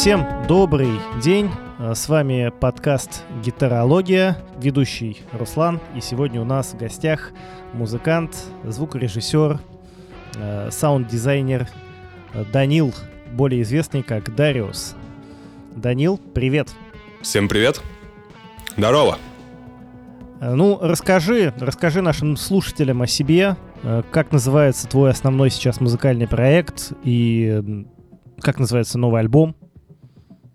Всем 0.00 0.26
добрый 0.48 0.98
день. 1.22 1.50
Э, 1.78 1.94
С 1.94 2.08
вами 2.08 2.50
подкаст 2.58 3.22
«Гитарология», 3.44 4.42
ведущий 4.58 5.18
Руслан. 5.32 5.78
И 5.94 6.00
сегодня 6.00 6.40
у 6.40 6.44
нас 6.44 6.72
в 6.72 6.78
гостях 6.78 7.32
музыкант, 7.74 8.34
звукорежиссер, 8.64 9.60
э, 10.36 10.70
саунд-дизайнер 10.70 11.68
Данил, 12.50 12.94
более 13.32 13.60
известный 13.60 14.02
как 14.02 14.34
Дариус. 14.34 14.96
Данил, 15.76 16.18
привет. 16.32 16.70
Всем 17.20 17.46
привет. 17.46 17.82
Здорово. 18.78 19.18
Э, 20.40 20.54
Ну, 20.54 20.78
расскажи, 20.80 21.52
расскажи 21.58 22.00
нашим 22.00 22.36
слушателям 22.36 23.02
о 23.02 23.06
себе, 23.06 23.56
э, 23.82 24.02
как 24.10 24.32
называется 24.32 24.88
твой 24.88 25.10
основной 25.10 25.50
сейчас 25.50 25.80
музыкальный 25.80 26.26
проект 26.26 26.92
и 27.04 27.84
как 28.40 28.58
называется 28.58 28.98
новый 28.98 29.20
альбом. 29.20 29.54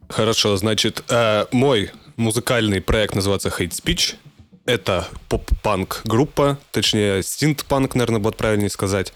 Хорошо, 0.09 0.57
значит, 0.57 1.03
э, 1.09 1.45
мой 1.51 1.91
музыкальный 2.17 2.81
проект 2.81 3.15
называется 3.15 3.49
Hate 3.49 3.71
Speech. 3.71 4.15
Это 4.65 5.07
поп-панк 5.29 6.01
группа, 6.05 6.57
точнее, 6.71 7.21
синт-панк, 7.21 7.93
наверное, 7.93 8.19
будет 8.19 8.35
правильнее 8.35 8.69
сказать. 8.69 9.13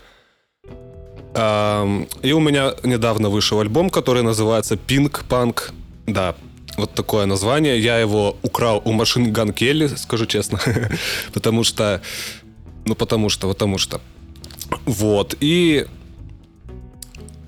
Эм, 1.33 2.07
и 2.21 2.31
у 2.33 2.39
меня 2.39 2.73
недавно 2.83 3.29
вышел 3.29 3.59
альбом, 3.59 3.89
который 3.89 4.21
называется 4.21 4.75
Pink 4.75 5.23
Punk. 5.27 5.71
Да, 6.05 6.35
вот 6.77 6.93
такое 6.93 7.25
название. 7.25 7.79
Я 7.79 7.99
его 7.99 8.37
украл 8.41 8.81
у 8.85 8.91
машин 8.91 9.31
Ган 9.31 9.53
Келли, 9.53 9.87
скажу 9.87 10.25
честно. 10.25 10.59
потому 11.33 11.63
что... 11.63 12.01
Ну, 12.85 12.95
потому 12.95 13.29
что, 13.29 13.47
потому 13.47 13.77
что... 13.77 14.01
Вот. 14.85 15.35
И 15.39 15.87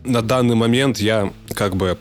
на 0.03 0.21
данный 0.21 0.55
момент 0.55 0.99
я 0.99 1.31
как 1.53 1.75
бы 1.75 1.97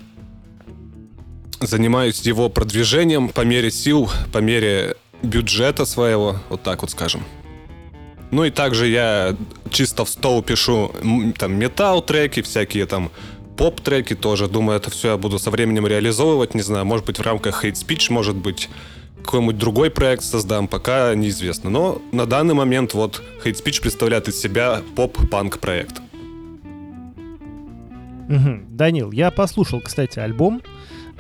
занимаюсь 1.60 2.20
его 2.22 2.48
продвижением 2.48 3.28
по 3.28 3.42
мере 3.42 3.70
сил, 3.70 4.10
по 4.32 4.38
мере 4.38 4.96
бюджета 5.22 5.84
своего, 5.84 6.38
вот 6.48 6.62
так 6.62 6.82
вот 6.82 6.90
скажем. 6.90 7.22
Ну 8.30 8.44
и 8.44 8.50
также 8.50 8.86
я 8.86 9.36
чисто 9.70 10.04
в 10.04 10.08
стол 10.08 10.42
пишу 10.42 10.94
там 11.36 11.54
метал-треки, 11.54 12.42
всякие 12.42 12.86
там 12.86 13.10
поп-треки 13.60 14.14
тоже. 14.14 14.48
Думаю, 14.48 14.78
это 14.78 14.90
все 14.90 15.10
я 15.10 15.16
буду 15.18 15.38
со 15.38 15.50
временем 15.50 15.86
реализовывать. 15.86 16.54
Не 16.54 16.62
знаю, 16.62 16.86
может 16.86 17.04
быть 17.04 17.18
в 17.18 17.22
рамках 17.22 17.62
Hate 17.62 17.74
Speech, 17.74 18.10
может 18.10 18.34
быть 18.34 18.70
какой-нибудь 19.22 19.58
другой 19.58 19.90
проект 19.90 20.24
создам, 20.24 20.66
пока 20.66 21.14
неизвестно. 21.14 21.68
Но 21.68 22.00
на 22.10 22.24
данный 22.24 22.54
момент 22.54 22.94
вот 22.94 23.22
Hate 23.44 23.62
Speech 23.62 23.82
представляет 23.82 24.28
из 24.28 24.40
себя 24.40 24.80
поп-панк 24.96 25.58
проект. 25.58 26.00
Данил, 28.70 29.12
я 29.12 29.30
послушал, 29.30 29.82
кстати, 29.82 30.18
альбом. 30.18 30.62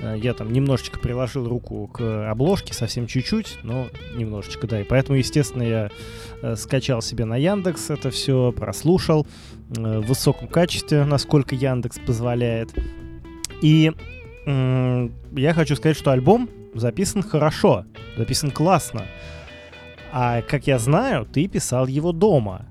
Э, 0.02 0.16
Я 0.18 0.34
там 0.34 0.52
немножечко 0.52 0.98
приложил 0.98 1.48
руку 1.48 1.86
к 1.88 2.30
обложке, 2.30 2.74
совсем 2.74 3.06
чуть-чуть, 3.06 3.58
но 3.62 3.88
немножечко, 4.14 4.66
да. 4.66 4.80
И 4.80 4.84
поэтому, 4.84 5.18
естественно, 5.18 5.62
я 5.62 5.90
э, 6.42 6.56
скачал 6.56 7.02
себе 7.02 7.24
на 7.24 7.36
Яндекс 7.36 7.90
это 7.90 8.10
все, 8.10 8.52
прослушал 8.52 9.26
э, 9.76 9.98
в 10.00 10.06
высоком 10.06 10.48
качестве, 10.48 11.04
насколько 11.04 11.54
Яндекс 11.54 11.98
позволяет. 11.98 12.70
И 13.62 13.92
я 14.46 15.54
хочу 15.54 15.76
сказать, 15.76 15.96
что 15.98 16.12
альбом 16.12 16.48
записан 16.74 17.22
хорошо, 17.22 17.84
записан 18.16 18.50
классно. 18.50 19.04
А 20.12 20.40
как 20.42 20.66
я 20.66 20.78
знаю, 20.78 21.26
ты 21.26 21.46
писал 21.46 21.86
его 21.86 22.12
дома. 22.12 22.66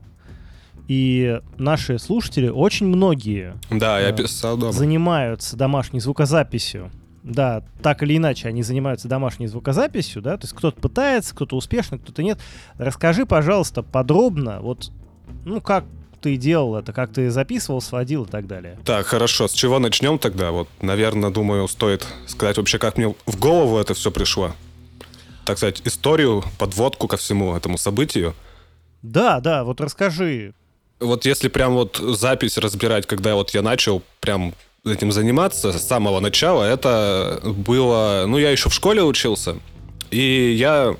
И 0.87 1.39
наши 1.59 1.99
слушатели, 1.99 2.49
очень 2.49 2.87
многие 2.87 3.53
Да, 3.69 3.99
я 3.99 4.11
писал 4.11 4.57
дома. 4.57 4.71
занимаются 4.71 5.55
домашней 5.55 5.99
звукозаписью. 5.99 6.89
Да, 7.23 7.63
так 7.81 8.01
или 8.03 8.17
иначе, 8.17 8.47
они 8.47 8.63
занимаются 8.63 9.07
домашней 9.07 9.47
звукозаписью, 9.47 10.21
да, 10.21 10.37
то 10.37 10.45
есть 10.45 10.53
кто-то 10.53 10.79
пытается, 10.79 11.35
кто-то 11.35 11.55
успешно, 11.57 11.97
кто-то 11.97 12.23
нет. 12.23 12.39
Расскажи, 12.77 13.25
пожалуйста, 13.25 13.83
подробно, 13.83 14.59
вот, 14.61 14.91
ну, 15.43 15.59
как 15.59 15.83
ты 16.21 16.37
делал 16.37 16.75
это, 16.75 16.93
как 16.93 17.11
ты 17.11 17.29
записывал, 17.29 17.81
сводил 17.81 18.25
и 18.25 18.27
так 18.27 18.47
далее. 18.47 18.77
Так, 18.85 19.05
хорошо. 19.05 19.47
С 19.47 19.53
чего 19.53 19.79
начнем 19.79 20.19
тогда? 20.19 20.51
Вот, 20.51 20.67
наверное, 20.81 21.29
думаю, 21.29 21.67
стоит 21.67 22.05
сказать 22.27 22.57
вообще, 22.57 22.77
как 22.77 22.97
мне 22.97 23.15
в 23.25 23.39
голову 23.39 23.77
это 23.77 23.93
все 23.93 24.11
пришло. 24.11 24.53
Так 25.45 25.57
сказать, 25.57 25.81
историю, 25.85 26.43
подводку 26.57 27.07
ко 27.07 27.17
всему 27.17 27.55
этому 27.55 27.77
событию. 27.77 28.35
Да, 29.01 29.39
да, 29.39 29.63
вот 29.63 29.81
расскажи. 29.81 30.53
Вот 30.99 31.25
если 31.25 31.47
прям 31.47 31.73
вот 31.73 31.97
запись 31.97 32.57
разбирать, 32.57 33.07
когда 33.07 33.35
вот 33.35 33.51
я 33.51 33.61
начал 33.61 34.03
прям 34.19 34.53
этим 34.89 35.11
заниматься 35.11 35.71
с 35.71 35.87
самого 35.87 36.19
начала, 36.19 36.63
это 36.63 37.41
было... 37.43 38.25
Ну, 38.27 38.37
я 38.37 38.51
еще 38.51 38.69
в 38.69 38.73
школе 38.73 39.03
учился, 39.03 39.57
и 40.11 40.55
я 40.57 40.95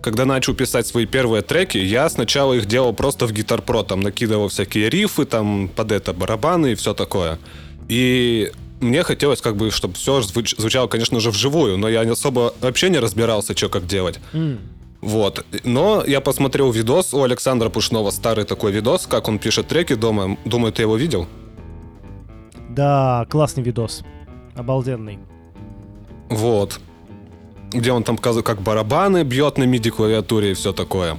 когда 0.00 0.24
начал 0.24 0.54
писать 0.54 0.86
свои 0.86 1.06
первые 1.06 1.42
треки, 1.42 1.76
я 1.76 2.08
сначала 2.08 2.54
их 2.54 2.66
делал 2.66 2.92
просто 2.92 3.26
в 3.26 3.32
Guitar 3.32 3.64
Pro, 3.64 3.84
там 3.84 4.00
накидывал 4.00 4.48
всякие 4.48 4.88
рифы, 4.88 5.24
там 5.24 5.68
под 5.68 5.92
это 5.92 6.12
барабаны 6.12 6.72
и 6.72 6.74
все 6.76 6.94
такое. 6.94 7.38
И 7.88 8.52
мне 8.80 9.02
хотелось 9.02 9.40
как 9.40 9.56
бы, 9.56 9.70
чтобы 9.70 9.94
все 9.94 10.22
звучало, 10.22 10.86
конечно 10.86 11.20
же, 11.20 11.30
вживую, 11.30 11.76
но 11.78 11.88
я 11.88 12.02
особо 12.02 12.54
вообще 12.60 12.90
не 12.90 12.98
разбирался, 12.98 13.56
что 13.56 13.68
как 13.68 13.86
делать. 13.86 14.20
М, 14.32 14.60
Вот. 15.00 15.44
Но 15.64 16.04
я 16.06 16.20
посмотрел 16.20 16.72
видос 16.72 17.14
у 17.14 17.22
Александра 17.22 17.68
Пушнова, 17.68 18.10
старый 18.10 18.44
такой 18.44 18.72
видос, 18.72 19.06
как 19.06 19.28
он 19.28 19.38
пишет 19.38 19.68
треки 19.68 19.94
дома. 19.94 20.36
Думаю, 20.44 20.72
ты 20.72 20.82
его 20.82 20.96
видел? 20.96 21.26
Да, 22.78 23.26
классный 23.28 23.64
видос. 23.64 24.04
Обалденный. 24.54 25.18
Вот. 26.28 26.78
Где 27.72 27.90
он 27.90 28.04
там 28.04 28.16
показывает, 28.16 28.46
как 28.46 28.62
барабаны 28.62 29.24
бьет 29.24 29.58
на 29.58 29.64
MIDI 29.64 29.90
клавиатуре 29.90 30.52
и 30.52 30.54
все 30.54 30.72
такое. 30.72 31.14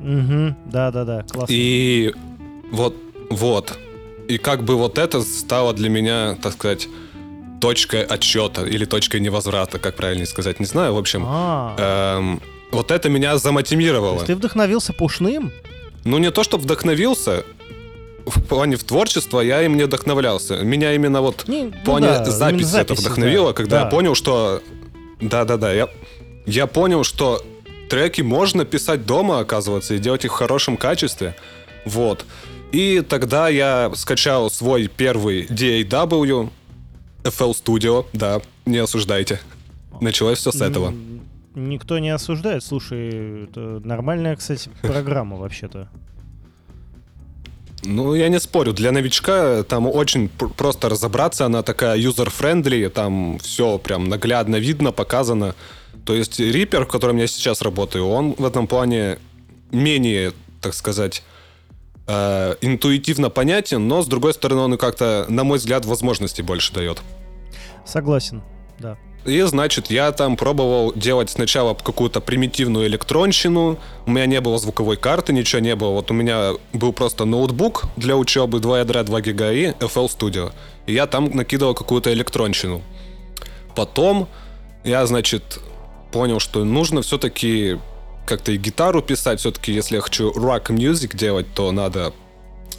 Угу, 0.00 0.56
да-да-да, 0.66 1.22
классно. 1.30 1.52
И 1.52 2.12
вот, 2.72 2.96
вот. 3.30 3.78
И 4.26 4.36
как 4.38 4.64
бы 4.64 4.74
вот 4.74 4.98
это 4.98 5.22
стало 5.22 5.74
для 5.74 5.88
меня, 5.88 6.36
так 6.42 6.54
сказать, 6.54 6.88
точкой 7.60 8.02
отсчета 8.02 8.66
или 8.66 8.84
точкой 8.84 9.20
невозврата, 9.20 9.78
как 9.78 9.94
правильно 9.94 10.26
сказать, 10.26 10.58
не 10.58 10.66
знаю. 10.66 10.94
В 10.94 10.98
общем, 10.98 11.22
А, 11.24 12.16
эм, 12.18 12.40
вот 12.72 12.90
это 12.90 13.08
меня 13.08 13.38
замотивировало. 13.38 14.24
ты 14.24 14.34
вдохновился 14.34 14.92
Пушным? 14.92 15.52
Ну, 16.04 16.18
не 16.18 16.32
то, 16.32 16.42
чтобы 16.42 16.64
вдохновился. 16.64 17.44
В 18.30 18.42
плане 18.42 18.76
в 18.76 18.84
творчество 18.84 19.40
я 19.40 19.62
им 19.62 19.76
не 19.76 19.84
вдохновлялся. 19.84 20.56
Меня 20.58 20.94
именно 20.94 21.20
вот 21.20 21.46
Не, 21.48 21.66
в 21.66 21.70
ну 21.70 21.84
плане 21.84 22.06
да, 22.06 22.24
записи, 22.24 22.54
именно 22.54 22.76
это 22.80 22.94
записи, 22.94 23.00
вдохновило, 23.00 23.48
да, 23.48 23.52
когда 23.54 23.78
да. 23.78 23.84
я 23.84 23.90
понял, 23.90 24.14
что... 24.14 24.62
Да-да-да, 25.20 25.72
я... 25.72 25.88
я 26.46 26.66
понял, 26.66 27.04
что 27.04 27.42
треки 27.88 28.22
можно 28.22 28.64
писать 28.64 29.04
дома, 29.04 29.40
оказывается, 29.40 29.94
и 29.94 29.98
делать 29.98 30.24
их 30.24 30.32
в 30.32 30.36
хорошем 30.36 30.76
качестве. 30.76 31.34
Вот. 31.84 32.24
И 32.72 33.00
тогда 33.00 33.48
я 33.48 33.90
скачал 33.94 34.50
свой 34.50 34.86
первый 34.86 35.46
DAW, 35.46 36.50
FL 37.24 37.52
Studio, 37.52 38.06
да, 38.12 38.40
не 38.64 38.78
осуждайте. 38.78 39.40
Началось 40.00 40.38
все 40.38 40.52
с 40.52 40.60
этого. 40.60 40.94
Никто 41.54 41.98
не 41.98 42.10
осуждает. 42.10 42.62
Слушай, 42.62 43.44
это 43.44 43.80
нормальная, 43.84 44.36
кстати, 44.36 44.70
программа 44.82 45.36
вообще-то. 45.36 45.88
Ну, 47.82 48.14
я 48.14 48.28
не 48.28 48.40
спорю, 48.40 48.72
для 48.72 48.92
новичка 48.92 49.62
там 49.62 49.86
очень 49.86 50.28
пр- 50.28 50.50
просто 50.50 50.88
разобраться, 50.88 51.46
она 51.46 51.62
такая 51.62 51.98
user-friendly, 51.98 52.88
там 52.90 53.38
все 53.38 53.78
прям 53.78 54.08
наглядно 54.08 54.56
видно, 54.56 54.92
показано. 54.92 55.54
То 56.04 56.14
есть 56.14 56.40
Reaper, 56.40 56.84
в 56.84 56.88
котором 56.88 57.16
я 57.16 57.26
сейчас 57.26 57.62
работаю, 57.62 58.06
он 58.06 58.34
в 58.36 58.44
этом 58.44 58.66
плане 58.66 59.18
менее, 59.70 60.32
так 60.60 60.74
сказать, 60.74 61.22
э, 62.06 62.54
интуитивно 62.60 63.30
понятен, 63.30 63.88
но, 63.88 64.02
с 64.02 64.06
другой 64.06 64.34
стороны, 64.34 64.60
он 64.62 64.76
как-то, 64.78 65.24
на 65.28 65.44
мой 65.44 65.58
взгляд, 65.58 65.84
возможностей 65.84 66.42
больше 66.42 66.72
дает. 66.74 67.00
Согласен, 67.86 68.42
да. 68.78 68.98
И, 69.24 69.40
значит, 69.42 69.90
я 69.90 70.12
там 70.12 70.36
пробовал 70.36 70.92
делать 70.94 71.28
сначала 71.30 71.74
какую-то 71.74 72.20
примитивную 72.20 72.86
электронщину. 72.86 73.78
У 74.06 74.10
меня 74.10 74.26
не 74.26 74.40
было 74.40 74.58
звуковой 74.58 74.96
карты, 74.96 75.32
ничего 75.32 75.60
не 75.60 75.76
было. 75.76 75.90
Вот 75.90 76.10
у 76.10 76.14
меня 76.14 76.52
был 76.72 76.92
просто 76.92 77.26
ноутбук 77.26 77.84
для 77.96 78.16
учебы, 78.16 78.60
2 78.60 78.80
ядра, 78.80 79.02
2 79.02 79.20
гига 79.20 79.52
и 79.52 79.72
FL 79.72 80.06
Studio. 80.06 80.52
И 80.86 80.94
я 80.94 81.06
там 81.06 81.30
накидывал 81.36 81.74
какую-то 81.74 82.12
электронщину. 82.12 82.82
Потом 83.76 84.26
я, 84.84 85.04
значит, 85.06 85.60
понял, 86.12 86.40
что 86.40 86.64
нужно 86.64 87.02
все-таки 87.02 87.78
как-то 88.26 88.52
и 88.52 88.56
гитару 88.56 89.02
писать. 89.02 89.40
Все-таки, 89.40 89.72
если 89.72 89.96
я 89.96 90.00
хочу 90.00 90.30
rock 90.32 90.68
music 90.68 91.16
делать, 91.16 91.46
то 91.54 91.72
надо 91.72 92.12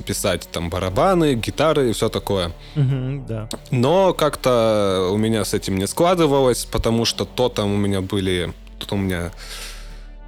писать 0.05 0.47
там 0.51 0.69
барабаны, 0.69 1.35
гитары 1.35 1.89
и 1.89 1.93
все 1.93 2.09
такое. 2.09 2.51
Мгм, 2.75 3.25
да. 3.25 3.49
Но 3.71 4.13
как-то 4.13 5.09
у 5.11 5.17
меня 5.17 5.45
с 5.45 5.53
этим 5.53 5.77
не 5.77 5.87
складывалось, 5.87 6.65
потому 6.65 7.05
что 7.05 7.25
то 7.25 7.49
там 7.49 7.73
у 7.73 7.77
меня 7.77 8.01
были... 8.01 8.53
Тут 8.79 8.93
у 8.93 8.95
меня 8.95 9.31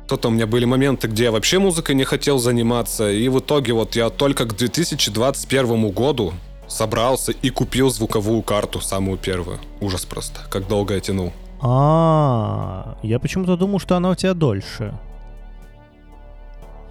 кто-то 0.06 0.28
у 0.28 0.32
меня 0.32 0.46
были 0.46 0.66
моменты, 0.66 1.08
где 1.08 1.24
я 1.24 1.32
вообще 1.32 1.60
музыкой 1.60 1.96
не 1.96 2.04
хотел 2.04 2.38
заниматься, 2.38 3.10
и 3.10 3.28
в 3.30 3.40
итоге 3.40 3.74
вот 3.74 3.96
я 3.96 4.10
только 4.10 4.46
к 4.46 4.56
2021 4.56 5.90
году 5.92 6.34
собрался 6.68 7.32
и 7.32 7.50
купил 7.50 7.90
звуковую 7.90 8.42
карту, 8.42 8.82
самую 8.82 9.18
первую. 9.18 9.60
Ужас 9.80 10.06
просто, 10.06 10.42
как 10.50 10.68
долго 10.68 10.94
я 10.96 11.00
тянул. 11.00 11.32
А, 11.62 12.98
я 13.02 13.20
почему-то 13.20 13.56
думал, 13.56 13.80
что 13.80 13.96
она 13.96 14.10
у 14.10 14.16
тебя 14.16 14.34
дольше. 14.34 14.94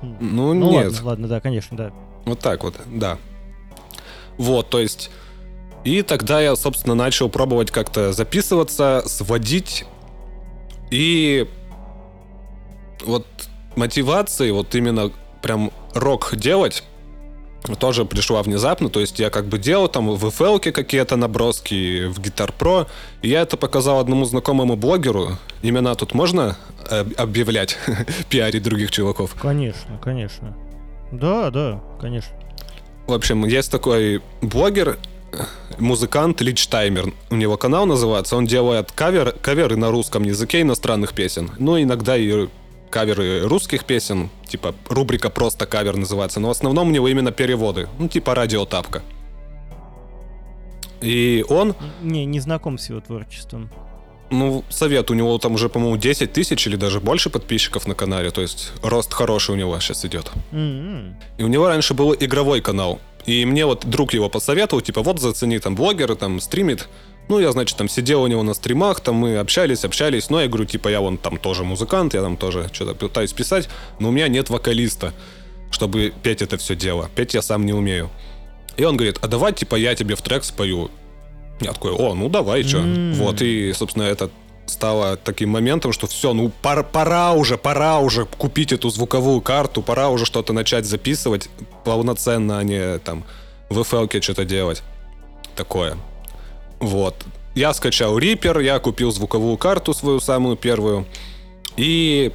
Ну, 0.00 0.54
ну 0.54 0.70
нет. 0.70 0.86
Ладно, 0.86 1.06
ладно, 1.06 1.28
да, 1.28 1.40
конечно, 1.40 1.76
да. 1.76 1.92
Вот 2.24 2.40
так 2.40 2.64
вот, 2.64 2.74
да. 2.86 3.18
Вот, 4.38 4.70
то 4.70 4.80
есть... 4.80 5.10
И 5.84 6.02
тогда 6.02 6.40
я, 6.40 6.54
собственно, 6.54 6.94
начал 6.94 7.28
пробовать 7.28 7.72
как-то 7.72 8.12
записываться, 8.12 9.02
сводить. 9.06 9.84
И 10.92 11.48
вот 13.04 13.26
мотивации, 13.74 14.52
вот 14.52 14.74
именно 14.76 15.10
прям 15.42 15.72
рок 15.94 16.36
делать, 16.36 16.84
тоже 17.78 18.04
пришла 18.04 18.42
внезапно, 18.42 18.88
то 18.88 19.00
есть 19.00 19.18
я 19.18 19.30
как 19.30 19.46
бы 19.46 19.58
делал 19.58 19.88
там 19.88 20.10
в 20.10 20.24
FL 20.26 20.58
какие-то 20.72 21.16
наброски, 21.16 22.06
в 22.06 22.18
Guitar 22.18 22.52
Pro, 22.56 22.88
и 23.22 23.28
я 23.28 23.42
это 23.42 23.56
показал 23.56 24.00
одному 24.00 24.24
знакомому 24.24 24.76
блогеру. 24.76 25.38
Имена 25.62 25.94
тут 25.94 26.14
можно 26.14 26.56
э, 26.90 27.04
объявлять, 27.16 27.78
пиарить 28.28 28.62
других 28.62 28.90
чуваков? 28.90 29.34
Конечно, 29.40 29.98
конечно. 30.02 30.56
Да, 31.12 31.50
да, 31.50 31.80
конечно. 32.00 32.34
В 33.06 33.12
общем, 33.12 33.44
есть 33.44 33.70
такой 33.70 34.22
блогер, 34.40 34.98
музыкант 35.78 36.40
Лич 36.40 36.66
Таймер. 36.66 37.12
У 37.30 37.36
него 37.36 37.56
канал 37.56 37.86
называется. 37.86 38.36
Он 38.36 38.46
делает 38.46 38.92
кавер, 38.92 39.32
каверы 39.32 39.76
на 39.76 39.90
русском 39.90 40.22
языке 40.22 40.62
иностранных 40.62 41.12
песен. 41.12 41.50
Ну, 41.58 41.80
иногда 41.80 42.16
и 42.16 42.48
каверы 42.90 43.46
русских 43.46 43.84
песен. 43.84 44.30
Типа 44.46 44.74
рубрика 44.88 45.30
«Просто 45.30 45.66
кавер» 45.66 45.96
называется. 45.96 46.40
Но 46.40 46.48
в 46.48 46.50
основном 46.52 46.88
у 46.88 46.90
него 46.90 47.08
именно 47.08 47.32
переводы. 47.32 47.88
Ну, 47.98 48.08
типа 48.08 48.34
радиотапка. 48.34 49.02
И 51.00 51.44
он... 51.48 51.74
Не, 52.02 52.24
не 52.24 52.40
знаком 52.40 52.78
с 52.78 52.88
его 52.88 53.00
творчеством. 53.00 53.70
Ну, 54.32 54.64
совет, 54.70 55.10
у 55.10 55.14
него 55.14 55.36
там 55.38 55.54
уже, 55.54 55.68
по-моему, 55.68 55.98
10 55.98 56.32
тысяч 56.32 56.66
или 56.66 56.76
даже 56.76 57.00
больше 57.00 57.28
подписчиков 57.28 57.86
на 57.86 57.94
канале, 57.94 58.30
то 58.30 58.40
есть 58.40 58.72
рост 58.82 59.12
хороший 59.12 59.50
у 59.50 59.56
него 59.56 59.78
сейчас 59.78 60.04
идет. 60.06 60.32
Mm-hmm. 60.52 61.14
И 61.36 61.44
у 61.44 61.48
него 61.48 61.68
раньше 61.68 61.92
был 61.92 62.14
игровой 62.18 62.62
канал, 62.62 62.98
и 63.26 63.44
мне 63.44 63.66
вот 63.66 63.84
друг 63.84 64.14
его 64.14 64.28
посоветовал, 64.28 64.80
типа, 64.80 65.02
вот 65.02 65.20
зацени 65.20 65.58
там 65.58 65.74
блогер, 65.74 66.16
там 66.16 66.40
стримит. 66.40 66.88
Ну, 67.28 67.38
я, 67.38 67.52
значит, 67.52 67.76
там 67.76 67.88
сидел 67.88 68.22
у 68.22 68.26
него 68.26 68.42
на 68.42 68.54
стримах, 68.54 69.00
там 69.00 69.14
мы 69.14 69.36
общались, 69.36 69.84
общались, 69.84 70.28
но 70.28 70.40
я 70.40 70.48
говорю, 70.48 70.64
типа, 70.64 70.88
я 70.88 71.00
вон 71.00 71.18
там 71.18 71.36
тоже 71.36 71.62
музыкант, 71.62 72.14
я 72.14 72.22
там 72.22 72.36
тоже 72.36 72.68
что-то 72.72 72.94
пытаюсь 72.94 73.32
писать, 73.32 73.68
но 74.00 74.08
у 74.08 74.12
меня 74.12 74.28
нет 74.28 74.50
вокалиста, 74.50 75.12
чтобы 75.70 76.12
петь 76.22 76.42
это 76.42 76.56
все 76.56 76.74
дело. 76.74 77.10
Петь 77.14 77.34
я 77.34 77.42
сам 77.42 77.64
не 77.64 77.72
умею. 77.72 78.10
И 78.76 78.84
он 78.84 78.96
говорит, 78.96 79.18
а 79.20 79.28
давай, 79.28 79.52
типа, 79.52 79.76
я 79.76 79.94
тебе 79.94 80.16
в 80.16 80.22
трек 80.22 80.42
спою. 80.44 80.90
Я 81.62 81.72
такой, 81.72 81.92
о, 81.92 82.14
ну 82.14 82.28
давай, 82.28 82.62
что. 82.62 82.78
Mm. 82.78 83.14
Вот, 83.14 83.42
и, 83.42 83.72
собственно, 83.72 84.04
это 84.04 84.30
стало 84.66 85.16
таким 85.16 85.50
моментом, 85.50 85.92
что 85.92 86.06
все, 86.06 86.32
ну 86.32 86.50
пора, 86.62 86.82
пора 86.82 87.32
уже, 87.32 87.58
пора 87.58 87.98
уже 87.98 88.24
купить 88.24 88.72
эту 88.72 88.90
звуковую 88.90 89.40
карту, 89.40 89.82
пора 89.82 90.08
уже 90.08 90.24
что-то 90.24 90.52
начать 90.52 90.86
записывать 90.86 91.48
полноценно, 91.84 92.58
а 92.58 92.62
не 92.62 92.98
там 92.98 93.24
в 93.68 93.80
FL 93.80 94.20
что-то 94.20 94.44
делать. 94.44 94.82
Такое. 95.56 95.96
Вот. 96.80 97.14
Я 97.54 97.74
скачал 97.74 98.18
Reaper, 98.18 98.62
я 98.62 98.78
купил 98.78 99.12
звуковую 99.12 99.56
карту 99.56 99.92
свою 99.92 100.20
самую 100.20 100.56
первую. 100.56 101.06
И 101.76 102.32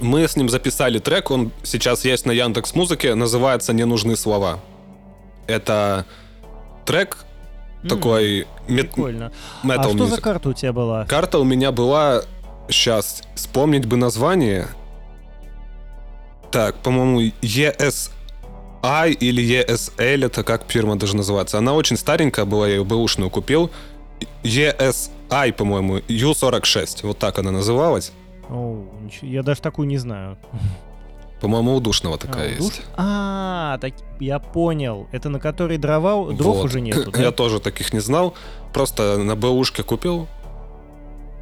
мы 0.00 0.26
с 0.26 0.36
ним 0.36 0.48
записали 0.48 0.98
трек, 0.98 1.30
он 1.30 1.52
сейчас 1.62 2.04
есть 2.04 2.26
на 2.26 2.32
Яндекс 2.32 2.74
Музыке, 2.74 3.14
называется 3.14 3.72
«Не 3.72 3.84
нужны 3.84 4.16
слова». 4.16 4.60
Это 5.46 6.06
трек, 6.86 7.18
такой 7.88 8.46
мет... 8.68 8.90
Прикольно. 8.92 9.32
Metal 9.62 9.78
а 9.78 9.82
что 9.84 9.92
music. 9.92 10.06
за 10.06 10.20
карта 10.20 10.48
у 10.48 10.52
тебя 10.52 10.72
была? 10.72 11.06
Карта 11.06 11.38
у 11.38 11.44
меня 11.44 11.72
была... 11.72 12.22
Сейчас, 12.68 13.22
вспомнить 13.34 13.84
бы 13.84 13.96
название. 13.96 14.68
Так, 16.50 16.76
по-моему, 16.76 17.20
ESI 17.42 18.10
или 19.12 19.62
ESL, 19.62 20.26
это 20.26 20.44
как 20.44 20.70
фирма 20.70 20.96
даже 20.96 21.16
называется. 21.16 21.58
Она 21.58 21.74
очень 21.74 21.96
старенькая 21.96 22.46
была, 22.46 22.66
я 22.66 22.76
ее 22.76 22.84
бэушную 22.84 23.28
купил. 23.28 23.70
ESI, 24.42 25.52
по-моему, 25.52 25.98
U46, 25.98 27.06
вот 27.06 27.18
так 27.18 27.38
она 27.38 27.50
называлась. 27.50 28.12
О, 28.48 28.84
я 29.20 29.42
даже 29.42 29.60
такую 29.60 29.88
не 29.88 29.98
знаю. 29.98 30.38
По-моему, 31.44 31.74
у 31.74 31.80
Душного 31.80 32.16
такая 32.16 32.48
а, 32.48 32.50
есть. 32.52 32.80
А, 32.96 33.76
так 33.78 33.92
я 34.18 34.38
понял. 34.38 35.08
Это 35.12 35.28
на 35.28 35.38
которой 35.38 35.76
дрова, 35.76 36.32
дров 36.32 36.56
вот. 36.56 36.64
уже 36.64 36.80
нету, 36.80 37.10
да? 37.12 37.20
Я 37.20 37.32
тоже 37.32 37.60
таких 37.60 37.92
не 37.92 38.00
знал. 38.00 38.32
Просто 38.72 39.18
на 39.18 39.36
БУшке 39.36 39.82
купил. 39.82 40.26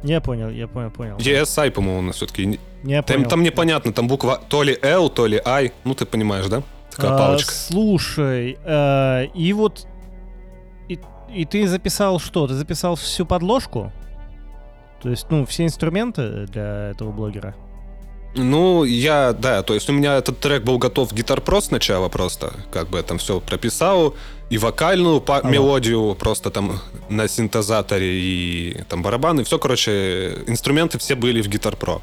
Я 0.03 0.19
понял, 0.19 0.49
я 0.49 0.67
понял, 0.67 0.91
понял. 0.91 1.15
ESI, 1.15 1.71
по-моему, 1.71 1.99
у 1.99 2.01
нас 2.01 2.17
все-таки. 2.17 2.59
Я 2.83 3.01
там, 3.01 3.15
понял. 3.15 3.29
там 3.29 3.43
непонятно, 3.43 3.93
там 3.93 4.09
буква 4.09 4.41
то 4.49 4.63
ли 4.63 4.77
L, 4.81 5.09
то 5.09 5.25
ли 5.25 5.41
I. 5.45 5.71
Ну, 5.85 5.95
ты 5.95 6.05
понимаешь, 6.05 6.47
да? 6.47 6.63
Такая 6.91 7.11
а, 7.11 7.17
палочка. 7.17 7.53
Слушай, 7.53 8.57
э, 8.61 9.27
и 9.33 9.53
вот... 9.53 9.87
И, 10.89 10.99
и 11.33 11.45
ты 11.45 11.65
записал 11.65 12.19
что? 12.19 12.45
Ты 12.47 12.55
записал 12.55 12.97
всю 12.97 13.25
подложку? 13.25 13.93
То 15.01 15.09
есть, 15.09 15.27
ну, 15.29 15.45
все 15.45 15.63
инструменты 15.63 16.45
для 16.47 16.89
этого 16.89 17.13
блогера? 17.13 17.55
Ну, 18.35 18.83
я, 18.83 19.33
да, 19.33 19.61
то 19.61 19.75
есть 19.75 19.89
у 19.89 19.93
меня 19.93 20.17
этот 20.17 20.39
трек 20.39 20.63
был 20.63 20.79
готов 20.79 21.11
в 21.11 21.13
Guitar 21.13 21.43
Pro 21.43 21.61
сначала 21.61 22.09
просто, 22.09 22.53
как 22.71 22.89
бы 22.89 22.97
я 22.97 23.03
там 23.03 23.19
все 23.19 23.39
прописал, 23.39 24.15
и 24.49 24.57
вокальную 24.57 25.21
по- 25.21 25.37
ага. 25.37 25.49
мелодию 25.49 26.15
просто 26.15 26.49
там 26.49 26.79
на 27.09 27.27
синтезаторе, 27.27 28.19
и 28.19 28.81
там 28.89 29.03
барабаны, 29.03 29.43
все, 29.43 29.59
короче, 29.59 30.43
инструменты 30.47 30.97
все 30.97 31.15
были 31.15 31.41
в 31.41 31.47
Guitar 31.47 31.77
Pro. 31.77 32.01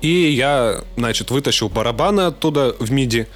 И 0.00 0.30
я, 0.30 0.82
значит, 0.96 1.32
вытащил 1.32 1.68
барабаны 1.68 2.22
оттуда 2.22 2.74
в 2.78 2.92
MIDI, 2.92 3.26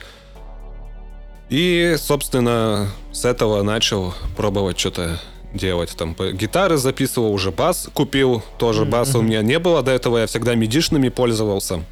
и, 1.48 1.96
собственно, 1.98 2.90
с 3.12 3.24
этого 3.24 3.62
начал 3.62 4.14
пробовать 4.36 4.78
что-то 4.78 5.20
делать. 5.56 5.94
Там 5.96 6.14
гитары 6.14 6.76
записывал, 6.76 7.32
уже 7.32 7.50
бас 7.50 7.88
купил. 7.92 8.42
Тоже 8.58 8.82
mm-hmm. 8.82 8.90
баса 8.90 9.18
у 9.18 9.22
меня 9.22 9.42
не 9.42 9.58
было 9.58 9.82
до 9.82 9.92
этого. 9.92 10.18
Я 10.18 10.26
всегда 10.26 10.54
медишными 10.54 11.08
пользовался. 11.08 11.84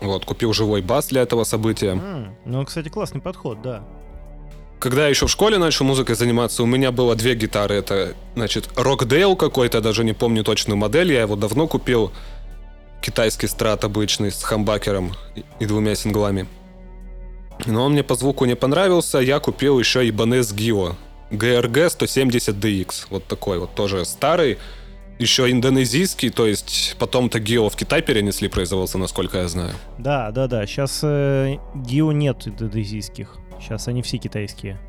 Вот, 0.00 0.24
купил 0.24 0.52
живой 0.52 0.82
бас 0.82 1.06
для 1.08 1.22
этого 1.22 1.44
события. 1.44 1.92
Mm. 1.92 2.30
Ну, 2.44 2.64
кстати, 2.64 2.88
классный 2.88 3.20
подход, 3.20 3.62
да. 3.62 3.84
Когда 4.80 5.02
я 5.02 5.08
еще 5.08 5.28
в 5.28 5.30
школе 5.30 5.58
начал 5.58 5.84
музыкой 5.84 6.16
заниматься, 6.16 6.64
у 6.64 6.66
меня 6.66 6.90
было 6.90 7.14
две 7.14 7.36
гитары. 7.36 7.76
Это, 7.76 8.14
значит, 8.34 8.68
Rockdale 8.74 9.36
какой-то, 9.36 9.80
даже 9.80 10.02
не 10.02 10.12
помню 10.12 10.42
точную 10.42 10.76
модель. 10.76 11.12
Я 11.12 11.20
его 11.20 11.36
давно 11.36 11.68
купил. 11.68 12.10
Китайский 13.00 13.46
страт 13.46 13.84
обычный 13.84 14.32
с 14.32 14.42
хамбакером 14.42 15.12
и 15.60 15.66
двумя 15.66 15.94
синглами. 15.94 16.48
Но 17.66 17.84
он 17.84 17.92
мне 17.92 18.02
по 18.02 18.16
звуку 18.16 18.44
не 18.44 18.56
понравился. 18.56 19.18
Я 19.18 19.38
купил 19.38 19.78
еще 19.78 20.08
Ibanez 20.08 20.52
Gio 20.52 20.96
GRG 21.32 21.86
170DX. 21.86 23.06
Вот 23.10 23.26
такой 23.26 23.58
вот 23.58 23.74
тоже 23.74 24.04
старый. 24.04 24.58
Еще 25.18 25.50
индонезийский, 25.50 26.30
то 26.30 26.46
есть 26.46 26.96
потом-то 26.98 27.38
Гио 27.38 27.68
в 27.68 27.76
Китай 27.76 28.02
перенесли, 28.02 28.48
производство, 28.48 28.98
насколько 28.98 29.38
я 29.38 29.48
знаю. 29.48 29.72
Да, 29.98 30.30
да, 30.30 30.46
да. 30.46 30.66
Сейчас 30.66 31.00
э, 31.02 31.56
Гио 31.74 32.12
нет 32.12 32.46
индонезийских. 32.46 33.36
Сейчас 33.60 33.88
они 33.88 34.02
все 34.02 34.18
китайские. 34.18 34.80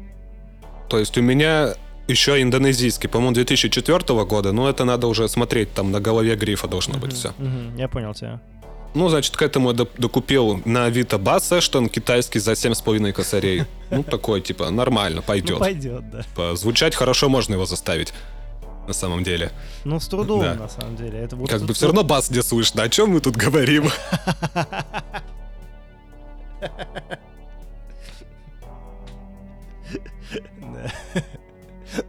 То 0.90 0.98
есть 0.98 1.18
у 1.18 1.22
меня 1.22 1.76
еще 2.08 2.42
индонезийский, 2.42 3.10
по-моему, 3.10 3.36
2004 3.36 4.26
года, 4.26 4.52
но 4.52 4.70
это 4.70 4.86
надо 4.86 5.08
уже 5.08 5.28
смотреть, 5.28 5.74
там 5.74 5.92
на 5.92 6.00
голове 6.00 6.36
грифа 6.36 6.68
должно 6.68 6.98
быть 6.98 7.14
все. 7.14 7.34
Я 7.78 7.88
понял 7.88 8.14
тебя. 8.14 8.42
Ну, 8.94 9.10
значит, 9.10 9.36
к 9.36 9.42
этому 9.42 9.72
я 9.72 9.88
докупил 9.98 10.62
на 10.66 10.86
Авито 10.86 11.18
бас 11.18 11.52
Эштон 11.52 11.90
китайский 11.90 12.40
за 12.40 12.52
7,5 12.52 13.12
косарей. 13.12 13.64
Ну, 13.90 14.04
такой, 14.04 14.42
типа, 14.42 14.70
нормально, 14.70 15.22
пойдет. 15.22 15.58
Ну, 15.58 15.60
пойдет, 15.60 16.10
да. 16.12 16.22
Типа, 16.24 16.56
звучать 16.56 16.96
хорошо, 16.96 17.30
можно 17.30 17.54
его 17.54 17.66
заставить. 17.66 18.14
На 18.88 18.94
самом 18.94 19.24
деле. 19.24 19.52
Ну, 19.86 20.00
с 20.00 20.08
трудом, 20.08 20.42
да. 20.42 20.56
на 20.56 20.68
самом 20.68 20.98
деле. 20.98 21.20
Это 21.20 21.36
вот 21.36 21.50
как 21.50 21.62
бы 21.62 21.74
все 21.74 21.88
равно 21.88 22.04
бас 22.04 22.30
не 22.30 22.44
слышно. 22.44 22.84
О 22.84 22.90
чем 22.90 23.12
мы 23.12 23.22
тут 23.22 23.36
говорим? 23.36 23.90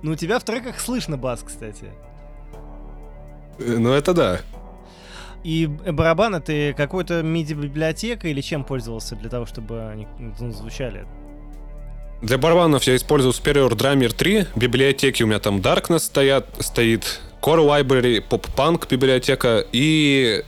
Ну, 0.02 0.12
у 0.12 0.16
тебя 0.16 0.38
в 0.38 0.44
треках 0.44 0.80
слышно 0.80 1.18
бас, 1.18 1.42
кстати. 1.42 1.84
Э, 3.58 3.76
ну, 3.78 3.92
это 3.92 4.14
да. 4.14 4.40
И 5.44 5.66
барабаны 5.66 6.40
ты 6.40 6.72
какой-то 6.72 7.20
MIDI-библиотекой 7.20 8.30
или 8.30 8.40
чем 8.40 8.64
пользовался 8.64 9.14
для 9.14 9.28
того, 9.28 9.44
чтобы 9.44 9.88
они 9.88 10.08
ну, 10.18 10.50
звучали? 10.50 11.06
Для 12.22 12.38
барабанов 12.38 12.84
я 12.84 12.96
использую 12.96 13.34
Superior 13.34 13.70
Drummer 13.70 14.12
3. 14.12 14.46
Библиотеки 14.56 15.22
у 15.22 15.26
меня 15.26 15.38
там 15.38 15.58
Darkness 15.58 16.00
стоят, 16.00 16.46
стоит, 16.60 17.20
Core 17.42 17.66
Library, 17.66 18.24
Pop 18.26 18.46
Punk 18.56 18.88
библиотека 18.88 19.64
и 19.72 20.42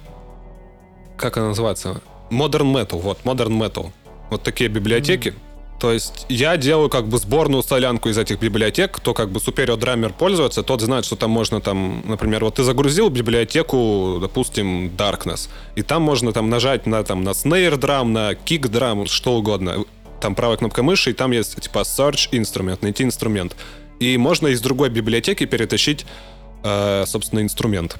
как 1.16 1.36
она 1.36 1.48
называется? 1.48 2.00
Modern 2.30 2.72
Metal, 2.72 2.98
вот, 3.00 3.20
Modern 3.24 3.58
Metal. 3.58 3.90
Вот 4.30 4.42
такие 4.42 4.68
библиотеки. 4.68 5.28
Mm-hmm. 5.28 5.45
То 5.78 5.92
есть 5.92 6.24
я 6.28 6.56
делаю 6.56 6.88
как 6.88 7.06
бы 7.06 7.18
сборную 7.18 7.62
солянку 7.62 8.08
из 8.08 8.16
этих 8.16 8.40
библиотек. 8.40 8.92
Кто 8.92 9.12
как 9.12 9.30
бы 9.30 9.40
Superior 9.40 9.78
Drummer 9.78 10.12
пользуется, 10.16 10.62
тот 10.62 10.80
знает, 10.80 11.04
что 11.04 11.16
там 11.16 11.30
можно 11.30 11.60
там, 11.60 12.02
например, 12.06 12.44
вот 12.44 12.54
ты 12.54 12.62
загрузил 12.62 13.10
библиотеку, 13.10 14.18
допустим, 14.20 14.88
Darkness, 14.88 15.48
и 15.74 15.82
там 15.82 16.02
можно 16.02 16.32
там 16.32 16.48
нажать 16.48 16.86
на 16.86 17.04
там 17.04 17.24
на 17.24 17.30
Snare 17.30 17.78
Drum, 17.78 18.04
на 18.04 18.32
Kick 18.32 18.62
Drum, 18.62 19.06
что 19.06 19.34
угодно. 19.34 19.84
Там 20.20 20.34
правая 20.34 20.56
кнопка 20.56 20.82
мыши, 20.82 21.10
и 21.10 21.12
там 21.12 21.32
есть 21.32 21.60
типа 21.60 21.80
Search 21.80 22.30
инструмент, 22.32 22.80
найти 22.82 23.04
инструмент. 23.04 23.54
И 24.00 24.16
можно 24.16 24.48
из 24.48 24.62
другой 24.62 24.88
библиотеки 24.88 25.44
перетащить, 25.44 26.06
э, 26.62 27.04
собственно, 27.06 27.40
инструмент. 27.40 27.96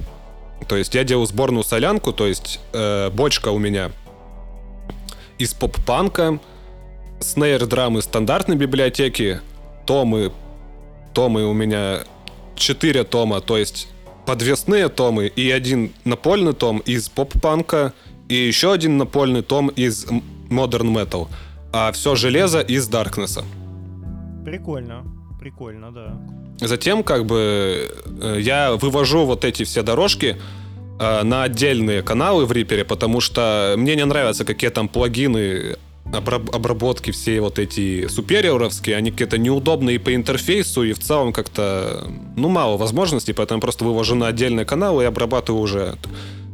То 0.67 0.75
есть 0.75 0.95
я 0.95 1.03
делаю 1.03 1.27
сборную 1.27 1.63
солянку, 1.63 2.11
то 2.11 2.25
есть 2.25 2.59
э, 2.73 3.11
бочка 3.11 3.49
у 3.49 3.59
меня 3.59 3.91
из 5.37 5.53
поп-панка, 5.53 6.39
снейр-драмы 7.19 8.01
стандартной 8.01 8.55
библиотеки, 8.55 9.41
томы, 9.85 10.31
томы 11.13 11.45
у 11.45 11.53
меня 11.53 11.99
4 12.55 13.03
тома, 13.03 13.41
то 13.41 13.57
есть 13.57 13.89
подвесные 14.25 14.89
томы 14.89 15.27
и 15.27 15.49
один 15.51 15.93
напольный 16.03 16.53
том 16.53 16.79
из 16.79 17.09
поп-панка 17.09 17.93
и 18.27 18.35
еще 18.35 18.73
один 18.73 18.97
напольный 18.97 19.41
том 19.41 19.69
из 19.69 20.05
Modern 20.49 20.93
Metal, 20.93 21.27
а 21.71 21.91
все 21.91 22.15
железо 22.15 22.59
из 22.61 22.87
Даркнесса. 22.87 23.43
Прикольно, 24.45 25.03
прикольно, 25.39 25.91
да. 25.91 26.19
Затем 26.59 27.03
как 27.03 27.25
бы 27.25 27.89
э, 28.21 28.37
я 28.39 28.73
вывожу 28.73 29.25
вот 29.25 29.45
эти 29.45 29.63
все 29.63 29.83
дорожки 29.83 30.37
э, 30.99 31.23
на 31.23 31.43
отдельные 31.43 32.01
каналы 32.01 32.45
в 32.45 32.51
Reaper, 32.51 32.83
потому 32.83 33.21
что 33.21 33.75
мне 33.77 33.95
не 33.95 34.05
нравятся 34.05 34.43
какие 34.43 34.71
там 34.71 34.87
плагины 34.89 35.77
обработки 36.13 37.11
все 37.11 37.41
вот 37.41 37.59
эти 37.59 38.07
супериоровские, 38.07 38.95
они 38.95 39.11
какие-то 39.11 39.37
неудобные 39.37 39.99
по 39.99 40.15
интерфейсу 40.15 40.83
и 40.83 40.93
в 40.93 40.99
целом 40.99 41.33
как-то, 41.33 42.07
ну, 42.35 42.49
мало 42.49 42.77
возможностей, 42.77 43.33
поэтому 43.33 43.61
просто 43.61 43.85
вывожу 43.85 44.15
на 44.15 44.27
отдельный 44.27 44.65
канал 44.65 45.01
и 45.01 45.05
обрабатываю 45.05 45.61
уже, 45.61 45.95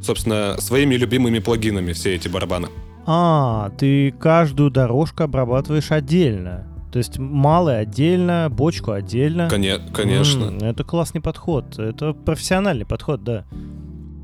собственно, 0.01 0.55
своими 0.59 0.95
любимыми 0.95 1.39
плагинами 1.39 1.93
все 1.93 2.15
эти 2.15 2.27
барабаны. 2.27 2.69
А, 3.05 3.71
ты 3.77 4.11
каждую 4.11 4.71
дорожку 4.71 5.23
обрабатываешь 5.23 5.91
отдельно. 5.91 6.67
То 6.91 6.99
есть 6.99 7.17
малый 7.17 7.79
отдельно, 7.79 8.49
бочку 8.51 8.91
отдельно. 8.91 9.49
Конечно. 9.49 10.43
М-м, 10.43 10.57
это 10.59 10.83
классный 10.83 11.21
подход. 11.21 11.79
Это 11.79 12.13
профессиональный 12.13 12.85
подход, 12.85 13.23
да. 13.23 13.45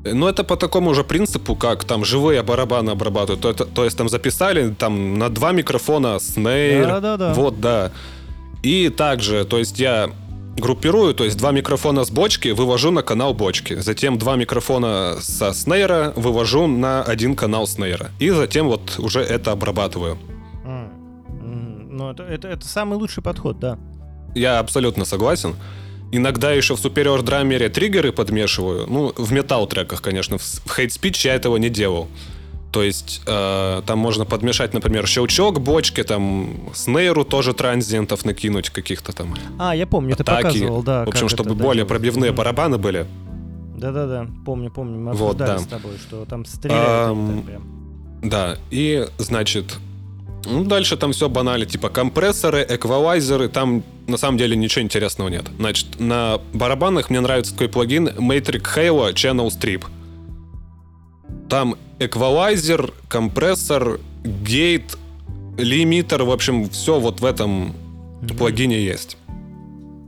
Ну, 0.04 0.28
это 0.28 0.44
по 0.44 0.56
такому 0.56 0.94
же 0.94 1.04
принципу, 1.04 1.54
как 1.54 1.84
там 1.84 2.04
живые 2.04 2.42
барабаны 2.42 2.90
обрабатывают. 2.90 3.42
То, 3.42 3.50
это, 3.50 3.64
то 3.66 3.84
есть 3.84 3.98
там 3.98 4.08
записали 4.08 4.70
там 4.70 5.18
на 5.18 5.28
два 5.28 5.52
микрофона 5.52 6.18
снейр. 6.20 6.86
Да, 6.86 7.00
да, 7.00 7.16
да. 7.16 7.34
Вот, 7.34 7.60
да. 7.60 7.92
И 8.62 8.88
также, 8.88 9.44
то 9.44 9.58
есть 9.58 9.78
я 9.78 10.10
группирую, 10.56 11.14
то 11.14 11.24
есть 11.24 11.36
два 11.36 11.52
микрофона 11.52 12.04
с 12.04 12.10
бочки 12.10 12.48
вывожу 12.48 12.90
на 12.90 13.02
канал 13.02 13.34
бочки. 13.34 13.74
Затем 13.74 14.18
два 14.18 14.36
микрофона 14.36 15.16
со 15.20 15.52
снейра 15.52 16.12
вывожу 16.16 16.66
на 16.66 17.02
один 17.02 17.36
канал 17.36 17.66
снейра. 17.66 18.10
И 18.18 18.30
затем 18.30 18.68
вот 18.68 18.98
уже 18.98 19.20
это 19.20 19.52
обрабатываю. 19.52 20.18
Mm. 20.64 20.88
Mm. 21.28 21.86
Ну, 21.90 22.10
это, 22.10 22.22
это, 22.22 22.48
это 22.48 22.66
самый 22.66 22.98
лучший 22.98 23.22
подход, 23.22 23.58
да. 23.58 23.78
Я 24.34 24.60
абсолютно 24.60 25.04
согласен. 25.04 25.56
Иногда 26.12 26.52
еще 26.52 26.74
в 26.74 26.84
Superior 26.84 27.22
Drummer 27.22 27.68
триггеры 27.68 28.12
подмешиваю. 28.12 28.86
Ну, 28.88 29.12
в 29.16 29.32
металл-треках, 29.32 30.02
конечно. 30.02 30.38
В 30.38 30.78
Hate 30.78 30.88
Speech 30.88 31.26
я 31.26 31.34
этого 31.34 31.56
не 31.56 31.68
делал. 31.68 32.08
То 32.72 32.82
есть 32.82 33.22
э, 33.26 33.82
там 33.84 33.98
можно 33.98 34.24
подмешать, 34.24 34.74
например, 34.74 35.06
щелчок 35.06 35.60
бочки, 35.60 36.04
там 36.04 36.70
снейру 36.72 37.24
тоже 37.24 37.52
транзиентов 37.52 38.24
накинуть 38.24 38.70
каких-то 38.70 39.12
там. 39.12 39.34
А, 39.58 39.74
я 39.74 39.86
помню, 39.86 40.14
атаки. 40.14 40.24
ты 40.24 40.42
показывал, 40.42 40.82
да. 40.82 41.04
В 41.04 41.08
общем, 41.08 41.28
чтобы 41.28 41.54
более 41.54 41.84
пробивные 41.84 42.30
барабаны 42.32 42.78
были. 42.78 43.06
Да-да-да, 43.76 44.28
помню, 44.44 44.70
помню. 44.70 45.00
Мы 45.00 45.12
вот, 45.14 45.38
да. 45.38 45.58
с 45.58 45.66
тобой, 45.66 45.92
что 45.96 46.24
там 46.26 46.44
стреляют. 46.44 47.16
Um, 47.16 47.62
да, 48.22 48.58
и, 48.70 49.06
значит, 49.18 49.78
ну, 50.44 50.64
дальше 50.64 50.96
там 50.96 51.12
все 51.12 51.28
банально, 51.28 51.66
типа 51.66 51.88
компрессоры, 51.88 52.64
эквалайзеры, 52.68 53.48
там 53.48 53.82
на 54.06 54.16
самом 54.16 54.38
деле 54.38 54.56
ничего 54.56 54.82
интересного 54.82 55.28
нет. 55.28 55.46
Значит, 55.58 56.00
на 56.00 56.40
барабанах 56.52 57.10
мне 57.10 57.20
нравится 57.20 57.52
такой 57.52 57.68
плагин 57.68 58.08
Matrix 58.08 58.62
Halo 58.76 59.12
Channel 59.12 59.48
Strip. 59.48 59.84
Там 61.48 61.76
эквалайзер, 61.98 62.92
компрессор, 63.08 64.00
гейт, 64.24 64.96
лимитер, 65.58 66.22
в 66.24 66.30
общем, 66.30 66.68
все 66.70 66.98
вот 66.98 67.20
в 67.20 67.24
этом 67.24 67.74
mm-hmm. 68.22 68.36
плагине 68.36 68.82
есть. 68.82 69.16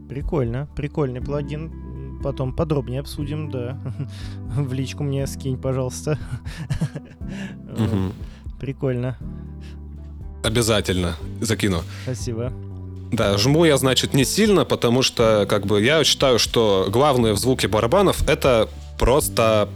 Прикольно, 0.09 0.69
прикольный 0.77 1.21
плагин. 1.21 2.21
Потом 2.23 2.55
подробнее 2.55 3.01
обсудим, 3.01 3.51
да. 3.51 3.81
В 4.57 4.73
личку 4.73 5.03
мне 5.03 5.27
скинь, 5.27 5.59
пожалуйста. 5.59 6.19
Прикольно. 8.61 9.19
Обязательно 10.43 11.17
закину. 11.41 11.83
Спасибо. 12.05 12.53
Да, 13.13 13.37
жму 13.37 13.67
я, 13.67 13.77
значит, 13.77 14.15
не 14.15 14.25
сильно, 14.25 14.65
потому 14.65 15.03
что, 15.03 15.47
как 15.49 15.67
бы, 15.67 15.83
я 15.83 16.03
считаю, 16.03 16.39
что 16.39 16.89
главное 16.89 17.35
в 17.35 17.37
звуке 17.37 17.69
барабанов 17.69 18.27
это 18.27 18.69
просто, 18.99 19.69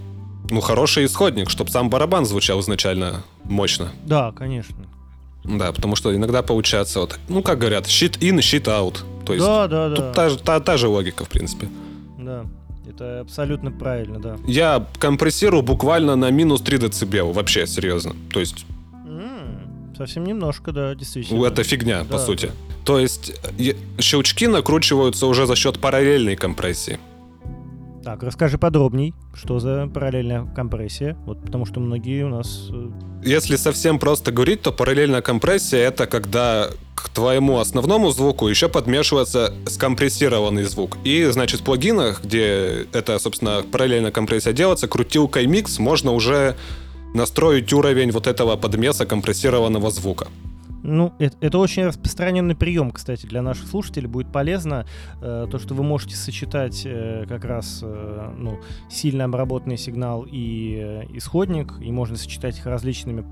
ну, 0.51 0.61
хороший 0.61 1.05
исходник, 1.05 1.51
чтобы 1.51 1.71
сам 1.71 1.91
барабан 1.91 2.25
звучал 2.25 2.61
изначально 2.61 3.25
мощно. 3.45 3.93
Да, 4.05 4.33
конечно. 4.33 4.77
Да, 5.45 5.73
потому 5.73 5.97
что 5.97 6.15
иногда 6.17 6.43
получается 6.43 7.01
вот, 7.01 7.19
ну, 7.29 7.43
как 7.43 7.59
говорят, 7.59 7.87
щит 7.87 8.17
in, 8.23 8.41
щит 8.41 8.69
out. 8.69 8.99
То 9.27 9.35
есть 9.35 9.45
да, 9.45 9.69
да, 9.69 9.89
да. 9.91 9.97
тут 9.97 10.13
та, 10.13 10.31
та, 10.37 10.61
та 10.61 10.77
же 10.79 10.89
логика, 10.89 11.25
в 11.25 11.29
принципе. 11.29 11.69
Да, 12.19 12.47
это 12.89 13.21
абсолютно 13.21 13.71
правильно, 13.71 14.19
да. 14.19 14.39
Я 14.47 14.87
компрессирую 14.99 15.63
буквально 15.63 16.17
на 16.17 16.31
минус 16.31 16.63
3 16.63 16.79
дБ, 16.79 17.35
вообще, 17.35 17.67
серьезно. 17.67 18.17
То 18.33 18.41
есть 18.41 18.65
Совсем 19.97 20.25
немножко, 20.25 20.73
да, 20.73 20.95
действительно. 20.95 21.47
Это 21.47 21.62
фигня, 21.62 22.05
да, 22.05 22.12
по 22.12 22.19
сути. 22.19 22.47
Да. 22.47 22.53
То 22.85 22.99
есть 22.99 23.33
щелчки 23.99 24.47
накручиваются 24.47 25.26
уже 25.26 25.47
за 25.47 25.57
счет 25.57 25.79
параллельной 25.79 26.37
компрессии. 26.37 26.99
Так, 28.05 28.23
расскажи 28.23 28.57
подробней, 28.57 29.15
что 29.35 29.59
за 29.59 29.91
параллельная 29.93 30.45
компрессия, 30.55 31.17
вот 31.26 31.43
потому 31.43 31.67
что 31.67 31.81
многие 31.81 32.25
у 32.25 32.29
нас... 32.29 32.69
Э, 32.71 32.91
Если 33.25 33.57
совсем 33.57 33.99
просто 33.99 34.31
говорить, 34.31 34.62
то 34.62 34.71
параллельная 34.71 35.23
компрессия— 35.23 35.81
это 35.88 36.07
когда 36.07 36.69
к 36.95 37.09
твоему 37.09 37.59
основному 37.59 38.11
звуку 38.12 38.47
еще 38.47 38.69
подмешивается 38.69 39.53
скомпрессированный 39.67 40.62
звук. 40.65 40.99
И, 41.03 41.25
значит, 41.25 41.61
в 41.61 41.65
плагинах, 41.65 42.23
где 42.23 42.87
это, 42.93 43.19
собственно, 43.19 43.65
параллельная 43.73 44.12
компрессия 44.12 44.53
делается, 44.53 44.87
крутилкой 44.87 45.47
микс 45.47 45.81
можно 45.81 46.12
уже 46.12 46.55
настроить 47.17 47.73
уровень 47.73 48.13
вот 48.13 48.27
этого 48.27 48.57
подмеса 48.57 49.07
компрессированного 49.07 49.91
звука. 49.91 50.29
Ну, 50.89 51.13
это, 51.19 51.37
это 51.41 51.59
очень 51.59 51.85
распространенный 51.85 52.55
прием, 52.55 52.93
кстати, 52.93 53.27
для 53.27 53.43
наших 53.43 53.67
слушателей. 53.67 54.07
Будет 54.07 54.31
полезно 54.31 54.87
э, 55.21 55.49
то, 55.51 55.59
что 55.59 55.75
вы 55.75 55.83
можете 55.83 56.15
сочетать 56.15 56.83
э, 56.85 57.25
как 57.29 57.45
раз 57.45 57.81
э, 57.83 58.35
ну, 58.39 58.61
сильно 58.89 59.25
обработанный 59.25 59.79
сигнал 59.79 60.25
и 60.31 60.77
э, 60.79 61.03
исходник, 61.15 61.73
и 61.81 61.91
можно 61.91 62.17
сочетать 62.17 62.59
их 62.59 62.67
различными, 62.67 63.23
э, 63.23 63.25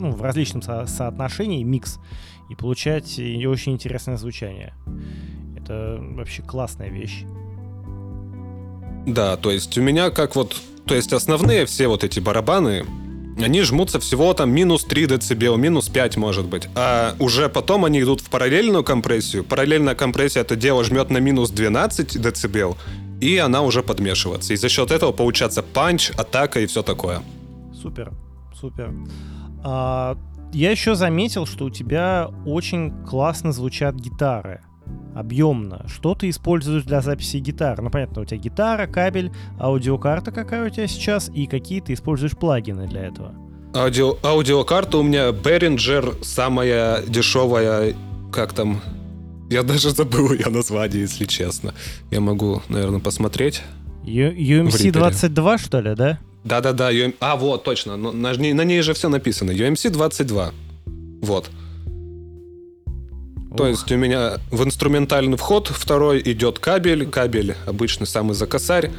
ну, 0.00 0.10
в 0.10 0.20
различном 0.20 0.60
со 0.60 0.84
соотношении, 0.86 1.62
микс, 1.62 1.98
и 2.50 2.54
получать 2.54 3.18
и 3.18 3.46
очень 3.46 3.72
интересное 3.72 4.18
звучание. 4.18 4.74
Это 5.56 5.98
вообще 5.98 6.42
классная 6.42 6.90
вещь. 6.90 7.24
Да, 9.06 9.38
то 9.38 9.50
есть 9.50 9.78
у 9.78 9.82
меня 9.82 10.10
как 10.10 10.36
вот 10.36 10.60
то 10.88 10.94
есть 10.94 11.12
основные 11.12 11.66
все 11.66 11.86
вот 11.86 12.02
эти 12.02 12.18
барабаны, 12.18 12.86
они 13.38 13.60
жмутся 13.60 14.00
всего 14.00 14.32
там 14.32 14.50
минус 14.50 14.84
3 14.84 15.06
дБ, 15.06 15.56
минус 15.58 15.88
5 15.90 16.16
может 16.16 16.46
быть. 16.46 16.66
А 16.74 17.14
уже 17.18 17.50
потом 17.50 17.84
они 17.84 18.00
идут 18.00 18.22
в 18.22 18.30
параллельную 18.30 18.82
компрессию. 18.82 19.44
Параллельная 19.44 19.94
компрессия 19.94 20.40
это 20.42 20.56
дело 20.56 20.82
жмет 20.84 21.10
на 21.10 21.18
минус 21.18 21.50
12 21.50 22.20
дБ, 22.20 22.76
и 23.20 23.36
она 23.36 23.62
уже 23.62 23.82
подмешивается. 23.82 24.54
И 24.54 24.56
за 24.56 24.70
счет 24.70 24.90
этого 24.90 25.12
получается 25.12 25.62
панч, 25.62 26.10
атака 26.16 26.60
и 26.60 26.66
все 26.66 26.82
такое. 26.82 27.22
Супер, 27.80 28.12
супер. 28.58 28.92
А, 29.62 30.16
я 30.54 30.70
еще 30.70 30.94
заметил, 30.94 31.44
что 31.44 31.66
у 31.66 31.70
тебя 31.70 32.30
очень 32.46 33.04
классно 33.04 33.52
звучат 33.52 33.94
гитары 33.94 34.62
объемно. 35.14 35.84
Что 35.88 36.14
ты 36.14 36.28
используешь 36.30 36.84
для 36.84 37.00
записи 37.00 37.38
гитар? 37.38 37.80
Ну, 37.82 37.90
понятно, 37.90 38.22
у 38.22 38.24
тебя 38.24 38.38
гитара, 38.38 38.86
кабель, 38.86 39.32
аудиокарта 39.58 40.30
какая 40.30 40.66
у 40.66 40.70
тебя 40.70 40.86
сейчас, 40.86 41.30
и 41.34 41.46
какие 41.46 41.80
ты 41.80 41.92
используешь 41.94 42.36
плагины 42.36 42.86
для 42.86 43.06
этого? 43.06 43.34
Аудио, 43.74 44.16
аудиокарта 44.22 44.98
у 44.98 45.02
меня 45.02 45.30
Behringer, 45.30 46.24
самая 46.24 47.02
дешевая, 47.02 47.94
как 48.32 48.52
там, 48.52 48.80
я 49.50 49.62
даже 49.62 49.90
забыл 49.90 50.32
ее 50.32 50.48
название, 50.48 51.02
если 51.02 51.24
честно. 51.24 51.74
Я 52.10 52.20
могу, 52.20 52.62
наверное, 52.68 53.00
посмотреть. 53.00 53.62
UMC-22, 54.04 55.58
что 55.58 55.80
ли, 55.80 55.94
да? 55.94 56.18
Да-да-да, 56.44 56.92
UM... 56.92 57.14
а, 57.20 57.36
вот, 57.36 57.64
точно, 57.64 57.96
на, 57.96 58.12
на, 58.12 58.32
на 58.32 58.64
ней 58.64 58.80
же 58.80 58.94
все 58.94 59.08
написано, 59.08 59.50
UMC 59.50 59.90
22. 59.90 60.52
Вот. 61.20 61.50
То 63.58 63.66
есть 63.66 63.90
у 63.90 63.96
меня 63.96 64.38
в 64.52 64.62
инструментальный 64.62 65.36
вход 65.36 65.66
второй 65.66 66.22
идет 66.24 66.60
кабель, 66.60 67.06
кабель 67.06 67.56
обычный 67.66 68.06
самый 68.06 68.34
за 68.34 68.46
косарь. 68.46 68.92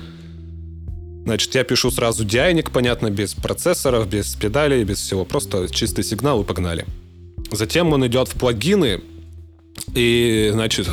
Значит, 1.24 1.56
я 1.56 1.64
пишу 1.64 1.92
сразу 1.92 2.26
диайник, 2.26 2.70
понятно, 2.70 3.10
без 3.10 3.34
процессоров, 3.34 4.10
без 4.10 4.36
педалей, 4.36 4.84
без 4.84 5.00
всего, 5.00 5.24
просто 5.24 5.74
чистый 5.74 6.04
сигнал 6.04 6.42
и 6.42 6.44
погнали. 6.44 6.86
Затем 7.52 7.94
он 7.94 8.06
идет 8.06 8.28
в 8.28 8.34
плагины, 8.34 9.00
и, 9.96 10.50
значит, 10.52 10.90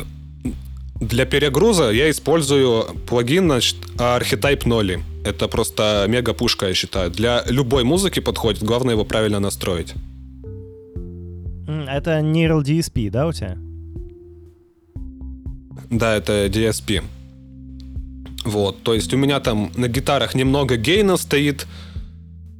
для 1.01 1.25
перегруза 1.25 1.91
я 1.91 2.09
использую 2.09 2.85
плагин, 3.05 3.47
значит, 3.47 3.75
Archetype 3.97 4.61
0. 4.65 5.01
Это 5.25 5.49
просто 5.49 6.05
мега 6.07 6.33
пушка, 6.33 6.67
я 6.69 6.73
считаю. 6.73 7.11
Для 7.11 7.43
любой 7.49 7.83
музыки 7.83 8.21
подходит, 8.21 8.63
главное 8.63 8.93
его 8.93 9.03
правильно 9.03 9.41
настроить. 9.41 9.93
Это 11.87 12.19
Neural 12.19 12.63
DSP, 12.63 13.09
да, 13.09 13.27
у 13.27 13.31
тебя? 13.31 13.57
Да, 15.89 16.15
это 16.15 16.47
DSP. 16.47 17.01
Вот, 18.43 18.83
то 18.83 18.93
есть 18.93 19.13
у 19.13 19.17
меня 19.17 19.39
там 19.39 19.71
на 19.75 19.87
гитарах 19.87 20.35
немного 20.35 20.77
гейна 20.77 21.17
стоит, 21.17 21.67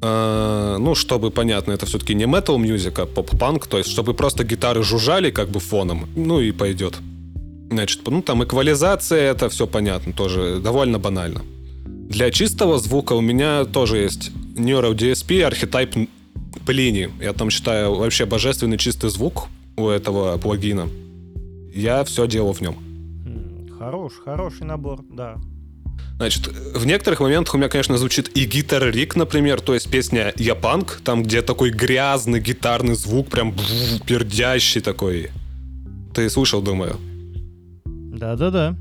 э, 0.01 0.77
ну, 0.79 0.96
чтобы, 0.96 1.31
понятно, 1.31 1.72
это 1.74 1.86
все-таки 1.86 2.13
не 2.13 2.25
metal 2.25 2.57
music, 2.57 3.01
а 3.01 3.05
поп-панк, 3.05 3.67
то 3.67 3.77
есть 3.77 3.89
чтобы 3.89 4.13
просто 4.13 4.43
гитары 4.43 4.84
жужжали 4.84 5.31
как 5.31 5.50
бы 5.50 5.60
фоном, 5.60 6.10
ну 6.15 6.41
и 6.41 6.51
пойдет. 6.51 6.96
Значит, 7.69 8.01
ну 8.07 8.22
там 8.22 8.43
эквализация, 8.43 9.31
это 9.31 9.50
все 9.50 9.67
понятно, 9.67 10.13
тоже 10.13 10.60
довольно 10.60 11.00
банально. 11.00 11.41
Для 11.86 12.31
чистого 12.31 12.79
звука 12.79 13.13
у 13.13 13.22
меня 13.22 13.65
тоже 13.65 13.98
есть 13.98 14.31
Neuro 14.55 14.93
DSP, 14.93 15.43
архетип 15.43 16.10
Плини. 16.66 17.10
Я 17.22 17.34
там 17.34 17.50
считаю 17.50 17.96
вообще 17.96 18.25
божественный 18.25 18.77
чистый 18.77 19.10
звук 19.10 19.48
у 19.75 19.88
этого 19.88 20.38
плагина. 20.38 20.88
Я 21.74 22.04
все 22.04 22.27
делал 22.27 22.54
в 22.54 22.62
нем. 22.62 22.77
Хорош, 23.77 24.13
хороший 24.24 24.66
набор, 24.66 25.01
да. 25.10 25.38
Значит, 26.18 26.48
в 26.48 26.86
некоторых 26.88 27.20
моментах 27.20 27.54
у 27.54 27.58
меня, 27.58 27.70
конечно, 27.70 27.96
звучит 27.98 28.36
и 28.36 28.46
гитар 28.46 28.89
Рик, 28.89 29.16
например, 29.16 29.62
то 29.62 29.75
есть 29.75 29.89
песня 29.89 30.34
Я 30.36 30.56
панк, 30.56 31.00
там, 31.04 31.22
где 31.22 31.44
такой 31.44 31.70
грязный 31.70 32.39
гитарный 32.39 32.96
звук, 32.96 33.30
прям 33.30 33.54
пердящий 34.08 34.82
такой. 34.82 35.30
Ты 36.16 36.27
слышал, 36.32 36.63
думаю? 36.63 36.98
Да-да-да. 37.86 38.75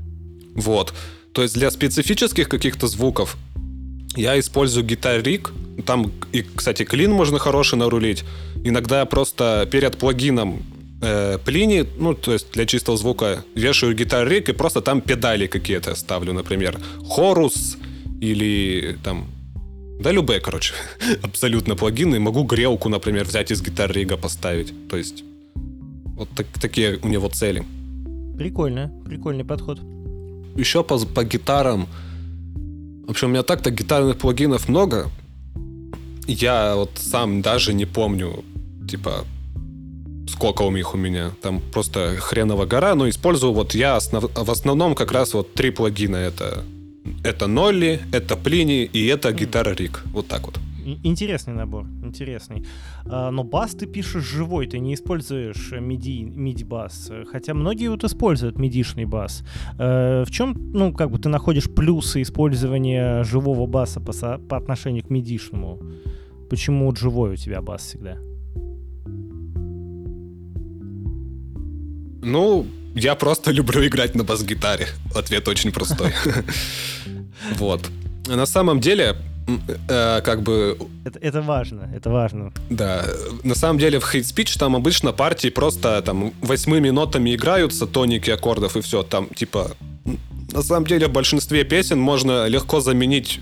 Вот. 0.55 0.95
То 1.31 1.43
есть 1.43 1.53
для 1.53 1.69
специфических 1.69 2.49
каких-то 2.49 2.87
звуков 2.87 3.37
я 4.15 4.39
использую 4.39 4.83
гитар 4.83 5.21
Рик. 5.21 5.51
Там, 5.85 6.11
и, 6.31 6.43
кстати, 6.55 6.83
клин 6.83 7.11
можно 7.11 7.39
хороший 7.39 7.77
нарулить. 7.77 8.23
Иногда 8.63 9.05
просто 9.05 9.67
перед 9.71 9.97
плагином 9.97 10.63
э, 11.01 11.37
Плини, 11.45 11.85
ну, 11.99 12.13
то 12.13 12.33
есть 12.33 12.51
для 12.51 12.65
чистого 12.65 12.97
звука, 12.97 13.43
вешаю 13.55 13.95
гитар 13.95 14.27
Рик 14.27 14.49
и 14.49 14.53
просто 14.53 14.81
там 14.81 15.01
педали 15.01 15.47
какие-то 15.47 15.95
ставлю, 15.95 16.33
например, 16.33 16.79
хорус 17.07 17.77
или 18.21 18.97
там 19.03 19.27
да, 19.99 20.11
любые, 20.11 20.39
короче, 20.39 20.73
абсолютно 21.23 21.75
плагины. 21.75 22.19
Могу 22.19 22.43
грелку, 22.43 22.89
например, 22.89 23.25
взять 23.25 23.51
из 23.51 23.61
гитар 23.61 23.91
Рига 23.91 24.17
поставить. 24.17 24.73
То 24.89 24.97
есть 24.97 25.23
вот 26.17 26.29
так, 26.35 26.47
такие 26.61 26.99
у 27.01 27.07
него 27.07 27.29
цели. 27.29 27.63
Прикольно, 28.37 28.91
прикольный 29.05 29.43
подход. 29.43 29.79
Еще 30.55 30.83
по, 30.83 30.99
по 30.99 31.23
гитарам. 31.23 31.87
В 33.07 33.11
общем, 33.11 33.29
у 33.29 33.31
меня 33.31 33.43
так-то 33.43 33.71
гитарных 33.71 34.17
плагинов 34.17 34.69
много. 34.69 35.09
Я 36.27 36.75
вот 36.75 36.91
сам 36.95 37.41
даже 37.41 37.73
не 37.73 37.85
помню, 37.85 38.43
типа, 38.89 39.25
сколько 40.27 40.63
у 40.63 40.71
них 40.71 40.93
у 40.93 40.97
меня. 40.97 41.31
Там 41.41 41.61
просто 41.71 42.17
хреново 42.19 42.65
гора, 42.65 42.95
но 42.95 43.07
использую 43.09 43.53
вот 43.53 43.75
я 43.75 43.95
основ... 43.95 44.25
в 44.33 44.51
основном 44.51 44.93
как 44.93 45.11
раз 45.11 45.33
вот 45.33 45.53
три 45.53 45.71
плагина. 45.71 46.17
Это, 46.17 46.63
это 47.23 47.47
Нолли, 47.47 48.01
это 48.11 48.35
Плини 48.35 48.83
и 48.83 49.07
это 49.07 49.31
Гитара 49.31 49.73
Рик. 49.73 50.03
Вот 50.13 50.27
так 50.27 50.45
вот. 50.45 50.59
Интересный 51.03 51.53
набор, 51.53 51.85
интересный. 52.01 52.65
А, 53.05 53.29
но 53.29 53.43
бас 53.43 53.71
ты 53.71 53.85
пишешь 53.87 54.23
живой, 54.23 54.67
ты 54.67 54.79
не 54.79 54.93
используешь 54.93 55.73
MIDI, 55.73 56.23
MIDI 56.23 56.65
бас. 56.65 57.11
Хотя 57.29 57.53
многие 57.53 57.89
вот 57.89 58.03
используют 58.05 58.57
мидишный 58.57 59.05
бас. 59.05 59.43
Э, 59.77 60.23
в 60.25 60.31
чем, 60.31 60.55
ну, 60.73 60.93
как 60.93 61.11
бы 61.11 61.19
ты 61.19 61.27
находишь 61.27 61.65
плюсы 61.65 62.21
использования 62.21 63.23
живого 63.23 63.67
баса 63.67 63.99
по, 63.99 64.13
по 64.37 64.55
отношению 64.55 65.03
к 65.03 65.09
мидишному? 65.09 65.81
Почему 66.49 66.95
живой 66.95 67.33
у 67.33 67.35
тебя 67.35 67.61
бас 67.61 67.81
всегда? 67.81 68.17
Ну, 72.23 72.65
я 72.95 73.15
просто 73.15 73.51
люблю 73.51 73.85
играть 73.85 74.15
на 74.15 74.23
бас-гитаре. 74.23 74.87
Ответ 75.13 75.47
очень 75.47 75.71
простой. 75.71 76.13
Вот. 77.59 77.89
На 78.27 78.45
самом 78.45 78.79
деле, 78.79 79.15
э, 79.89 80.21
как 80.21 80.41
бы... 80.43 80.77
Это, 81.05 81.19
это 81.19 81.41
важно, 81.41 81.89
это 81.95 82.09
важно. 82.09 82.51
Да. 82.69 83.05
На 83.43 83.55
самом 83.55 83.79
деле 83.79 83.99
в 83.99 84.03
Hate 84.03 84.21
Speech 84.21 84.57
там 84.57 84.75
обычно 84.75 85.13
партии 85.13 85.49
просто 85.49 86.01
там 86.01 86.33
восьмыми 86.41 86.89
нотами 86.89 87.35
играются, 87.35 87.87
тоники 87.87 88.29
аккордов 88.29 88.75
и 88.77 88.81
все. 88.81 89.03
Там 89.03 89.27
типа... 89.29 89.71
На 90.51 90.61
самом 90.61 90.85
деле 90.87 91.07
в 91.07 91.11
большинстве 91.11 91.65
песен 91.65 91.99
можно 91.99 92.47
легко 92.47 92.79
заменить 92.79 93.41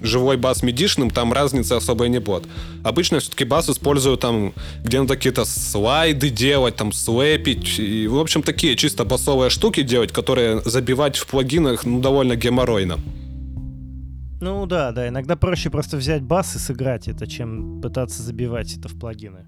живой 0.00 0.36
бас 0.36 0.62
медишным, 0.62 1.10
там 1.10 1.32
разницы 1.32 1.72
особой 1.72 2.08
не 2.08 2.20
будет. 2.20 2.44
Обычно 2.84 3.20
все-таки 3.20 3.44
бас 3.44 3.68
использую 3.68 4.16
там, 4.16 4.52
где 4.82 5.00
надо 5.00 5.16
какие-то 5.16 5.44
слайды 5.44 6.30
делать, 6.30 6.76
там 6.76 6.92
слэпить, 6.92 7.78
и, 7.78 8.06
в 8.06 8.18
общем, 8.18 8.42
такие 8.42 8.76
чисто 8.76 9.04
басовые 9.04 9.50
штуки 9.50 9.82
делать, 9.82 10.12
которые 10.12 10.62
забивать 10.64 11.16
в 11.16 11.26
плагинах, 11.26 11.84
ну, 11.84 12.00
довольно 12.00 12.36
геморройно. 12.36 12.98
Ну 14.40 14.66
да, 14.66 14.92
да, 14.92 15.08
иногда 15.08 15.36
проще 15.36 15.70
просто 15.70 15.96
взять 15.96 16.22
бас 16.22 16.54
и 16.54 16.58
сыграть 16.58 17.08
это, 17.08 17.26
чем 17.26 17.80
пытаться 17.80 18.22
забивать 18.22 18.76
это 18.76 18.88
в 18.88 18.98
плагины. 18.98 19.46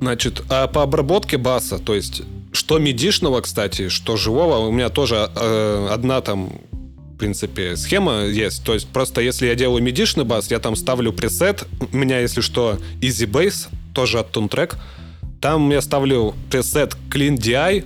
Значит, 0.00 0.42
а 0.48 0.66
по 0.66 0.82
обработке 0.82 1.38
баса, 1.38 1.78
то 1.78 1.94
есть 1.94 2.22
что 2.52 2.78
медишного, 2.78 3.40
кстати, 3.40 3.88
что 3.88 4.16
живого, 4.16 4.66
у 4.66 4.72
меня 4.72 4.88
тоже 4.88 5.30
э, 5.34 5.88
одна 5.90 6.20
там 6.20 6.52
в 7.14 7.16
принципе, 7.16 7.76
схема 7.76 8.24
есть. 8.24 8.64
То 8.64 8.74
есть 8.74 8.88
просто 8.88 9.20
если 9.20 9.46
я 9.46 9.54
делаю 9.54 9.80
медишный 9.80 10.24
бас, 10.24 10.50
я 10.50 10.58
там 10.58 10.74
ставлю 10.74 11.12
пресет. 11.12 11.64
У 11.92 11.96
меня, 11.96 12.18
если 12.18 12.40
что, 12.40 12.78
Easy 13.00 13.30
Bass, 13.30 13.68
тоже 13.94 14.18
от 14.18 14.36
Tuntrack. 14.36 14.74
Там 15.40 15.70
я 15.70 15.80
ставлю 15.80 16.34
пресет 16.50 16.96
Clean 17.10 17.36
DI, 17.36 17.84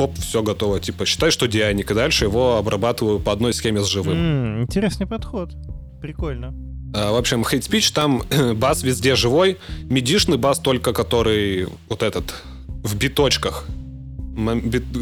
оп, 0.00 0.18
все 0.18 0.42
готово. 0.42 0.80
Типа, 0.80 1.06
считай, 1.06 1.30
что 1.30 1.46
DI, 1.46 1.80
и 1.80 1.94
дальше 1.94 2.24
его 2.24 2.56
обрабатываю 2.56 3.20
по 3.20 3.32
одной 3.32 3.52
схеме 3.52 3.80
с 3.80 3.86
живым. 3.86 4.16
Mm, 4.16 4.62
интересный 4.62 5.06
подход. 5.06 5.50
Прикольно. 6.00 6.54
А, 6.94 7.12
в 7.12 7.16
общем, 7.16 7.42
Hate 7.42 7.60
Speech 7.60 7.92
там 7.94 8.22
бас 8.56 8.82
везде 8.82 9.14
живой. 9.14 9.58
Медишный 9.84 10.38
бас 10.38 10.58
только, 10.58 10.92
который 10.92 11.68
вот 11.88 12.02
этот 12.02 12.34
в 12.82 12.96
биточках 12.96 13.66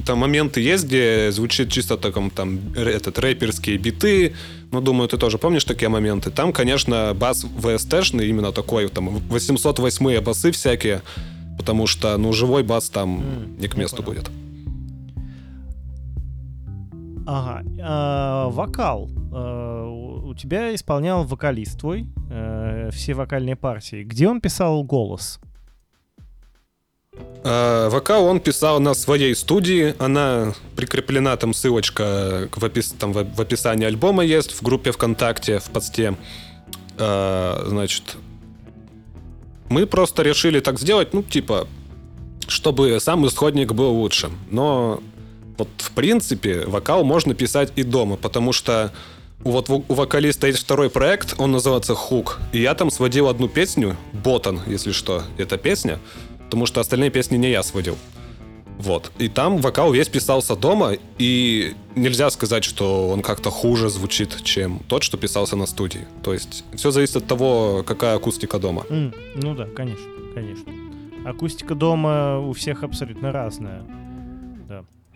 там 0.06 0.18
моменты 0.18 0.60
есть, 0.60 0.84
где 0.84 1.30
звучит 1.32 1.70
чисто 1.70 1.96
таком 1.96 2.30
там 2.30 2.60
этот 2.74 3.18
рэперские 3.18 3.76
биты. 3.76 4.34
Ну, 4.72 4.80
думаю, 4.80 5.08
ты 5.08 5.16
тоже 5.16 5.38
помнишь 5.38 5.64
такие 5.64 5.88
моменты. 5.88 6.30
Там, 6.30 6.52
конечно, 6.52 7.14
бас 7.14 7.44
VST-шный, 7.44 8.26
именно 8.26 8.52
такой, 8.52 8.88
там 8.88 9.18
808 9.28 10.20
басы 10.20 10.50
всякие, 10.50 11.02
потому 11.56 11.86
что, 11.86 12.16
ну, 12.16 12.32
живой 12.32 12.62
бас 12.62 12.90
там 12.90 13.20
mm, 13.20 13.60
не 13.60 13.68
к 13.68 13.76
месту 13.76 14.02
будет. 14.02 14.30
Ага. 17.30 17.62
А, 17.82 18.48
вокал. 18.48 19.10
А, 19.32 19.86
у 19.86 20.34
тебя 20.34 20.74
исполнял 20.74 21.24
вокалист 21.24 21.78
твой 21.78 22.06
а, 22.30 22.88
все 22.90 23.12
вокальные 23.12 23.54
партии. 23.54 24.02
Где 24.02 24.28
он 24.28 24.40
писал 24.40 24.82
голос? 24.82 25.38
А, 27.44 27.90
ВК 27.90 28.12
он 28.12 28.40
писал 28.40 28.80
на 28.80 28.94
своей 28.94 29.34
студии, 29.34 29.94
она 29.98 30.54
прикреплена, 30.74 31.36
там 31.36 31.52
ссылочка 31.52 32.48
в, 32.50 32.64
опис, 32.64 32.94
там, 32.98 33.12
в, 33.12 33.40
описании 33.40 33.84
альбома 33.84 34.24
есть, 34.24 34.52
в 34.52 34.62
группе 34.62 34.90
ВКонтакте, 34.90 35.58
в 35.58 35.68
посте. 35.68 36.16
А, 36.96 37.62
значит, 37.66 38.16
мы 39.68 39.86
просто 39.86 40.22
решили 40.22 40.60
так 40.60 40.80
сделать, 40.80 41.12
ну, 41.12 41.22
типа, 41.22 41.68
чтобы 42.46 42.98
сам 43.00 43.26
исходник 43.26 43.74
был 43.74 43.92
лучше. 43.92 44.30
Но 44.50 45.02
вот 45.58 45.68
в 45.76 45.90
принципе 45.90 46.64
вокал 46.66 47.04
можно 47.04 47.34
писать 47.34 47.72
и 47.76 47.82
дома, 47.82 48.16
потому 48.16 48.52
что 48.52 48.92
вот 49.40 49.68
у 49.70 49.84
вокалиста 49.88 50.46
есть 50.46 50.58
второй 50.60 50.90
проект, 50.90 51.34
он 51.38 51.52
называется 51.52 51.94
Хук. 51.94 52.40
И 52.52 52.60
я 52.60 52.74
там 52.74 52.90
сводил 52.90 53.28
одну 53.28 53.48
песню, 53.48 53.96
Ботан, 54.12 54.60
если 54.66 54.92
что, 54.92 55.22
эта 55.36 55.58
песня 55.58 56.00
потому 56.48 56.64
что 56.64 56.80
остальные 56.80 57.10
песни 57.10 57.36
не 57.36 57.50
я 57.50 57.62
сводил. 57.62 57.98
Вот. 58.78 59.12
И 59.18 59.28
там 59.28 59.58
вокал 59.58 59.92
весь 59.92 60.08
писался 60.08 60.56
дома, 60.56 60.92
и 61.18 61.74
нельзя 61.94 62.30
сказать, 62.30 62.64
что 62.64 63.08
он 63.08 63.20
как-то 63.20 63.50
хуже 63.50 63.90
звучит, 63.90 64.42
чем 64.44 64.80
тот, 64.88 65.02
что 65.02 65.18
писался 65.18 65.56
на 65.56 65.66
студии. 65.66 66.06
То 66.22 66.32
есть 66.32 66.64
все 66.74 66.90
зависит 66.90 67.16
от 67.16 67.26
того, 67.26 67.84
какая 67.86 68.16
акустика 68.16 68.58
дома. 68.58 68.84
Mm, 68.88 69.14
ну 69.34 69.54
да, 69.54 69.66
конечно, 69.66 70.06
конечно. 70.34 70.72
Акустика 71.26 71.74
дома 71.74 72.38
у 72.38 72.52
всех 72.54 72.82
абсолютно 72.82 73.30
разная. 73.30 73.82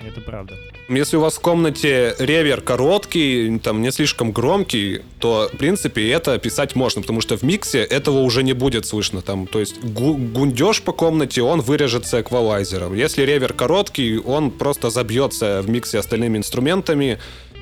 Это 0.06 0.20
правда. 0.20 0.54
Если 0.88 1.16
у 1.16 1.20
вас 1.20 1.34
в 1.34 1.40
комнате 1.40 2.14
ревер 2.18 2.60
короткий, 2.60 3.58
там 3.58 3.82
не 3.82 3.92
слишком 3.92 4.32
громкий, 4.32 5.02
то, 5.18 5.48
в 5.52 5.56
принципе, 5.56 6.10
это 6.10 6.38
писать 6.38 6.74
можно, 6.74 7.02
потому 7.02 7.20
что 7.20 7.36
в 7.36 7.42
миксе 7.42 7.80
этого 7.80 8.20
уже 8.20 8.42
не 8.42 8.52
будет 8.52 8.86
слышно. 8.86 9.22
Там, 9.22 9.46
то 9.46 9.60
есть 9.60 9.82
гу- 9.82 10.16
гундеж 10.16 10.82
по 10.82 10.92
комнате, 10.92 11.42
он 11.42 11.60
вырежется 11.60 12.20
эквалайзером. 12.20 12.94
Если 12.94 13.22
ревер 13.22 13.52
короткий, 13.52 14.18
он 14.18 14.50
просто 14.50 14.90
забьется 14.90 15.62
в 15.62 15.70
миксе 15.70 15.98
остальными 15.98 16.38
инструментами, 16.38 17.18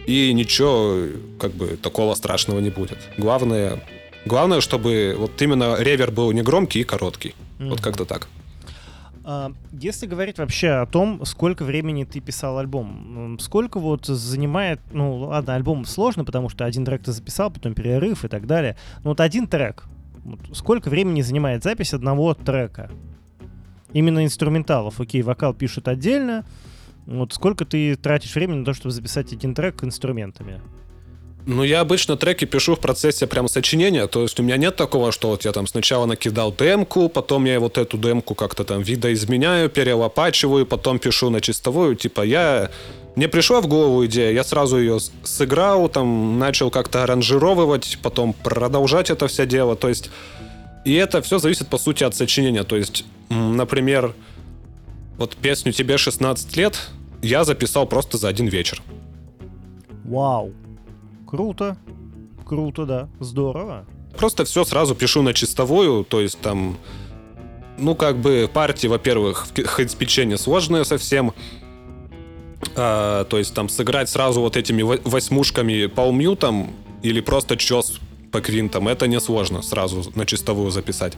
и 0.06 0.32
ничего, 0.32 1.04
как 1.38 1.52
бы, 1.52 1.76
такого 1.76 2.14
страшного 2.14 2.60
не 2.60 2.70
будет. 2.70 2.98
Главное, 3.18 3.84
главное, 4.24 4.60
чтобы 4.60 5.14
вот 5.16 5.40
именно 5.42 5.76
ревер 5.78 6.10
был 6.10 6.32
не 6.32 6.42
громкий 6.42 6.80
и 6.80 6.84
короткий. 6.84 7.34
Mm-hmm. 7.58 7.68
Вот 7.68 7.80
как-то 7.80 8.04
так. 8.04 8.28
А, 9.22 9.52
если 9.72 10.06
говорить 10.06 10.38
вообще 10.38 10.70
о 10.70 10.86
том, 10.86 11.24
сколько 11.24 11.64
времени 11.64 12.04
ты 12.04 12.20
писал 12.20 12.58
альбом, 12.58 13.38
сколько 13.38 13.78
вот 13.78 14.06
занимает, 14.06 14.80
ну 14.92 15.16
ладно, 15.16 15.54
альбом 15.54 15.84
сложно, 15.84 16.24
потому 16.24 16.48
что 16.48 16.64
один 16.64 16.84
трек 16.84 17.02
ты 17.02 17.12
записал, 17.12 17.50
потом 17.50 17.74
перерыв 17.74 18.24
и 18.24 18.28
так 18.28 18.46
далее, 18.46 18.76
но 19.04 19.10
вот 19.10 19.20
один 19.20 19.46
трек, 19.46 19.84
вот 20.24 20.40
сколько 20.52 20.88
времени 20.88 21.20
занимает 21.20 21.62
запись 21.62 21.92
одного 21.92 22.34
трека? 22.34 22.90
Именно 23.92 24.24
инструменталов, 24.24 25.00
окей, 25.00 25.22
вокал 25.22 25.52
пишут 25.52 25.88
отдельно, 25.88 26.44
вот 27.06 27.32
сколько 27.34 27.64
ты 27.64 27.96
тратишь 27.96 28.34
времени 28.34 28.58
на 28.58 28.64
то, 28.64 28.72
чтобы 28.72 28.92
записать 28.92 29.32
один 29.32 29.54
трек 29.54 29.84
инструментами? 29.84 30.60
Ну, 31.46 31.62
я 31.62 31.80
обычно 31.80 32.16
треки 32.16 32.44
пишу 32.44 32.76
в 32.76 32.80
процессе 32.80 33.26
прям 33.26 33.48
сочинения, 33.48 34.06
то 34.06 34.22
есть 34.22 34.38
у 34.38 34.42
меня 34.42 34.56
нет 34.56 34.76
такого, 34.76 35.10
что 35.10 35.28
вот 35.28 35.44
я 35.44 35.52
там 35.52 35.66
сначала 35.66 36.06
накидал 36.06 36.54
демку, 36.54 37.08
потом 37.08 37.46
я 37.46 37.58
вот 37.58 37.78
эту 37.78 37.96
демку 37.96 38.34
как-то 38.34 38.64
там 38.64 38.82
видоизменяю, 38.82 39.70
перелопачиваю, 39.70 40.66
потом 40.66 40.98
пишу 40.98 41.30
на 41.30 41.40
чистовую, 41.40 41.96
типа 41.96 42.22
я... 42.22 42.70
Мне 43.16 43.26
пришла 43.26 43.60
в 43.60 43.66
голову 43.66 44.06
идея, 44.06 44.30
я 44.32 44.44
сразу 44.44 44.78
ее 44.78 44.98
сыграл, 45.24 45.88
там 45.88 46.38
начал 46.38 46.70
как-то 46.70 47.02
аранжировывать, 47.02 47.98
потом 48.02 48.32
продолжать 48.32 49.10
это 49.10 49.26
все 49.26 49.46
дело, 49.46 49.76
то 49.76 49.88
есть... 49.88 50.10
И 50.84 50.94
это 50.94 51.20
все 51.20 51.38
зависит, 51.38 51.68
по 51.68 51.78
сути, 51.78 52.04
от 52.04 52.14
сочинения, 52.14 52.64
то 52.64 52.76
есть, 52.76 53.04
например, 53.28 54.14
вот 55.18 55.36
песню 55.36 55.72
«Тебе 55.72 55.98
16 55.98 56.56
лет» 56.56 56.88
я 57.20 57.44
записал 57.44 57.86
просто 57.86 58.16
за 58.16 58.28
один 58.28 58.46
вечер. 58.46 58.82
Вау. 60.04 60.52
Круто. 61.30 61.76
Круто, 62.44 62.84
да. 62.84 63.08
Здорово. 63.20 63.86
Просто 64.18 64.44
все 64.44 64.64
сразу 64.64 64.96
пишу 64.96 65.22
на 65.22 65.32
чистовую, 65.32 66.04
то 66.04 66.20
есть 66.20 66.40
там, 66.40 66.76
ну, 67.78 67.94
как 67.94 68.16
бы 68.16 68.50
партии, 68.52 68.88
во-первых, 68.88 69.46
в 69.46 69.64
хедспиче 69.64 70.36
сложные 70.36 70.84
совсем, 70.84 71.32
а, 72.74 73.24
то 73.24 73.38
есть 73.38 73.54
там 73.54 73.68
сыграть 73.68 74.08
сразу 74.08 74.40
вот 74.40 74.56
этими 74.56 74.82
восьмушками 74.82 75.86
по 75.86 76.00
умьютам 76.00 76.72
или 77.02 77.20
просто 77.20 77.56
чес 77.56 78.00
по 78.32 78.40
квинтам, 78.40 78.88
это 78.88 79.06
несложно 79.06 79.62
сразу 79.62 80.10
на 80.16 80.26
чистовую 80.26 80.72
записать. 80.72 81.16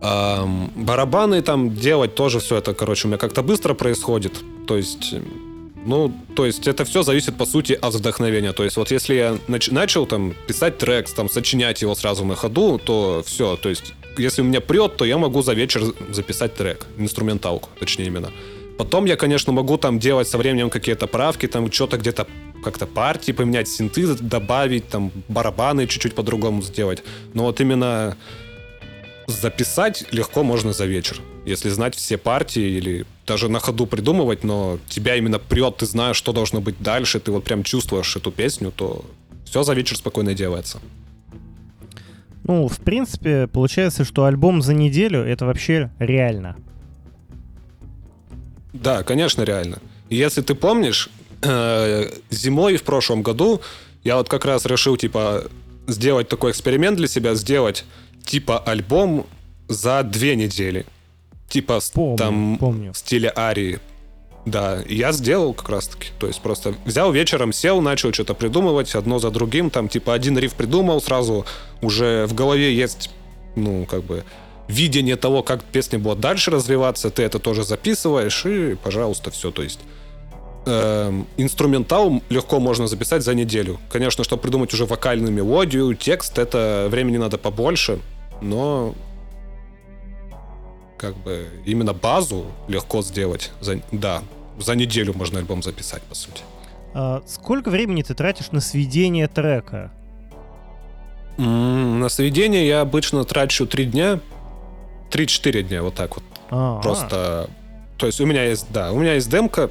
А, 0.00 0.44
барабаны 0.74 1.40
там 1.42 1.72
делать 1.72 2.16
тоже 2.16 2.40
все 2.40 2.56
это, 2.56 2.74
короче, 2.74 3.06
у 3.06 3.10
меня 3.10 3.18
как-то 3.18 3.44
быстро 3.44 3.74
происходит, 3.74 4.32
то 4.66 4.76
есть 4.76 5.14
ну, 5.84 6.12
то 6.36 6.46
есть 6.46 6.66
это 6.66 6.84
все 6.84 7.02
зависит, 7.02 7.36
по 7.36 7.46
сути, 7.46 7.72
от 7.72 7.94
вдохновения. 7.94 8.52
То 8.52 8.64
есть 8.64 8.76
вот 8.76 8.90
если 8.90 9.14
я 9.14 9.38
нач- 9.48 9.72
начал 9.72 10.06
там 10.06 10.34
писать 10.46 10.78
трек, 10.78 11.08
там 11.10 11.28
сочинять 11.28 11.82
его 11.82 11.94
сразу 11.94 12.24
на 12.24 12.36
ходу, 12.36 12.78
то 12.78 13.22
все, 13.26 13.56
то 13.56 13.68
есть 13.68 13.94
если 14.18 14.42
у 14.42 14.44
меня 14.44 14.60
прет, 14.60 14.96
то 14.96 15.04
я 15.04 15.18
могу 15.18 15.42
за 15.42 15.54
вечер 15.54 15.82
записать 16.10 16.54
трек, 16.54 16.86
инструменталку, 16.98 17.68
точнее 17.78 18.06
именно. 18.06 18.30
Потом 18.78 19.04
я, 19.04 19.16
конечно, 19.16 19.52
могу 19.52 19.76
там 19.76 19.98
делать 19.98 20.28
со 20.28 20.38
временем 20.38 20.70
какие-то 20.70 21.06
правки, 21.06 21.46
там 21.46 21.70
что-то 21.70 21.98
где-то 21.98 22.26
как-то 22.64 22.86
партии 22.86 23.32
поменять, 23.32 23.68
синты 23.68 24.06
добавить, 24.14 24.88
там 24.88 25.10
барабаны 25.28 25.86
чуть-чуть 25.86 26.14
по-другому 26.14 26.62
сделать. 26.62 27.02
Но 27.34 27.44
вот 27.44 27.60
именно 27.60 28.16
записать 29.32 30.04
легко 30.12 30.42
можно 30.42 30.72
за 30.72 30.86
вечер, 30.86 31.20
если 31.44 31.68
знать 31.68 31.94
все 31.94 32.16
партии 32.18 32.62
или 32.62 33.06
даже 33.26 33.48
на 33.48 33.60
ходу 33.60 33.86
придумывать, 33.86 34.44
но 34.44 34.78
тебя 34.88 35.16
именно 35.16 35.38
прет, 35.38 35.78
ты 35.78 35.86
знаешь, 35.86 36.16
что 36.16 36.32
должно 36.32 36.60
быть 36.60 36.80
дальше, 36.80 37.20
ты 37.20 37.32
вот 37.32 37.44
прям 37.44 37.62
чувствуешь 37.62 38.16
эту 38.16 38.30
песню, 38.30 38.72
то 38.74 39.04
все 39.44 39.62
за 39.62 39.74
вечер 39.74 39.96
спокойно 39.96 40.34
делается. 40.34 40.80
Ну, 42.44 42.66
в 42.68 42.78
принципе, 42.78 43.46
получается, 43.46 44.04
что 44.04 44.24
альбом 44.24 44.62
за 44.62 44.74
неделю 44.74 45.20
это 45.20 45.46
вообще 45.46 45.90
реально. 45.98 46.56
Да, 48.72 49.02
конечно, 49.02 49.42
реально. 49.42 49.78
И 50.08 50.16
если 50.16 50.42
ты 50.42 50.54
помнишь, 50.54 51.08
э, 51.42 52.10
зимой 52.30 52.76
в 52.76 52.82
прошлом 52.82 53.22
году 53.22 53.60
я 54.02 54.16
вот 54.16 54.28
как 54.28 54.44
раз 54.44 54.66
решил, 54.66 54.96
типа, 54.96 55.44
сделать 55.86 56.28
такой 56.28 56.50
эксперимент 56.50 56.96
для 56.96 57.08
себя, 57.08 57.34
сделать 57.34 57.84
типа 58.24 58.58
альбом 58.58 59.26
за 59.68 60.02
две 60.02 60.36
недели. 60.36 60.86
Типа 61.48 61.80
помню, 61.92 62.16
там 62.16 62.56
помню. 62.58 62.92
в 62.92 62.98
стиле 62.98 63.32
Арии. 63.36 63.80
Да, 64.44 64.82
я 64.88 65.12
сделал 65.12 65.54
как 65.54 65.68
раз 65.68 65.88
таки. 65.88 66.08
То 66.18 66.26
есть 66.26 66.40
просто 66.40 66.74
взял 66.84 67.12
вечером, 67.12 67.52
сел, 67.52 67.80
начал 67.80 68.12
что-то 68.12 68.34
придумывать 68.34 68.94
одно 68.94 69.18
за 69.18 69.30
другим. 69.30 69.70
Там 69.70 69.88
типа 69.88 70.14
один 70.14 70.36
риф 70.38 70.54
придумал, 70.54 71.00
сразу 71.00 71.46
уже 71.80 72.26
в 72.26 72.34
голове 72.34 72.74
есть, 72.74 73.10
ну, 73.54 73.86
как 73.86 74.02
бы 74.02 74.24
видение 74.68 75.16
того, 75.16 75.42
как 75.42 75.62
песня 75.62 75.98
будет 75.98 76.20
дальше 76.20 76.50
развиваться. 76.50 77.10
Ты 77.10 77.22
это 77.22 77.38
тоже 77.38 77.64
записываешь 77.64 78.44
и, 78.46 78.74
пожалуйста, 78.82 79.30
все. 79.30 79.50
То 79.50 79.62
есть 79.62 79.80
э, 80.66 81.22
инструментал 81.36 82.22
легко 82.28 82.58
можно 82.58 82.86
записать 82.88 83.22
за 83.22 83.34
неделю. 83.34 83.78
Конечно, 83.90 84.24
чтобы 84.24 84.42
придумать 84.42 84.72
уже 84.74 84.86
вокальную 84.86 85.32
мелодию, 85.32 85.94
текст, 85.94 86.38
это 86.38 86.88
времени 86.90 87.16
надо 87.16 87.38
побольше, 87.38 87.98
но 88.42 88.94
как 90.98 91.16
бы 91.16 91.48
именно 91.64 91.92
базу 91.92 92.46
легко 92.68 93.02
сделать. 93.02 93.50
За, 93.60 93.80
да, 93.90 94.22
за 94.58 94.74
неделю 94.74 95.14
можно 95.14 95.38
альбом 95.38 95.62
записать, 95.62 96.02
по 96.02 96.14
сути. 96.14 96.42
А 96.94 97.22
сколько 97.26 97.70
времени 97.70 98.02
ты 98.02 98.14
тратишь 98.14 98.52
на 98.52 98.60
сведение 98.60 99.26
трека? 99.26 99.90
Mm, 101.38 101.98
на 101.98 102.08
сведение 102.08 102.66
я 102.66 102.82
обычно 102.82 103.24
трачу 103.24 103.66
3 103.66 103.86
дня. 103.86 104.20
3-4 105.10 105.62
дня, 105.62 105.82
вот 105.82 105.94
так 105.94 106.14
вот. 106.16 106.24
А-а-а. 106.50 106.82
Просто... 106.82 107.50
То 107.98 108.06
есть 108.06 108.20
у 108.20 108.26
меня 108.26 108.44
есть, 108.44 108.66
да, 108.70 108.92
у 108.92 108.98
меня 108.98 109.14
есть 109.14 109.30
демка, 109.30 109.70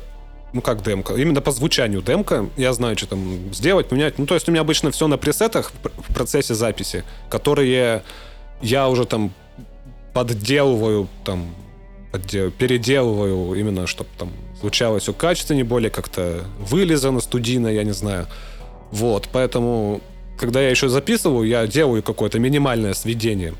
ну 0.53 0.61
как 0.61 0.83
демка, 0.83 1.15
именно 1.15 1.41
по 1.41 1.51
звучанию 1.51 2.01
демка, 2.01 2.49
я 2.55 2.71
знаю, 2.71 2.97
что 2.97 3.07
там 3.07 3.53
сделать, 3.53 3.89
поменять. 3.89 4.17
Ну 4.19 4.25
то 4.25 4.35
есть 4.35 4.47
у 4.47 4.51
меня 4.51 4.61
обычно 4.61 4.91
все 4.91 5.07
на 5.07 5.17
пресетах 5.17 5.71
в 5.83 6.13
процессе 6.13 6.53
записи, 6.53 7.03
которые 7.29 8.03
я 8.61 8.89
уже 8.89 9.05
там 9.05 9.31
подделываю, 10.13 11.07
там, 11.23 11.53
поддел, 12.11 12.51
переделываю 12.51 13.53
именно, 13.59 13.87
чтобы 13.87 14.09
там 14.17 14.31
звучало 14.59 14.99
все 14.99 15.13
качественнее, 15.13 15.65
более 15.65 15.89
как-то 15.89 16.43
вылизано, 16.59 17.19
студийно, 17.21 17.67
я 17.67 17.83
не 17.83 17.93
знаю. 17.93 18.27
Вот, 18.91 19.29
поэтому, 19.31 20.01
когда 20.37 20.61
я 20.61 20.69
еще 20.69 20.89
записываю, 20.89 21.47
я 21.47 21.65
делаю 21.65 22.03
какое-то 22.03 22.39
минимальное 22.39 22.93
сведение. 22.93 23.53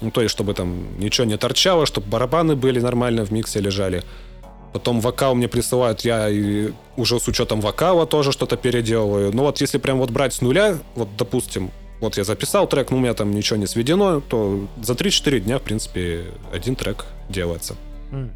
Ну, 0.00 0.10
то 0.10 0.20
есть, 0.20 0.32
чтобы 0.32 0.54
там 0.54 0.98
ничего 0.98 1.24
не 1.26 1.36
торчало, 1.36 1.86
чтобы 1.86 2.08
барабаны 2.08 2.56
были 2.56 2.80
нормально 2.80 3.24
в 3.24 3.30
миксе 3.30 3.60
лежали. 3.60 4.02
Потом 4.72 5.00
вокал 5.00 5.36
мне 5.36 5.46
присылают, 5.46 6.00
я 6.00 6.28
и 6.28 6.72
уже 6.96 7.20
с 7.20 7.28
учетом 7.28 7.60
вокала 7.60 8.06
тоже 8.06 8.32
что-то 8.32 8.56
переделываю. 8.56 9.32
Но 9.32 9.44
вот 9.44 9.60
если 9.60 9.78
прям 9.78 9.98
вот 9.98 10.10
брать 10.10 10.34
с 10.34 10.40
нуля, 10.40 10.78
вот 10.96 11.10
допустим, 11.16 11.70
вот 12.00 12.16
я 12.16 12.24
записал 12.24 12.66
трек, 12.68 12.90
но 12.90 12.98
у 12.98 13.00
меня 13.00 13.14
там 13.14 13.30
ничего 13.32 13.58
не 13.58 13.66
сведено, 13.66 14.20
то 14.20 14.66
за 14.82 14.94
3-4 14.94 15.40
дня, 15.40 15.58
в 15.58 15.62
принципе, 15.62 16.26
один 16.52 16.76
трек 16.76 17.06
делается. 17.28 17.76
Mm. 18.10 18.30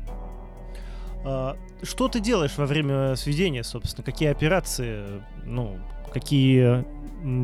А, 1.24 1.56
что 1.82 2.08
ты 2.08 2.20
делаешь 2.20 2.52
во 2.56 2.66
время 2.66 3.16
сведения, 3.16 3.62
собственно? 3.62 4.04
Какие 4.04 4.30
операции, 4.30 5.22
ну, 5.44 5.78
какие 6.12 6.84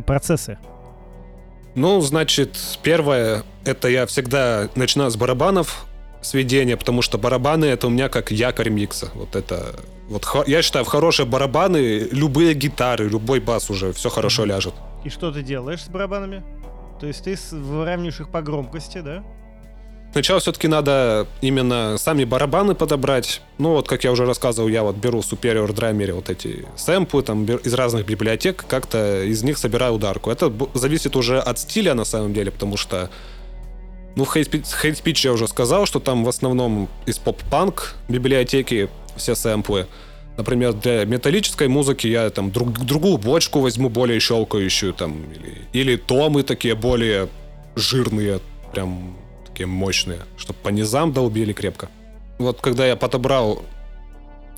процессы? 0.06 0.58
Ну, 1.74 2.00
значит, 2.00 2.56
первое, 2.82 3.42
это 3.64 3.88
я 3.88 4.06
всегда 4.06 4.68
начинаю 4.76 5.10
с 5.10 5.16
барабанов 5.16 5.86
сведения, 6.22 6.76
потому 6.76 7.02
что 7.02 7.18
барабаны 7.18 7.66
это 7.66 7.88
у 7.88 7.90
меня 7.90 8.08
как 8.08 8.30
якорь 8.30 8.70
микса. 8.70 9.10
Вот 9.14 9.36
это, 9.36 9.74
вот 10.08 10.26
я 10.46 10.62
считаю, 10.62 10.84
в 10.84 10.88
хорошие 10.88 11.26
барабаны 11.26 12.08
любые 12.10 12.54
гитары, 12.54 13.08
любой 13.08 13.40
бас 13.40 13.70
уже 13.70 13.92
все 13.92 14.08
хорошо 14.08 14.44
ляжет. 14.44 14.74
И 15.04 15.10
что 15.10 15.30
ты 15.30 15.42
делаешь 15.42 15.82
с 15.82 15.88
барабанами? 15.88 16.42
То 17.00 17.06
есть 17.06 17.24
ты 17.24 17.36
выравниваешь 17.52 18.20
их 18.20 18.30
по 18.30 18.40
громкости, 18.42 18.98
да? 18.98 19.24
сначала 20.14 20.38
все-таки 20.38 20.68
надо 20.68 21.26
именно 21.40 21.96
сами 21.98 22.24
барабаны 22.24 22.76
подобрать. 22.76 23.42
Ну, 23.58 23.70
вот, 23.70 23.88
как 23.88 24.04
я 24.04 24.12
уже 24.12 24.24
рассказывал, 24.24 24.68
я 24.68 24.84
вот 24.84 24.94
беру 24.94 25.20
в 25.20 25.24
Superior 25.24 25.68
Drummer 25.74 26.12
вот 26.12 26.30
эти 26.30 26.64
сэмплы 26.76 27.22
там 27.22 27.44
из 27.44 27.74
разных 27.74 28.06
библиотек, 28.06 28.64
как-то 28.68 29.24
из 29.24 29.42
них 29.42 29.58
собираю 29.58 29.94
ударку. 29.94 30.30
Это 30.30 30.52
зависит 30.74 31.16
уже 31.16 31.40
от 31.40 31.58
стиля 31.58 31.94
на 31.94 32.04
самом 32.04 32.32
деле, 32.32 32.52
потому 32.52 32.76
что 32.76 33.10
ну, 34.14 34.24
в 34.24 34.36
Hate 34.36 34.62
Speech 34.62 35.26
я 35.26 35.32
уже 35.32 35.48
сказал, 35.48 35.84
что 35.84 35.98
там 35.98 36.24
в 36.24 36.28
основном 36.28 36.88
из 37.06 37.18
поп-панк 37.18 37.96
библиотеки 38.08 38.88
все 39.16 39.34
сэмплы. 39.34 39.88
Например, 40.36 40.72
для 40.72 41.04
металлической 41.04 41.68
музыки 41.68 42.08
я 42.08 42.28
там 42.30 42.50
друг, 42.50 42.72
другую 42.84 43.18
бочку 43.18 43.60
возьму 43.60 43.88
более 43.88 44.18
щелкающую, 44.18 44.92
там, 44.92 45.24
или, 45.32 45.58
или 45.72 45.96
томы 45.96 46.42
такие 46.42 46.74
более 46.74 47.28
жирные, 47.76 48.40
прям 48.72 49.16
такие 49.46 49.66
мощные, 49.66 50.20
чтобы 50.36 50.58
по 50.62 50.70
низам 50.70 51.12
долбили 51.12 51.52
крепко. 51.52 51.88
Вот 52.38 52.60
когда 52.60 52.84
я 52.84 52.96
подобрал 52.96 53.62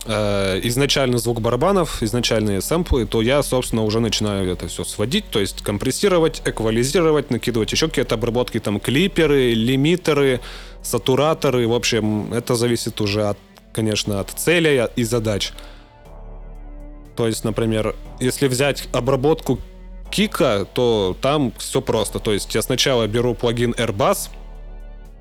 э, 0.06 0.60
изначальный 0.62 1.18
звук 1.18 1.42
барабанов, 1.42 2.02
изначальные 2.02 2.62
сэмплы, 2.62 3.04
то 3.04 3.20
я, 3.20 3.42
собственно, 3.42 3.84
уже 3.84 4.00
начинаю 4.00 4.50
это 4.50 4.68
все 4.68 4.82
сводить, 4.82 5.28
то 5.30 5.40
есть 5.40 5.60
компрессировать, 5.60 6.40
эквализировать, 6.46 7.30
накидывать 7.30 7.70
еще 7.72 7.88
какие-то 7.88 8.14
обработки, 8.14 8.58
там, 8.60 8.80
клиперы, 8.80 9.52
лимитеры, 9.52 10.40
сатураторы, 10.82 11.68
в 11.68 11.74
общем, 11.74 12.32
это 12.32 12.54
зависит 12.54 12.98
уже 13.02 13.24
от 13.28 13.38
конечно, 13.76 14.20
от 14.20 14.30
целей 14.30 14.88
и 14.96 15.04
задач. 15.04 15.52
То 17.14 17.26
есть, 17.26 17.44
например, 17.44 17.94
если 18.18 18.48
взять 18.48 18.88
обработку 18.92 19.58
кика, 20.10 20.66
то 20.72 21.14
там 21.20 21.52
все 21.58 21.82
просто. 21.82 22.18
То 22.18 22.32
есть 22.32 22.54
я 22.54 22.62
сначала 22.62 23.06
беру 23.06 23.34
плагин 23.34 23.72
Airbus. 23.72 24.30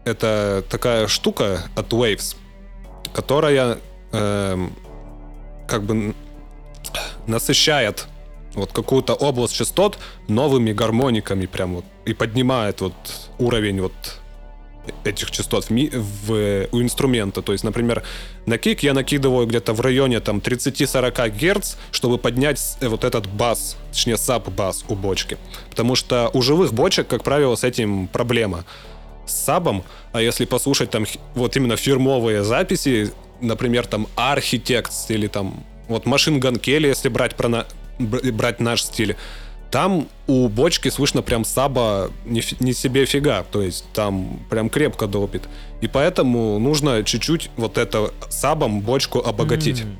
Это 0.06 0.64
такая 0.70 1.08
штука 1.08 1.64
от 1.76 1.92
Waves, 1.92 2.38
которая 3.14 3.78
э, 4.14 4.68
как 5.68 5.84
бы 5.84 6.16
насыщает 7.28 8.08
вот 8.54 8.72
какую-то 8.72 9.16
область 9.16 9.54
частот 9.54 9.98
новыми 10.30 10.72
гармониками 10.72 11.46
прям 11.46 11.76
вот 11.76 11.86
и 12.06 12.14
поднимает 12.14 12.80
вот 12.80 12.94
уровень 13.38 13.82
вот 13.82 13.94
этих 15.04 15.32
частот 15.32 15.70
в, 15.70 15.70
в, 15.70 16.68
у 16.72 16.82
инструмента. 16.82 17.42
То 17.42 17.52
есть, 17.52 17.64
например, 17.64 18.04
на 18.46 18.58
кик 18.58 18.84
я 18.84 18.94
накидываю 18.94 19.48
где-то 19.48 19.74
в 19.74 19.82
районе 19.82 20.20
там 20.20 20.38
30-40 20.40 21.30
Гц, 21.30 21.76
чтобы 21.92 22.18
поднять 22.18 22.78
вот 22.82 23.04
этот 23.04 23.28
бас, 23.28 23.78
точнее 23.92 24.18
саб-бас 24.18 24.86
у 24.88 24.96
бочки. 24.96 25.38
Потому 25.70 25.96
что 25.96 26.30
у 26.34 26.42
живых 26.42 26.74
бочек, 26.74 27.08
как 27.08 27.24
правило, 27.24 27.56
с 27.56 27.64
этим 27.64 28.08
проблема. 28.08 28.66
С 29.26 29.34
сабом, 29.34 29.84
а 30.12 30.22
если 30.22 30.46
послушать 30.46 30.92
там 30.92 31.06
вот 31.34 31.56
именно 31.58 31.78
фирмовые 31.78 32.44
записи, 32.44 33.12
например, 33.42 33.88
там 33.88 34.08
Architects 34.16 35.06
или 35.10 35.28
там 35.28 35.64
вот 35.88 36.06
Machine 36.06 36.40
Gun 36.40 36.60
Kelly, 36.60 36.88
если 36.88 37.10
брать, 37.10 37.36
про 37.36 37.48
на, 37.48 37.66
брать 38.00 38.60
наш 38.60 38.84
стиль, 38.84 39.16
там 39.72 40.08
у 40.28 40.48
бочки 40.48 40.90
слышно 40.90 41.22
прям 41.22 41.46
саба 41.46 42.12
не, 42.26 42.42
не 42.60 42.74
себе 42.74 43.06
фига, 43.06 43.46
то 43.52 43.62
есть 43.62 43.86
там 43.94 44.40
прям 44.50 44.70
крепко 44.70 45.08
долбит. 45.08 45.44
И 45.82 45.88
поэтому 45.88 46.60
нужно 46.60 47.04
чуть-чуть 47.04 47.50
вот 47.58 47.78
это 47.78 48.12
сабом 48.30 48.82
бочку 48.82 49.20
обогатить. 49.20 49.82
Mm. 49.82 49.96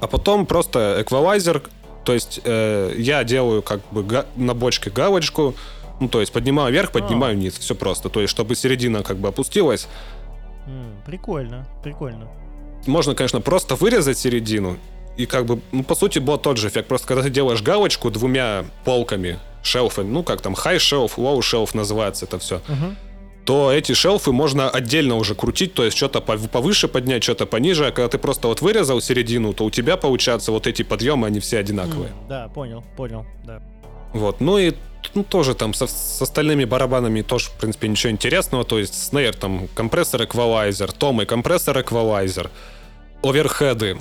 А 0.00 0.06
потом 0.06 0.46
просто 0.46 0.98
эквалайзер, 1.00 1.62
то 2.04 2.12
есть 2.12 2.40
э, 2.44 2.94
я 2.98 3.24
делаю 3.24 3.62
как 3.62 3.80
бы 3.90 4.26
на 4.36 4.54
бочке 4.54 4.90
галочку, 4.90 5.54
ну 6.00 6.08
то 6.08 6.20
есть 6.20 6.32
поднимаю 6.32 6.72
вверх, 6.72 6.90
поднимаю 6.92 7.34
oh. 7.34 7.38
вниз, 7.38 7.58
все 7.58 7.74
просто, 7.74 8.08
то 8.08 8.20
есть 8.20 8.30
чтобы 8.30 8.54
середина 8.54 9.02
как 9.02 9.18
бы 9.18 9.28
опустилась. 9.28 9.88
Mm, 10.66 11.04
прикольно, 11.06 11.66
прикольно. 11.82 12.28
Можно, 12.86 13.14
конечно, 13.14 13.40
просто 13.40 13.76
вырезать 13.76 14.18
середину 14.18 14.76
и 15.16 15.26
как 15.26 15.46
бы, 15.46 15.60
ну, 15.72 15.84
по 15.84 15.94
сути, 15.94 16.18
был 16.18 16.38
тот 16.38 16.56
же 16.56 16.68
эффект. 16.68 16.88
Просто 16.88 17.06
когда 17.06 17.22
ты 17.22 17.30
делаешь 17.30 17.62
галочку 17.62 18.10
двумя 18.10 18.64
полками, 18.84 19.38
шелфами, 19.62 20.10
ну, 20.10 20.22
как 20.22 20.40
там, 20.40 20.54
high 20.54 20.76
shelf, 20.76 21.12
low 21.16 21.38
shelf 21.38 21.70
называется 21.74 22.26
это 22.26 22.38
все, 22.38 22.56
uh-huh. 22.56 22.94
то 23.44 23.72
эти 23.72 23.92
шелфы 23.92 24.32
можно 24.32 24.68
отдельно 24.68 25.16
уже 25.16 25.34
крутить, 25.34 25.74
то 25.74 25.84
есть 25.84 25.96
что-то 25.96 26.20
повыше 26.20 26.88
поднять, 26.88 27.22
что-то 27.22 27.46
пониже. 27.46 27.86
А 27.86 27.92
когда 27.92 28.08
ты 28.08 28.18
просто 28.18 28.48
вот 28.48 28.60
вырезал 28.60 29.00
середину, 29.00 29.52
то 29.52 29.64
у 29.64 29.70
тебя 29.70 29.96
получается 29.96 30.52
вот 30.52 30.66
эти 30.66 30.82
подъемы, 30.82 31.26
они 31.28 31.40
все 31.40 31.58
одинаковые. 31.58 32.10
Mm, 32.10 32.28
да, 32.28 32.48
понял, 32.48 32.84
понял, 32.96 33.24
да. 33.44 33.62
Вот, 34.12 34.40
ну 34.40 34.58
и 34.58 34.72
ну, 35.14 35.24
тоже 35.24 35.54
там 35.54 35.74
со, 35.74 35.86
с 35.86 36.22
остальными 36.22 36.64
барабанами 36.64 37.22
тоже, 37.22 37.46
в 37.50 37.52
принципе, 37.52 37.88
ничего 37.88 38.10
интересного. 38.10 38.64
То 38.64 38.78
есть 38.78 38.94
снейр, 38.94 39.34
там, 39.34 39.68
компрессор 39.74 40.24
эквалайзер, 40.24 40.92
томы, 40.92 41.26
компрессор 41.26 41.80
эквалайзер, 41.80 42.50
оверхеды, 43.22 43.98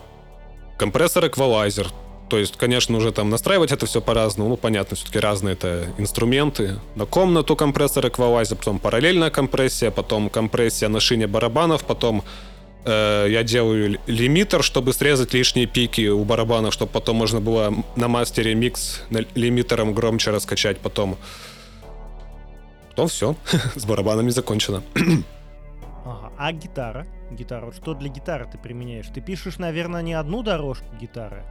компрессор 0.77 1.27
эквалайзер. 1.27 1.87
То 2.29 2.39
есть, 2.39 2.57
конечно, 2.57 2.97
уже 2.97 3.11
там 3.11 3.29
настраивать 3.29 3.71
это 3.71 3.85
все 3.85 4.01
по-разному. 4.01 4.49
Ну, 4.49 4.57
понятно, 4.57 4.95
все-таки 4.95 5.19
разные 5.19 5.53
это 5.53 5.93
инструменты. 5.97 6.79
На 6.95 7.05
комнату 7.05 7.55
компрессор 7.55 8.07
эквалайзер, 8.07 8.57
потом 8.57 8.79
параллельная 8.79 9.29
компрессия, 9.29 9.91
потом 9.91 10.29
компрессия 10.29 10.89
на 10.89 10.99
шине 10.99 11.27
барабанов, 11.27 11.83
потом 11.83 12.23
э, 12.85 13.27
я 13.29 13.43
делаю 13.43 13.99
лимитер, 14.07 14.63
чтобы 14.63 14.93
срезать 14.93 15.33
лишние 15.33 15.67
пики 15.67 16.07
у 16.07 16.23
барабанов, 16.23 16.73
чтобы 16.73 16.91
потом 16.91 17.17
можно 17.17 17.39
было 17.39 17.73
на 17.95 18.07
мастере 18.07 18.55
микс 18.55 19.03
лимитером 19.35 19.93
громче 19.93 20.31
раскачать 20.31 20.79
потом. 20.79 21.17
Потом 22.89 23.09
все, 23.09 23.35
с 23.75 23.85
барабанами 23.85 24.29
закончено. 24.29 24.81
А 26.37 26.51
гитара? 26.51 27.05
Гитара. 27.31 27.65
Вот 27.65 27.75
что 27.75 27.93
для 27.93 28.09
гитары 28.09 28.47
ты 28.51 28.57
применяешь? 28.57 29.07
Ты 29.07 29.21
пишешь, 29.21 29.57
наверное, 29.57 30.01
не 30.01 30.13
одну 30.13 30.43
дорожку 30.43 30.85
гитары? 30.99 31.43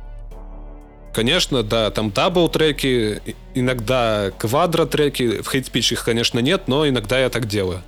Конечно, 1.12 1.62
да, 1.62 1.90
там 1.90 2.10
double 2.10 2.48
треки, 2.48 3.20
иногда 3.54 4.30
квадро 4.38 4.86
треки, 4.86 5.42
в 5.42 5.54
Speech 5.54 5.92
их, 5.92 6.04
конечно, 6.04 6.38
нет, 6.38 6.68
но 6.68 6.88
иногда 6.88 7.18
я 7.18 7.28
так 7.28 7.46
делаю. 7.46 7.82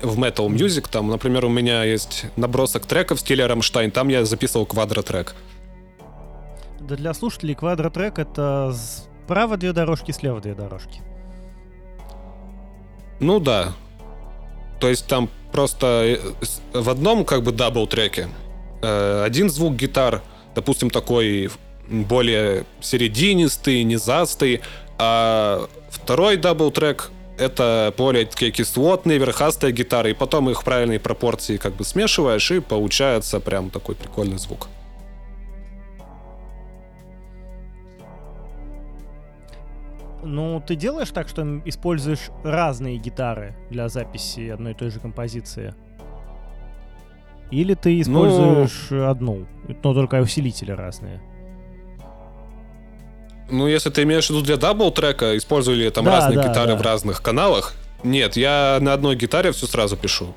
В 0.00 0.18
Metal 0.18 0.46
Music, 0.48 0.88
там, 0.90 1.08
например, 1.08 1.44
у 1.44 1.50
меня 1.50 1.84
есть 1.84 2.24
набросок 2.36 2.86
треков 2.86 3.18
в 3.18 3.20
стиле 3.20 3.44
Рамштайн, 3.44 3.90
там 3.90 4.08
я 4.08 4.24
записывал 4.24 4.64
квадротрек. 4.64 5.34
Да 6.80 6.96
для 6.96 7.12
слушателей 7.12 7.54
квадротрек 7.54 8.18
это 8.18 8.74
справа 9.26 9.58
две 9.58 9.74
дорожки, 9.74 10.10
слева 10.12 10.40
две 10.40 10.54
дорожки. 10.54 11.02
Ну 13.20 13.38
да. 13.40 13.74
То 14.80 14.88
есть 14.88 15.06
там 15.06 15.28
просто 15.52 15.86
э, 16.18 16.18
в 16.72 16.90
одном 16.90 17.24
как 17.24 17.42
бы 17.42 17.52
double 17.52 17.86
треке 17.86 18.28
э, 18.82 19.22
один 19.24 19.50
звук 19.50 19.74
гитар, 19.74 20.22
допустим, 20.54 20.90
такой 20.90 21.50
более 21.88 22.64
серединистый, 22.80 23.82
низастый, 23.84 24.62
а 24.98 25.68
второй 25.90 26.36
double 26.36 26.70
трек 26.70 27.10
это 27.36 27.92
более 27.96 28.26
такие 28.26 28.50
кислотные, 28.50 29.18
верхастые 29.18 29.72
гитары, 29.72 30.10
и 30.10 30.14
потом 30.14 30.50
их 30.50 30.60
в 30.60 30.64
правильной 30.64 31.00
пропорции 31.00 31.56
как 31.56 31.74
бы 31.74 31.84
смешиваешь, 31.84 32.50
и 32.50 32.60
получается 32.60 33.40
прям 33.40 33.70
такой 33.70 33.94
прикольный 33.94 34.38
звук. 34.38 34.68
Ну, 40.22 40.62
ты 40.66 40.76
делаешь 40.76 41.10
так, 41.10 41.28
что 41.28 41.60
используешь 41.64 42.30
разные 42.44 42.98
гитары 42.98 43.54
для 43.70 43.88
записи 43.88 44.48
одной 44.50 44.72
и 44.72 44.74
той 44.74 44.90
же 44.90 45.00
композиции? 45.00 45.74
Или 47.50 47.74
ты 47.74 48.00
используешь 48.00 48.86
ну, 48.90 49.08
одну, 49.08 49.46
но 49.66 49.92
только 49.92 50.20
усилители 50.20 50.70
разные? 50.70 51.20
Ну, 53.50 53.66
если 53.66 53.90
ты 53.90 54.04
имеешь 54.04 54.26
в 54.26 54.30
виду 54.30 54.42
для 54.42 54.56
double 54.56 54.92
track 54.92 55.23
а, 55.23 55.36
использовали 55.36 55.88
там 55.90 56.04
да, 56.04 56.16
разные 56.20 56.36
да, 56.36 56.48
гитары 56.48 56.72
да. 56.72 56.76
в 56.76 56.82
разных 56.82 57.22
каналах. 57.22 57.74
Нет, 58.04 58.36
я 58.36 58.78
на 58.80 58.92
одной 58.92 59.16
гитаре 59.16 59.50
все 59.52 59.66
сразу 59.66 59.96
пишу. 59.96 60.34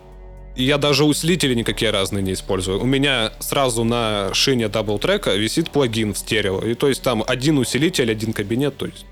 Я 0.56 0.78
даже 0.78 1.04
усилители 1.04 1.54
никакие 1.54 1.92
разные 1.92 2.24
не 2.24 2.34
использую. 2.34 2.82
У 2.82 2.86
меня 2.86 3.32
сразу 3.40 3.84
на 3.84 4.34
шине 4.34 4.68
double 4.68 5.00
track 5.00 5.30
а 5.30 5.36
висит 5.36 5.70
плагин 5.70 6.14
в 6.14 6.18
стерео. 6.18 6.60
И 6.62 6.74
то 6.74 6.88
есть 6.88 7.02
там 7.02 7.24
один 7.26 7.58
усилитель, 7.58 8.12
один 8.12 8.34
кабинет, 8.34 8.78
то 8.78 8.86
есть 8.86 9.06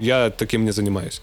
я 0.00 0.30
таким 0.30 0.64
не 0.64 0.72
занимаюсь. 0.72 1.22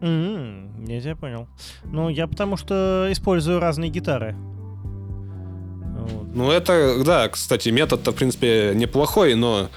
Mm-hmm, 0.00 0.92
я 0.92 1.00
тебя 1.00 1.16
понял. 1.16 1.48
Ну, 1.84 2.08
я 2.08 2.26
потому 2.26 2.56
что 2.56 3.08
использую 3.10 3.60
разные 3.60 3.90
гитары. 3.90 4.36
Вот. 5.98 6.34
Ну, 6.34 6.50
это, 6.50 7.02
да, 7.04 7.28
кстати, 7.28 7.70
метод-то, 7.70 8.12
в 8.12 8.14
принципе, 8.14 8.72
неплохой, 8.74 9.34
но 9.34 9.70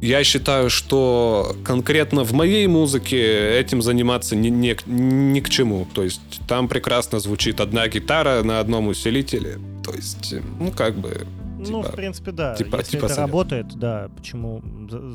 я 0.00 0.24
считаю, 0.24 0.68
что 0.70 1.54
конкретно 1.64 2.24
в 2.24 2.32
моей 2.32 2.66
музыке 2.66 3.56
этим 3.56 3.82
заниматься 3.82 4.34
ни, 4.34 4.48
ни, 4.48 4.76
ни 4.86 5.40
к 5.40 5.48
чему. 5.48 5.86
То 5.94 6.02
есть 6.02 6.40
там 6.48 6.66
прекрасно 6.68 7.20
звучит 7.20 7.60
одна 7.60 7.86
гитара 7.88 8.42
на 8.42 8.58
одном 8.58 8.88
усилителе. 8.88 9.58
То 9.84 9.92
есть, 9.92 10.34
ну, 10.58 10.72
как 10.72 10.96
бы... 10.96 11.10
Типа, 11.10 11.70
ну, 11.70 11.82
в 11.82 11.92
принципе, 11.92 12.32
да. 12.32 12.54
Типа, 12.56 12.78
Если 12.78 12.92
типа 12.92 13.04
это 13.04 13.14
совет. 13.14 13.28
работает, 13.28 13.66
да, 13.76 14.10
почему, 14.16 14.60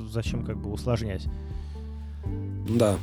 зачем 0.09 0.45
как 0.45 0.57
бы 0.57 0.71
усложнять? 0.71 1.25
Да. 2.69 2.97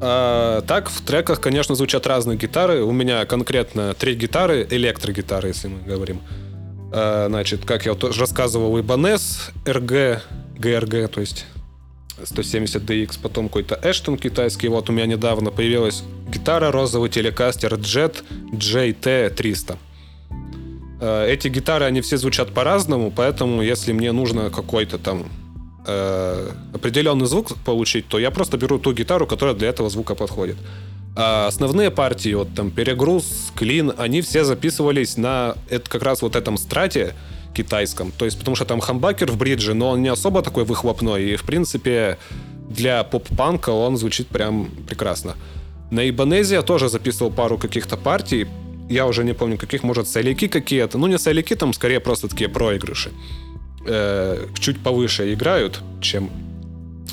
А, 0.00 0.62
так, 0.62 0.90
в 0.90 1.00
треках, 1.02 1.40
конечно, 1.40 1.74
звучат 1.74 2.06
разные 2.06 2.36
гитары. 2.36 2.82
У 2.82 2.92
меня 2.92 3.24
конкретно 3.24 3.94
три 3.94 4.14
гитары, 4.14 4.66
электрогитары, 4.68 5.48
если 5.48 5.68
мы 5.68 5.80
говорим. 5.82 6.20
А, 6.92 7.28
значит, 7.28 7.64
как 7.64 7.86
я 7.86 7.94
тоже 7.94 8.20
рассказывал, 8.20 8.76
Ibanez, 8.78 9.52
RG, 9.64 10.20
GRG, 10.58 11.08
то 11.08 11.20
есть 11.20 11.46
170DX, 12.20 13.18
потом 13.22 13.48
какой-то 13.48 13.78
Эштон 13.82 14.18
китайский. 14.18 14.68
Вот 14.68 14.90
у 14.90 14.92
меня 14.92 15.06
недавно 15.06 15.50
появилась 15.50 16.02
гитара 16.28 16.72
розовый 16.72 17.08
телекастер 17.08 17.74
Jet 17.74 18.24
JT300. 18.52 19.76
А, 21.00 21.26
эти 21.26 21.46
гитары, 21.46 21.84
они 21.84 22.00
все 22.00 22.16
звучат 22.16 22.52
по-разному, 22.52 23.12
поэтому 23.14 23.62
если 23.62 23.92
мне 23.92 24.10
нужно 24.12 24.50
какой-то 24.50 24.98
там 24.98 25.26
э, 25.86 26.50
определенный 26.74 27.26
звук 27.26 27.56
получить, 27.64 28.06
то 28.08 28.18
я 28.18 28.30
просто 28.30 28.56
беру 28.56 28.78
ту 28.78 28.92
гитару, 28.92 29.26
которая 29.26 29.54
для 29.54 29.68
этого 29.68 29.90
звука 29.90 30.14
подходит. 30.14 30.56
А 31.14 31.46
основные 31.46 31.90
партии, 31.90 32.34
вот 32.34 32.54
там 32.54 32.70
перегруз, 32.70 33.52
клин, 33.54 33.92
они 33.98 34.22
все 34.22 34.44
записывались 34.44 35.16
на 35.16 35.56
это 35.68 35.90
как 35.90 36.02
раз 36.02 36.22
вот 36.22 36.36
этом 36.36 36.56
страте 36.56 37.14
китайском. 37.54 38.12
То 38.12 38.24
есть, 38.24 38.38
потому 38.38 38.56
что 38.56 38.64
там 38.64 38.80
хамбакер 38.80 39.30
в 39.30 39.36
бридже, 39.36 39.74
но 39.74 39.90
он 39.90 40.02
не 40.02 40.08
особо 40.08 40.42
такой 40.42 40.64
выхлопной. 40.64 41.32
И, 41.32 41.36
в 41.36 41.42
принципе, 41.42 42.16
для 42.70 43.04
поп-панка 43.04 43.70
он 43.70 43.98
звучит 43.98 44.28
прям 44.28 44.70
прекрасно. 44.88 45.34
На 45.90 46.08
Ибанезе 46.08 46.54
я 46.54 46.62
тоже 46.62 46.88
записывал 46.88 47.30
пару 47.30 47.58
каких-то 47.58 47.98
партий. 47.98 48.46
Я 48.88 49.06
уже 49.06 49.22
не 49.22 49.34
помню, 49.34 49.58
каких, 49.58 49.82
может, 49.82 50.08
соляки 50.08 50.48
какие-то. 50.48 50.96
Ну, 50.96 51.06
не 51.08 51.18
соляки, 51.18 51.54
там 51.54 51.74
скорее 51.74 52.00
просто 52.00 52.28
такие 52.28 52.48
проигрыши 52.48 53.10
э, 53.86 54.46
чуть 54.58 54.80
повыше 54.80 55.32
играют, 55.32 55.80
чем 56.00 56.30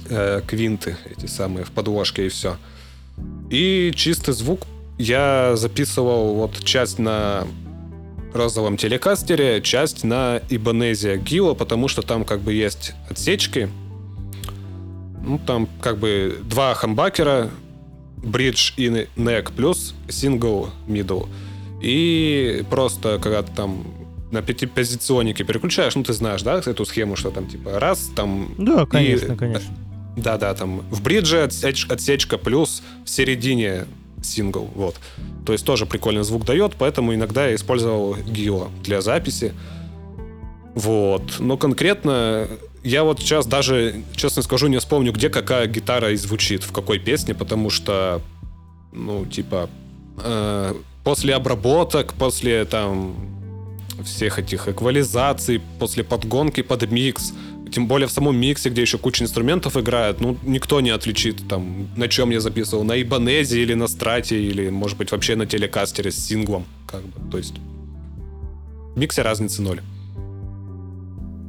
э, 0.10 0.42
квинты 0.46 0.98
эти 1.10 1.26
самые 1.26 1.66
в 1.66 1.72
подложке 1.72 2.26
и 2.26 2.30
все. 2.30 2.58
И 3.50 3.92
чистый 3.96 4.34
звук 4.34 4.62
я 4.98 5.56
записывал 5.56 6.36
вот 6.36 6.64
часть 6.64 7.00
на 7.00 7.48
розовом 8.34 8.78
телекастере, 8.78 9.62
часть 9.62 10.04
на 10.04 10.42
Ибанезия 10.50 11.18
Гила, 11.18 11.54
потому 11.54 11.88
что 11.88 12.02
там 12.02 12.26
как 12.26 12.42
бы 12.42 12.54
есть 12.54 12.94
отсечки. 13.10 13.70
Ну, 15.26 15.40
там 15.40 15.68
как 15.82 15.98
бы 15.98 16.40
два 16.44 16.74
хамбакера, 16.74 17.50
бридж 18.18 18.74
и 18.78 18.88
neck 19.16 19.52
плюс 19.56 19.94
сингл 20.10 20.70
middle. 20.88 21.28
И 21.82 22.64
просто 22.70 23.20
когда 23.22 23.44
ты 23.44 23.52
там 23.56 23.86
на 24.32 24.42
пятипозиционнике 24.42 25.44
переключаешь, 25.44 25.96
ну 25.96 26.04
ты 26.04 26.14
знаешь, 26.14 26.42
да, 26.42 26.60
эту 26.60 26.86
схему, 26.86 27.16
что 27.16 27.32
там 27.32 27.48
типа 27.48 27.80
раз, 27.80 28.12
там... 28.16 28.54
Да, 28.58 28.86
конечно, 28.86 29.34
и, 29.34 29.36
конечно. 29.36 29.76
Да-да, 30.18 30.54
там 30.54 30.82
в 30.92 31.02
бридже 31.02 31.44
отсеч, 31.44 31.86
отсечка 31.90 32.38
плюс 32.38 32.84
в 33.06 33.10
середине 33.10 33.86
сингл, 34.22 34.70
вот. 34.76 34.96
То 35.46 35.54
есть 35.54 35.66
тоже 35.66 35.86
прикольный 35.86 36.24
звук 36.24 36.46
дает, 36.46 36.74
поэтому 36.78 37.14
иногда 37.16 37.48
я 37.48 37.56
использовал 37.56 38.16
Гио 38.16 38.70
для 38.84 39.02
записи. 39.02 39.54
Вот. 40.76 41.40
Но 41.40 41.58
конкретно 41.58 42.48
я 42.84 43.04
вот 43.04 43.20
сейчас 43.20 43.46
даже, 43.46 44.04
честно 44.16 44.42
скажу, 44.42 44.68
не 44.68 44.78
вспомню, 44.78 45.12
где 45.12 45.30
какая 45.30 45.68
гитара 45.68 46.12
и 46.12 46.16
звучит, 46.16 46.64
в 46.64 46.72
какой 46.72 47.00
песне, 47.00 47.34
потому 47.34 47.70
что, 47.70 48.22
ну, 48.92 49.26
типа, 49.26 49.70
э, 50.24 50.74
после 51.04 51.36
обработок, 51.36 52.14
после 52.14 52.66
там 52.66 53.16
всех 54.04 54.40
этих 54.40 54.68
эквализаций, 54.68 55.62
после 55.80 56.04
подгонки 56.04 56.62
под 56.62 56.92
микс, 56.92 57.34
тем 57.72 57.88
более 57.88 58.08
в 58.08 58.12
самом 58.12 58.36
миксе, 58.36 58.70
где 58.70 58.82
еще 58.82 58.98
куча 58.98 59.24
инструментов 59.24 59.78
играет, 59.78 60.22
ну, 60.22 60.38
никто 60.44 60.82
не 60.82 60.90
отличит, 60.90 61.48
там, 61.48 61.88
на 61.96 62.08
чем 62.08 62.32
я 62.32 62.40
записывал, 62.40 62.84
на 62.84 63.00
Ибанезе 63.02 63.62
или 63.62 63.74
на 63.76 63.88
Страте, 63.88 64.42
или, 64.42 64.70
может 64.70 64.98
быть, 64.98 65.12
вообще 65.12 65.36
на 65.36 65.46
телекастере 65.46 66.12
с 66.12 66.16
синглом, 66.16 66.66
как 66.88 67.02
бы, 67.04 67.32
то 67.32 67.38
есть 67.38 67.56
в 68.96 69.00
миксе 69.00 69.22
разницы 69.22 69.62
ноль. 69.62 69.82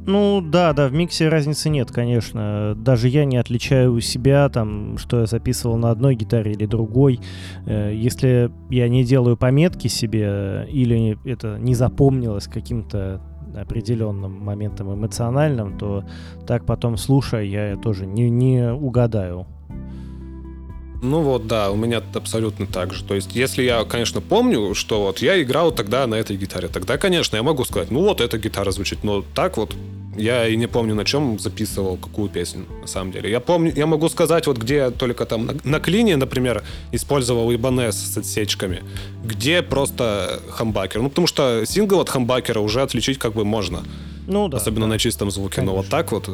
Ну 0.07 0.41
да, 0.41 0.73
да, 0.73 0.87
в 0.87 0.93
миксе 0.93 1.29
разницы 1.29 1.69
нет, 1.69 1.91
конечно. 1.91 2.73
Даже 2.75 3.07
я 3.07 3.23
не 3.25 3.37
отличаю 3.37 3.93
у 3.93 3.99
себя, 3.99 4.49
там, 4.49 4.97
что 4.97 5.21
я 5.21 5.25
записывал 5.27 5.77
на 5.77 5.91
одной 5.91 6.15
гитаре 6.15 6.53
или 6.53 6.65
другой. 6.65 7.19
Э, 7.67 7.91
если 7.93 8.51
я 8.69 8.89
не 8.89 9.03
делаю 9.03 9.37
пометки 9.37 9.87
себе 9.87 10.67
или 10.69 11.19
это 11.25 11.57
не 11.59 11.75
запомнилось 11.75 12.47
каким-то 12.47 13.21
определенным 13.55 14.43
моментом 14.43 14.93
эмоциональным, 14.93 15.77
то 15.77 16.03
так 16.47 16.65
потом 16.65 16.97
слушая 16.97 17.43
я 17.43 17.75
тоже 17.75 18.05
не, 18.05 18.29
не 18.29 18.71
угадаю. 18.71 19.45
Ну 21.01 21.21
вот, 21.21 21.47
да, 21.47 21.71
у 21.71 21.75
меня 21.75 22.03
абсолютно 22.13 22.67
так 22.67 22.93
же. 22.93 23.03
То 23.03 23.15
есть, 23.15 23.35
если 23.35 23.63
я, 23.63 23.83
конечно, 23.85 24.21
помню, 24.21 24.75
что 24.75 25.01
вот 25.01 25.19
я 25.19 25.41
играл 25.41 25.71
тогда 25.71 26.05
на 26.05 26.15
этой 26.15 26.37
гитаре, 26.37 26.67
тогда, 26.67 26.97
конечно, 26.97 27.35
я 27.35 27.43
могу 27.43 27.65
сказать, 27.65 27.89
ну 27.89 28.01
вот 28.01 28.21
эта 28.21 28.37
гитара 28.37 28.71
звучит, 28.71 29.03
но 29.03 29.23
так 29.33 29.57
вот 29.57 29.75
я 30.15 30.47
и 30.47 30.55
не 30.57 30.67
помню, 30.67 30.93
на 30.93 31.05
чем 31.05 31.39
записывал 31.39 31.97
какую 31.97 32.29
песню, 32.29 32.65
на 32.81 32.87
самом 32.87 33.11
деле. 33.11 33.31
Я 33.31 33.39
помню, 33.39 33.73
я 33.75 33.87
могу 33.87 34.09
сказать, 34.09 34.45
вот 34.45 34.57
где 34.57 34.75
я 34.75 34.91
только 34.91 35.25
там 35.25 35.45
на, 35.45 35.55
на 35.63 35.79
клине, 35.79 36.17
например, 36.17 36.63
использовал 36.91 37.51
Ibanez 37.51 37.93
с 37.93 38.17
отсечками, 38.17 38.83
где 39.23 39.63
просто 39.63 40.39
хамбакер. 40.49 41.01
Ну, 41.01 41.09
потому 41.09 41.27
что 41.27 41.63
сингл 41.65 41.99
от 41.99 42.09
хамбакера 42.09 42.59
уже 42.59 42.81
отличить 42.81 43.17
как 43.17 43.33
бы 43.33 43.45
можно. 43.45 43.83
Ну, 44.27 44.47
да. 44.49 44.57
Особенно 44.57 44.85
да. 44.85 44.93
на 44.93 44.99
чистом 44.99 45.31
звуке. 45.31 45.55
Конечно. 45.55 45.73
Но 45.73 45.81
вот 45.81 45.89
так 45.89 46.11
вот 46.11 46.29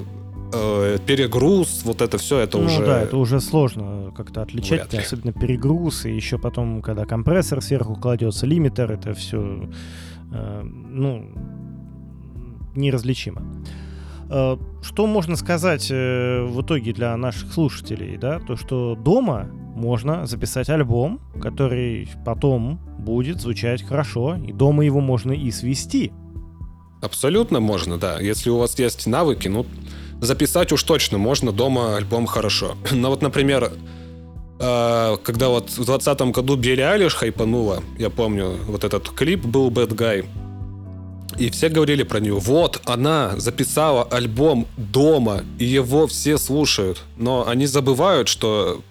э, 0.53 0.97
перегруз, 1.05 1.83
вот 1.83 2.01
это 2.01 2.17
все, 2.17 2.39
это 2.39 2.57
ну, 2.57 2.65
уже... 2.65 2.85
да, 2.85 3.01
это 3.01 3.17
уже 3.17 3.39
сложно 3.39 4.11
как-то 4.15 4.41
отличать, 4.41 4.93
особенно 4.93 5.33
перегруз, 5.33 6.05
и 6.05 6.13
еще 6.13 6.37
потом, 6.37 6.81
когда 6.81 7.05
компрессор 7.05 7.61
сверху 7.61 7.95
кладется, 7.95 8.45
лимитер, 8.45 8.91
это 8.91 9.13
все, 9.13 9.69
э, 10.31 10.61
ну, 10.63 11.31
неразличимо. 12.75 13.43
Э, 14.29 14.57
что 14.81 15.07
можно 15.07 15.35
сказать 15.35 15.87
э, 15.91 16.43
в 16.43 16.61
итоге 16.61 16.93
для 16.93 17.15
наших 17.17 17.53
слушателей, 17.53 18.17
да, 18.17 18.39
то 18.39 18.55
что 18.55 18.95
дома 18.95 19.49
можно 19.75 20.25
записать 20.25 20.69
альбом, 20.69 21.21
который 21.41 22.09
потом 22.25 22.79
будет 22.99 23.39
звучать 23.41 23.83
хорошо, 23.83 24.35
и 24.35 24.51
дома 24.51 24.83
его 24.83 24.99
можно 24.99 25.31
и 25.31 25.51
свести. 25.51 26.11
Абсолютно 27.01 27.59
можно, 27.59 27.97
да. 27.97 28.19
Если 28.19 28.49
у 28.49 28.57
вас 28.57 28.77
есть 28.79 29.05
навыки, 29.05 29.47
ну, 29.47 29.65
записать 30.21 30.71
уж 30.71 30.83
точно 30.83 31.17
можно 31.17 31.51
дома 31.51 31.97
альбом 31.97 32.25
хорошо. 32.25 32.75
Но 32.91 33.09
вот, 33.09 33.21
например, 33.21 33.71
э, 34.59 35.17
когда 35.23 35.49
вот 35.49 35.69
в 35.69 35.85
2020 35.85 36.21
году 36.33 36.55
Билли 36.55 36.81
Алиш 36.81 37.13
хайпанула, 37.13 37.83
я 37.97 38.09
помню, 38.09 38.57
вот 38.67 38.83
этот 38.83 39.09
клип 39.09 39.45
был 39.45 39.69
Bad 39.69 39.89
Guy, 39.89 40.25
и 41.37 41.49
все 41.49 41.69
говорили 41.69 42.03
про 42.03 42.19
нее. 42.19 42.33
Вот, 42.33 42.81
она 42.85 43.37
записала 43.37 44.03
альбом 44.03 44.67
дома, 44.75 45.43
и 45.59 45.65
его 45.65 46.07
все 46.07 46.37
слушают. 46.37 47.03
Но 47.17 47.47
они 47.47 47.67
забывают, 47.67 48.27
что 48.27 48.81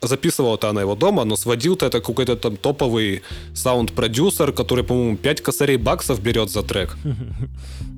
записывала-то 0.00 0.68
она 0.68 0.80
его 0.80 0.94
дома, 0.94 1.24
но 1.24 1.36
сводил-то 1.36 1.86
это 1.86 2.00
какой-то 2.00 2.36
там 2.36 2.56
топовый 2.56 3.22
саунд-продюсер, 3.54 4.52
который, 4.52 4.84
по-моему, 4.84 5.16
5 5.16 5.40
косарей 5.40 5.76
баксов 5.76 6.20
берет 6.20 6.50
за 6.50 6.62
трек. 6.62 6.96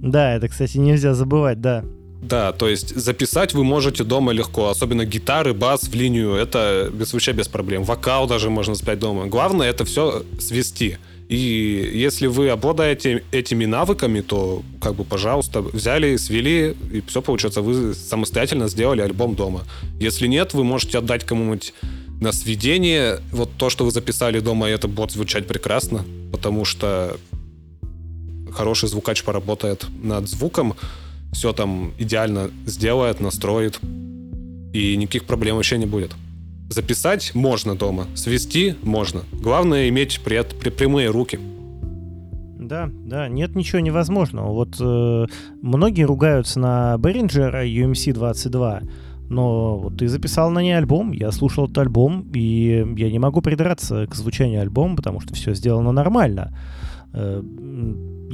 Да, 0.03 0.35
это, 0.35 0.49
кстати, 0.49 0.77
нельзя 0.77 1.15
забывать, 1.15 1.63
да. 1.63 1.83
Да, 2.29 2.53
то 2.53 2.69
есть 2.69 2.97
записать 2.97 3.53
вы 3.53 3.65
можете 3.65 4.03
дома 4.03 4.33
легко, 4.33 4.71
особенно 4.71 5.05
гитары, 5.05 5.53
бас 5.53 5.83
в 5.83 5.95
линию, 5.95 6.33
это 6.35 6.91
без, 6.91 7.13
вообще 7.13 7.33
без 7.33 7.49
проблем. 7.49 7.85
Вокал 7.85 8.27
даже 8.27 8.49
можно 8.49 8.75
спять 8.75 8.99
дома. 8.99 9.27
Главное 9.27 9.69
это 9.69 9.85
все 9.85 10.25
свести. 10.39 10.97
И 11.29 11.91
если 11.95 12.27
вы 12.27 12.49
обладаете 12.49 13.23
этими 13.31 13.67
навыками, 13.67 14.23
то, 14.23 14.63
как 14.81 14.95
бы, 14.95 15.05
пожалуйста, 15.05 15.61
взяли, 15.61 16.17
свели, 16.17 16.75
и 16.93 17.03
все, 17.07 17.21
получается, 17.21 17.61
вы 17.61 17.95
самостоятельно 17.95 18.69
сделали 18.69 19.03
альбом 19.03 19.35
дома. 19.35 19.65
Если 20.01 20.27
нет, 20.27 20.55
вы 20.55 20.65
можете 20.65 20.99
отдать 20.99 21.25
кому-нибудь 21.25 21.75
на 22.23 22.33
сведение 22.33 23.21
вот 23.33 23.51
то, 23.59 23.69
что 23.69 23.85
вы 23.85 23.91
записали 23.91 24.41
дома, 24.41 24.71
и 24.71 24.73
это 24.73 24.89
будет 24.89 25.11
звучать 25.11 25.47
прекрасно, 25.47 26.07
потому 26.33 26.65
что 26.65 27.19
хороший 28.51 28.89
звукач 28.89 29.23
поработает 29.25 29.87
над 30.03 30.27
звуком, 30.27 30.75
все 31.35 31.53
там 31.53 31.93
идеально 31.99 32.51
сделает, 32.65 33.21
настроит, 33.21 33.79
и 34.73 34.97
никаких 34.97 35.25
проблем 35.25 35.57
вообще 35.57 35.77
не 35.77 35.87
будет. 35.87 36.13
Записать 36.71 37.35
можно 37.35 37.77
дома, 37.77 38.07
свести 38.15 38.75
можно. 38.83 39.23
Главное 39.33 39.89
иметь 39.91 40.21
при, 40.25 40.43
при, 40.43 40.71
прямые 40.71 41.11
руки. 41.11 41.39
Да, 42.59 42.89
да, 42.91 43.29
нет 43.29 43.55
ничего 43.55 43.81
невозможного. 43.81 44.53
Вот 44.53 44.77
э, 44.81 45.27
многие 45.61 46.05
ругаются 46.05 46.59
на 46.59 46.95
Behringer 46.99 47.65
UMC-22, 47.67 48.89
но 49.29 49.79
вот 49.79 49.99
ты 49.99 50.09
записал 50.09 50.51
на 50.51 50.61
ней 50.61 50.77
альбом, 50.77 51.13
я 51.13 51.31
слушал 51.31 51.65
этот 51.65 51.79
альбом, 51.79 52.31
и 52.33 52.87
я 52.97 53.11
не 53.11 53.19
могу 53.19 53.43
придраться 53.43 54.07
к 54.07 54.15
звучанию 54.15 54.63
альбома, 54.63 54.97
потому 54.97 55.21
что 55.21 55.35
все 55.35 55.53
сделано 55.55 55.93
нормально. 55.93 56.57
Э, 57.13 57.43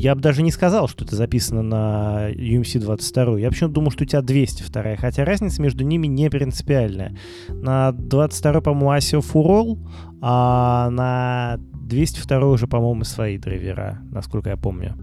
я 0.00 0.14
бы 0.14 0.22
даже 0.22 0.42
не 0.42 0.50
сказал, 0.50 0.88
что 0.88 1.04
это 1.04 1.14
записано 1.14 1.62
на 1.62 2.30
UMC 2.32 2.80
22. 2.80 3.38
Я 3.38 3.50
почему-то 3.50 3.74
думал, 3.74 3.90
что 3.90 4.04
у 4.04 4.06
тебя 4.06 4.22
202, 4.22 4.96
хотя 4.96 5.24
разница 5.26 5.60
между 5.60 5.84
ними 5.84 6.06
не 6.06 6.30
принципиальная. 6.30 7.16
На 7.48 7.92
22 7.92 8.62
по-моему, 8.62 8.92
ASIO 8.92 9.20
Furol, 9.20 9.78
а 10.22 10.88
на 10.88 11.58
202 11.74 12.46
уже, 12.46 12.66
по-моему, 12.66 13.04
свои 13.04 13.36
драйвера, 13.36 13.98
насколько 14.10 14.48
я 14.48 14.56
помню. 14.56 14.96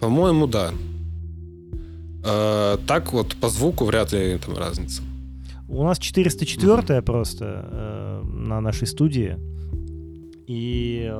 По-моему, 0.00 0.46
да. 0.46 0.72
Э, 2.26 2.76
так 2.86 3.14
вот, 3.14 3.36
по 3.36 3.48
звуку 3.48 3.86
вряд 3.86 4.12
ли 4.12 4.38
там 4.44 4.54
разница. 4.54 5.02
У 5.66 5.82
нас 5.82 5.98
404 5.98 6.72
mm-hmm. 6.72 7.02
просто 7.02 7.68
э, 7.70 8.22
на 8.26 8.60
нашей 8.60 8.86
студии. 8.86 9.38
И 10.46 11.10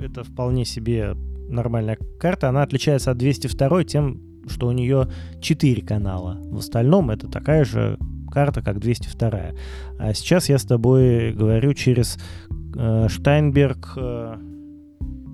это 0.00 0.24
вполне 0.24 0.64
себе 0.64 1.14
нормальная 1.48 1.98
карта. 2.18 2.48
Она 2.48 2.62
отличается 2.62 3.10
от 3.10 3.18
202 3.18 3.84
тем, 3.84 4.20
что 4.46 4.68
у 4.68 4.72
нее 4.72 5.08
4 5.40 5.82
канала. 5.82 6.38
В 6.44 6.58
остальном 6.58 7.10
это 7.10 7.28
такая 7.28 7.64
же 7.64 7.98
карта, 8.30 8.62
как 8.62 8.80
202. 8.80 9.30
А 9.98 10.14
сейчас 10.14 10.48
я 10.48 10.58
с 10.58 10.64
тобой 10.64 11.32
говорю 11.32 11.74
через 11.74 12.18
э, 12.76 13.06
Steinberg 13.06 13.86
э, 13.96 14.36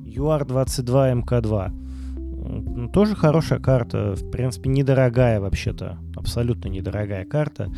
UR22 0.06 1.22
MK2. 1.22 2.90
Тоже 2.92 3.14
хорошая 3.14 3.58
карта, 3.60 4.14
в 4.14 4.30
принципе, 4.30 4.70
недорогая 4.70 5.40
вообще-то, 5.40 5.98
абсолютно 6.16 6.68
недорогая 6.68 7.24
карта. 7.24 7.70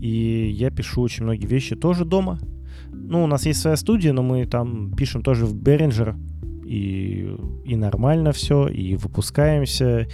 И 0.00 0.50
я 0.50 0.70
пишу 0.70 1.02
очень 1.02 1.24
многие 1.24 1.46
вещи 1.46 1.76
тоже 1.76 2.04
дома. 2.04 2.38
Ну, 2.90 3.24
у 3.24 3.26
нас 3.26 3.44
есть 3.44 3.60
своя 3.60 3.76
студия, 3.76 4.12
но 4.12 4.22
мы 4.22 4.46
там 4.46 4.92
пишем 4.96 5.22
тоже 5.22 5.46
в 5.46 5.54
Behringer, 5.54 6.16
и, 6.64 7.36
и 7.64 7.76
нормально 7.76 8.32
все, 8.32 8.68
и 8.68 8.96
выпускаемся, 8.96 10.08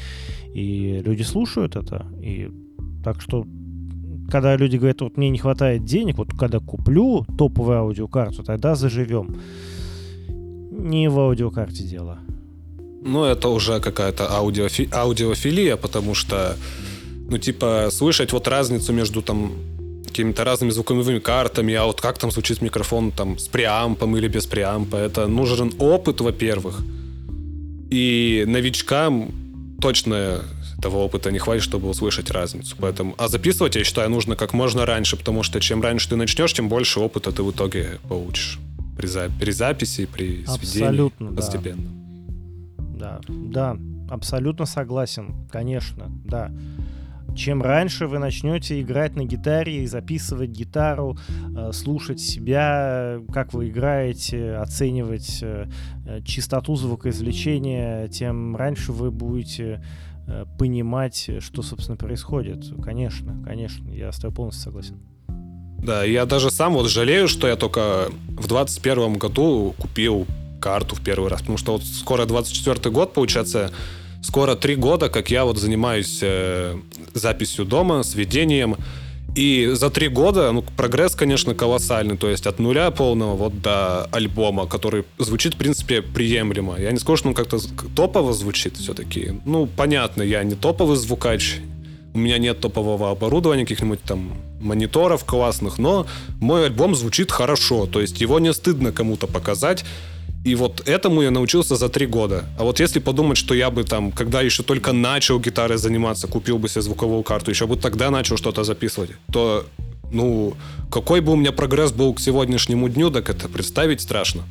и 0.55 1.01
люди 1.05 1.23
слушают 1.23 1.77
это. 1.77 2.07
И 2.21 2.51
так 3.05 3.21
что, 3.21 3.47
когда 4.31 4.57
люди 4.57 4.77
говорят, 4.77 5.01
вот 5.01 5.17
мне 5.17 5.31
не 5.31 5.39
хватает 5.39 5.85
денег, 5.85 6.19
вот 6.19 6.33
когда 6.39 6.59
куплю 6.59 7.25
топовую 7.39 7.79
аудиокарту, 7.79 8.43
тогда 8.43 8.75
заживем. 8.75 9.37
Не 10.71 11.09
в 11.09 11.19
аудиокарте 11.19 11.85
дело. 11.85 12.19
Ну, 13.03 13.25
это 13.25 13.49
уже 13.49 13.81
какая-то 13.81 14.25
аудиофи- 14.25 14.89
аудиофилия, 14.93 15.77
потому 15.77 16.15
что, 16.15 16.57
ну, 17.29 17.39
типа, 17.39 17.89
слышать 17.91 18.33
вот 18.33 18.49
разницу 18.49 18.93
между 18.93 19.23
там 19.23 19.53
какими-то 20.11 20.45
разными 20.45 20.71
звуковыми 20.71 21.19
картами, 21.19 21.75
а 21.75 21.85
вот 21.85 22.01
как 22.01 22.19
там 22.19 22.31
звучит 22.31 22.63
микрофон 22.63 23.11
там 23.11 23.39
с 23.39 23.49
преампом 23.49 24.17
или 24.17 24.29
без 24.29 24.47
преампа. 24.47 24.97
Это 24.97 25.27
нужен 25.27 25.73
опыт, 25.79 26.21
во-первых. 26.21 26.81
И 27.91 28.45
новичкам 28.47 29.31
точно 29.81 30.43
этого 30.79 30.99
опыта 30.99 31.31
не 31.31 31.39
хватит, 31.39 31.63
чтобы 31.63 31.89
услышать 31.89 32.31
разницу. 32.31 32.77
Поэтому, 32.79 33.15
а 33.19 33.29
записывать, 33.29 33.77
я 33.77 33.85
считаю, 33.85 34.11
нужно 34.11 34.37
как 34.37 34.53
можно 34.53 34.87
раньше, 34.87 35.17
потому 35.17 35.43
что 35.43 35.61
чем 35.61 35.83
раньше 35.83 36.09
ты 36.09 36.17
начнешь, 36.17 36.53
тем 36.53 36.69
больше 36.69 37.01
опыта 37.01 37.33
ты 37.33 37.43
в 37.43 37.51
итоге 37.51 37.99
получишь 38.09 38.59
при, 38.97 39.07
за, 39.07 39.31
при 39.41 39.51
записи, 39.51 40.07
при 40.07 40.45
сведении 40.47 40.87
абсолютно, 40.87 41.33
постепенно. 41.33 41.91
Да. 42.79 43.21
да, 43.29 43.77
да, 43.77 43.77
абсолютно 44.11 44.67
согласен, 44.67 45.35
конечно, 45.51 46.11
да 46.25 46.51
чем 47.37 47.63
раньше 47.63 48.07
вы 48.07 48.19
начнете 48.19 48.81
играть 48.81 49.17
на 49.17 49.25
гитаре 49.25 49.83
и 49.83 49.87
записывать 49.87 50.51
гитару, 50.51 51.19
э, 51.57 51.73
слушать 51.73 52.21
себя, 52.21 53.21
как 53.33 53.53
вы 53.55 53.69
играете, 53.69 54.57
оценивать 54.57 55.41
э, 55.43 55.67
э, 56.07 56.23
чистоту 56.23 56.77
звукоизвлечения, 56.77 58.09
тем 58.09 58.57
раньше 58.57 58.93
вы 58.93 59.11
будете 59.11 59.83
понимать, 60.59 61.29
что, 61.41 61.63
собственно, 61.63 61.97
происходит. 61.97 62.65
Конечно, 62.85 63.43
конечно, 63.45 63.91
я 63.91 64.13
с 64.13 64.21
тобой 64.21 64.37
полностью 64.37 64.65
согласен. 64.65 65.01
Да, 65.83 66.05
я 66.05 66.25
даже 66.25 66.51
сам 66.51 66.75
вот 66.75 66.89
жалею, 66.89 67.27
что 67.27 67.49
я 67.49 67.57
только 67.57 68.11
в 68.29 68.47
21 68.47 69.15
году 69.15 69.75
купил 69.77 70.27
карту 70.61 70.95
в 70.95 71.01
первый 71.01 71.31
раз, 71.31 71.41
потому 71.41 71.59
что 71.59 71.73
вот 71.73 71.83
скоро 71.83 72.27
24 72.27 72.91
год, 72.91 73.13
получается, 73.13 73.73
скоро 74.23 74.55
три 74.55 74.77
года, 74.77 75.09
как 75.09 75.31
я 75.31 75.45
вот 75.45 75.59
занимаюсь 75.59 76.19
э, 76.23 76.77
записью 77.15 77.65
дома, 77.65 78.03
сведением. 78.03 78.77
И 79.37 79.71
за 79.75 79.91
три 79.91 80.09
года, 80.09 80.51
ну, 80.51 80.63
прогресс, 80.77 81.15
конечно, 81.15 81.55
колоссальный. 81.55 82.17
То 82.17 82.29
есть 82.29 82.47
от 82.47 82.59
нуля 82.59 82.91
полного 82.91 83.37
вот 83.37 83.63
до 83.63 84.05
альбома, 84.07 84.67
который 84.67 85.05
звучит, 85.19 85.55
в 85.55 85.57
принципе, 85.57 86.03
приемлемо. 86.03 86.79
Я 86.79 86.91
не 86.91 86.99
скажу, 86.99 87.17
что 87.19 87.29
он 87.29 87.35
как-то 87.35 87.59
топово 87.95 88.33
звучит 88.33 88.77
все-таки. 88.77 89.41
Ну, 89.45 89.67
понятно, 89.67 90.23
я 90.23 90.43
не 90.43 90.57
топовый 90.57 90.97
звукач. 90.97 91.59
У 92.13 92.19
меня 92.19 92.39
нет 92.39 92.59
топового 92.59 93.13
оборудования, 93.13 93.63
каких-нибудь 93.63 94.03
там 94.03 94.33
мониторов 94.61 95.25
классных, 95.25 95.79
но 95.79 96.07
мой 96.41 96.67
альбом 96.67 96.97
звучит 96.97 97.31
хорошо. 97.31 97.87
То 97.87 98.01
есть 98.01 98.21
его 98.21 98.41
не 98.41 98.53
стыдно 98.53 98.91
кому-то 98.91 99.29
показать. 99.29 99.85
И 100.45 100.55
вот 100.55 100.89
этому 100.89 101.23
я 101.23 101.31
научился 101.31 101.77
за 101.77 101.89
три 101.89 102.07
года. 102.07 102.45
А 102.59 102.65
вот 102.65 102.81
если 102.81 102.99
подумать, 102.99 103.37
что 103.37 103.55
я 103.55 103.71
бы 103.71 103.85
там, 103.85 104.11
когда 104.11 104.41
еще 104.41 104.63
только 104.63 104.93
начал 104.93 105.39
гитарой 105.39 105.77
заниматься, 105.77 106.29
купил 106.29 106.59
бы 106.59 106.69
себе 106.69 106.83
звуковую 106.83 107.23
карту, 107.23 107.51
еще 107.51 107.67
бы 107.67 107.77
тогда 107.77 108.11
начал 108.11 108.39
что-то 108.39 108.65
записывать, 108.65 109.11
то, 109.33 109.67
ну, 110.11 110.55
какой 110.91 111.21
бы 111.21 111.33
у 111.33 111.37
меня 111.37 111.53
прогресс 111.53 111.93
был 111.93 112.15
к 112.15 112.21
сегодняшнему 112.21 112.89
дню, 112.89 113.11
так 113.11 113.29
это 113.29 113.49
представить 113.49 114.01
страшно. 114.01 114.43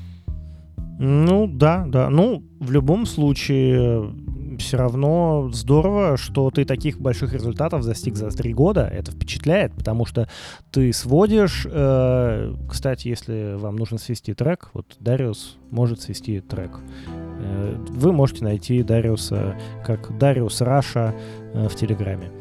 Ну, 0.99 1.47
да, 1.47 1.85
да. 1.87 2.09
Ну, 2.09 2.43
в 2.59 2.71
любом 2.71 3.05
случае, 3.05 4.13
все 4.60 4.78
равно 4.78 5.49
здорово, 5.51 6.18
что 6.18 6.49
ты 6.51 6.66
таких 6.66 6.99
больших 6.99 7.34
результатов 7.34 7.86
достиг 7.86 8.16
за 8.16 8.30
три 8.30 8.53
года. 8.53 8.82
Это 8.82 9.12
впечатляет, 9.12 9.74
потому 9.74 10.05
что 10.05 10.30
ты 10.72 10.93
сводишь... 10.93 11.66
Э, 11.70 12.53
кстати, 12.70 13.07
если 13.07 13.55
вам 13.57 13.76
нужно 13.76 13.97
свести 13.97 14.34
трек, 14.34 14.70
вот 14.74 14.86
Дариус 14.99 15.57
может 15.72 16.01
свести 16.01 16.39
трек. 16.39 16.80
Э, 17.07 17.76
вы 17.89 18.12
можете 18.12 18.43
найти 18.43 18.84
Дариуса 18.84 19.55
как 19.86 20.18
Дариус 20.18 20.62
Раша 20.62 21.16
э, 21.53 21.68
в 21.68 21.76
Телеграме. 21.76 22.32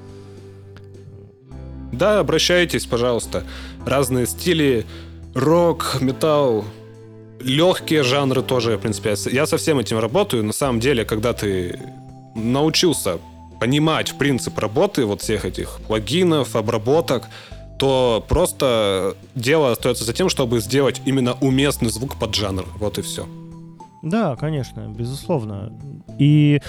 Да, 1.93 2.21
обращайтесь, 2.21 2.85
пожалуйста. 2.87 3.45
Разные 3.87 4.27
стили, 4.27 4.85
рок, 5.35 5.99
металл, 6.01 6.64
легкие 7.41 8.03
жанры 8.03 8.43
тоже, 8.43 8.77
в 8.77 8.81
принципе. 8.81 9.14
Я 9.31 9.47
со 9.47 9.57
всем 9.57 9.79
этим 9.79 9.99
работаю. 9.99 10.45
На 10.45 10.53
самом 10.53 10.81
деле, 10.81 11.05
когда 11.05 11.33
ты 11.33 11.79
научился 12.39 13.18
понимать 13.61 14.16
принцип 14.16 14.59
работы 14.59 15.05
вот 15.05 15.20
всех 15.22 15.45
этих 15.45 15.80
плагинов, 15.86 16.57
обработок, 16.57 17.28
то 17.78 18.24
просто 18.28 19.16
дело 19.34 19.72
остается 19.72 20.05
за 20.05 20.12
тем, 20.12 20.28
чтобы 20.28 20.61
сделать 20.61 21.01
именно 21.05 21.34
уместный 21.41 21.91
звук 21.91 22.16
под 22.16 22.34
жанр. 22.34 22.64
Вот 22.78 22.99
и 22.99 23.03
все. 23.03 23.26
Да, 24.03 24.36
конечно, 24.36 24.89
безусловно. 24.89 25.72
И 26.18 26.61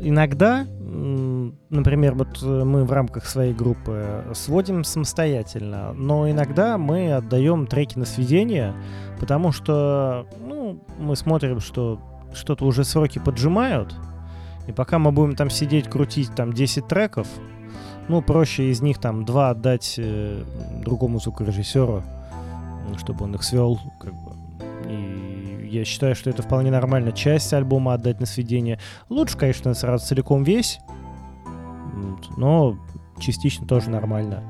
иногда, 0.00 0.66
например, 1.70 2.14
вот 2.14 2.42
мы 2.42 2.84
в 2.84 2.92
рамках 2.92 3.26
своей 3.26 3.52
группы 3.52 4.24
сводим 4.34 4.84
самостоятельно, 4.84 5.92
но 5.92 6.30
иногда 6.30 6.78
мы 6.78 7.12
отдаем 7.12 7.66
треки 7.66 7.98
на 7.98 8.04
сведение, 8.04 8.74
потому 9.18 9.52
что 9.52 10.26
ну, 10.46 10.84
мы 10.98 11.16
смотрим, 11.16 11.60
что 11.60 12.00
что-то 12.34 12.64
уже 12.64 12.84
сроки 12.84 13.18
поджимают, 13.18 13.94
и 14.68 14.72
пока 14.72 14.98
мы 14.98 15.12
будем 15.12 15.34
там 15.34 15.48
сидеть, 15.48 15.88
крутить 15.88 16.34
там 16.34 16.52
10 16.52 16.86
треков, 16.86 17.26
ну, 18.08 18.20
проще 18.20 18.70
из 18.70 18.82
них 18.82 18.98
там 18.98 19.24
два 19.24 19.50
отдать 19.50 19.94
э, 19.96 20.44
другому 20.84 21.20
звукорежиссеру, 21.20 22.02
чтобы 22.98 23.24
он 23.24 23.34
их 23.34 23.42
свел, 23.42 23.80
как 23.98 24.12
бы. 24.12 24.32
И 24.86 25.68
я 25.72 25.84
считаю, 25.86 26.14
что 26.14 26.28
это 26.28 26.42
вполне 26.42 26.70
нормально 26.70 27.12
часть 27.12 27.52
альбома 27.54 27.94
отдать 27.94 28.20
на 28.20 28.26
сведение. 28.26 28.78
Лучше, 29.08 29.38
конечно, 29.38 29.72
сразу 29.72 30.06
целиком 30.06 30.44
весь, 30.44 30.80
но 32.36 32.78
частично 33.18 33.66
тоже 33.66 33.88
нормально. 33.88 34.42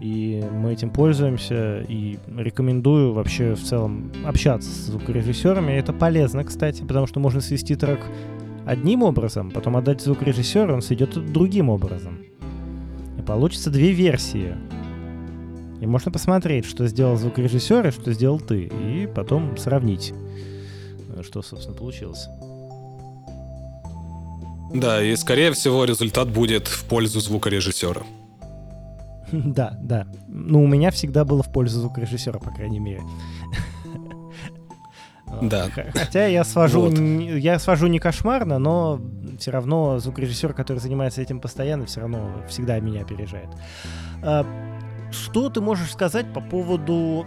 И 0.00 0.44
мы 0.52 0.74
этим 0.74 0.90
пользуемся, 0.90 1.80
и 1.80 2.18
рекомендую 2.36 3.14
вообще 3.14 3.54
в 3.54 3.62
целом 3.62 4.12
общаться 4.26 4.68
с 4.68 4.86
звукорежиссерами. 4.88 5.72
Это 5.72 5.94
полезно, 5.94 6.44
кстати, 6.44 6.82
потому 6.82 7.06
что 7.06 7.20
можно 7.20 7.40
свести 7.40 7.76
трек 7.76 8.00
одним 8.66 9.02
образом, 9.02 9.50
потом 9.50 9.76
отдать 9.76 10.00
звукорежиссеру, 10.00 10.74
он 10.74 10.82
сойдет 10.82 11.32
другим 11.32 11.68
образом. 11.68 12.18
И 13.18 13.22
получится 13.22 13.70
две 13.70 13.92
версии. 13.92 14.56
И 15.80 15.86
можно 15.86 16.10
посмотреть, 16.10 16.64
что 16.64 16.86
сделал 16.86 17.16
звукорежиссер 17.16 17.88
и 17.88 17.90
что 17.90 18.12
сделал 18.12 18.40
ты, 18.40 18.64
и 18.64 19.06
потом 19.06 19.56
сравнить, 19.56 20.14
что, 21.22 21.42
собственно, 21.42 21.76
получилось. 21.76 22.26
Да, 24.74 25.02
и 25.02 25.14
скорее 25.14 25.52
всего 25.52 25.84
результат 25.84 26.30
будет 26.30 26.66
в 26.66 26.84
пользу 26.84 27.20
звукорежиссера. 27.20 28.02
Да, 29.32 29.76
да. 29.82 30.06
Ну, 30.28 30.62
у 30.62 30.66
меня 30.66 30.90
всегда 30.90 31.24
было 31.24 31.42
в 31.42 31.50
пользу 31.50 31.80
звукорежиссера, 31.80 32.38
по 32.38 32.50
крайней 32.50 32.78
мере. 32.78 33.02
Да. 35.42 35.68
Хотя 35.94 36.26
я 36.26 36.44
свожу, 36.44 36.82
вот. 36.82 36.98
не, 36.98 37.38
я 37.38 37.58
свожу 37.58 37.86
не 37.86 37.98
кошмарно, 37.98 38.58
но 38.58 39.00
все 39.38 39.50
равно 39.50 39.98
звукорежиссер, 39.98 40.52
который 40.52 40.78
занимается 40.78 41.22
этим 41.22 41.40
постоянно, 41.40 41.86
все 41.86 42.00
равно 42.00 42.30
всегда 42.48 42.78
меня 42.80 43.02
опережает. 43.02 43.48
А, 44.22 44.46
что 45.14 45.48
ты 45.48 45.60
можешь 45.60 45.92
сказать 45.92 46.32
по 46.32 46.40
поводу 46.40 47.26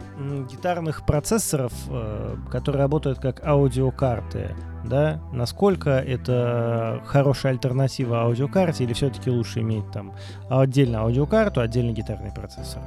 гитарных 0.52 1.06
процессоров, 1.06 1.72
э, 1.90 2.36
которые 2.52 2.82
работают 2.82 3.20
как 3.20 3.46
аудиокарты? 3.46 4.56
Да? 4.84 5.22
Насколько 5.32 5.92
это 5.92 7.02
хорошая 7.06 7.54
альтернатива 7.54 8.22
аудиокарте 8.22 8.84
или 8.84 8.94
все-таки 8.94 9.30
лучше 9.30 9.62
иметь 9.62 9.90
там 9.92 10.14
отдельно 10.50 11.02
аудиокарту, 11.02 11.62
отдельно 11.62 11.92
гитарный 11.92 12.32
процессор? 12.32 12.82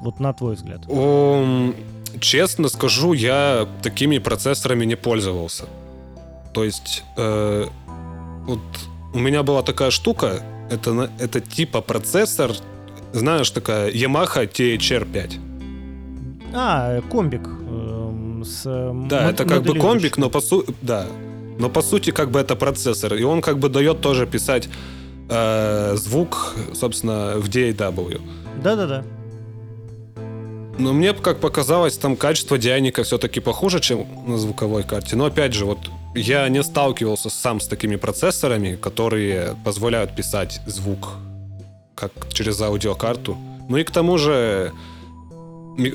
Вот 0.00 0.20
на 0.20 0.32
твой 0.32 0.56
взгляд. 0.56 0.86
Эм, 0.86 1.74
честно 2.20 2.68
скажу, 2.68 3.12
я 3.12 3.68
такими 3.82 4.18
процессорами 4.18 4.84
не 4.84 4.96
пользовался. 4.96 5.64
То 6.52 6.64
есть 6.64 7.04
э, 7.16 7.66
вот 8.46 8.60
у 9.14 9.18
меня 9.18 9.42
была 9.42 9.62
такая 9.62 9.90
штука, 9.90 10.42
это, 10.70 11.10
это 11.18 11.40
типа 11.40 11.80
процессор 11.80 12.52
знаешь, 13.12 13.50
такая 13.50 13.90
Yamaha 13.90 14.46
THR5. 14.46 15.32
А, 16.54 17.00
комбик. 17.10 17.48
Э, 17.48 18.42
с, 18.44 18.64
да, 19.08 19.30
это 19.30 19.44
как 19.44 19.62
бы 19.62 19.74
комбик, 19.74 20.18
но 20.18 20.30
по 20.30 20.40
сути... 20.40 20.74
Да. 20.82 21.06
Но 21.58 21.70
по 21.70 21.82
сути 21.82 22.10
как 22.10 22.30
бы 22.30 22.38
это 22.38 22.54
процессор. 22.54 23.14
И 23.14 23.22
он 23.22 23.40
как 23.40 23.58
бы 23.58 23.68
дает 23.68 24.00
тоже 24.00 24.26
писать 24.26 24.68
э, 25.28 25.96
звук, 25.96 26.54
собственно, 26.74 27.34
в 27.36 27.48
DAW. 27.48 28.20
Да-да-да. 28.62 29.04
Но 30.78 30.92
мне, 30.92 31.14
как 31.14 31.40
показалось, 31.40 31.96
там 31.96 32.16
качество 32.16 32.58
дианика 32.58 33.02
все-таки 33.02 33.40
похуже, 33.40 33.80
чем 33.80 34.06
на 34.26 34.36
звуковой 34.36 34.82
карте. 34.82 35.16
Но 35.16 35.24
опять 35.24 35.54
же, 35.54 35.64
вот 35.64 35.78
я 36.14 36.48
не 36.48 36.62
сталкивался 36.62 37.30
сам 37.30 37.60
с 37.60 37.68
такими 37.68 37.96
процессорами, 37.96 38.76
которые 38.76 39.56
позволяют 39.64 40.14
писать 40.14 40.60
звук 40.66 41.12
как 41.94 42.12
через 42.32 42.60
аудиокарту. 42.60 43.36
Ну 43.68 43.78
и 43.78 43.84
к 43.84 43.90
тому 43.90 44.18
же 44.18 44.72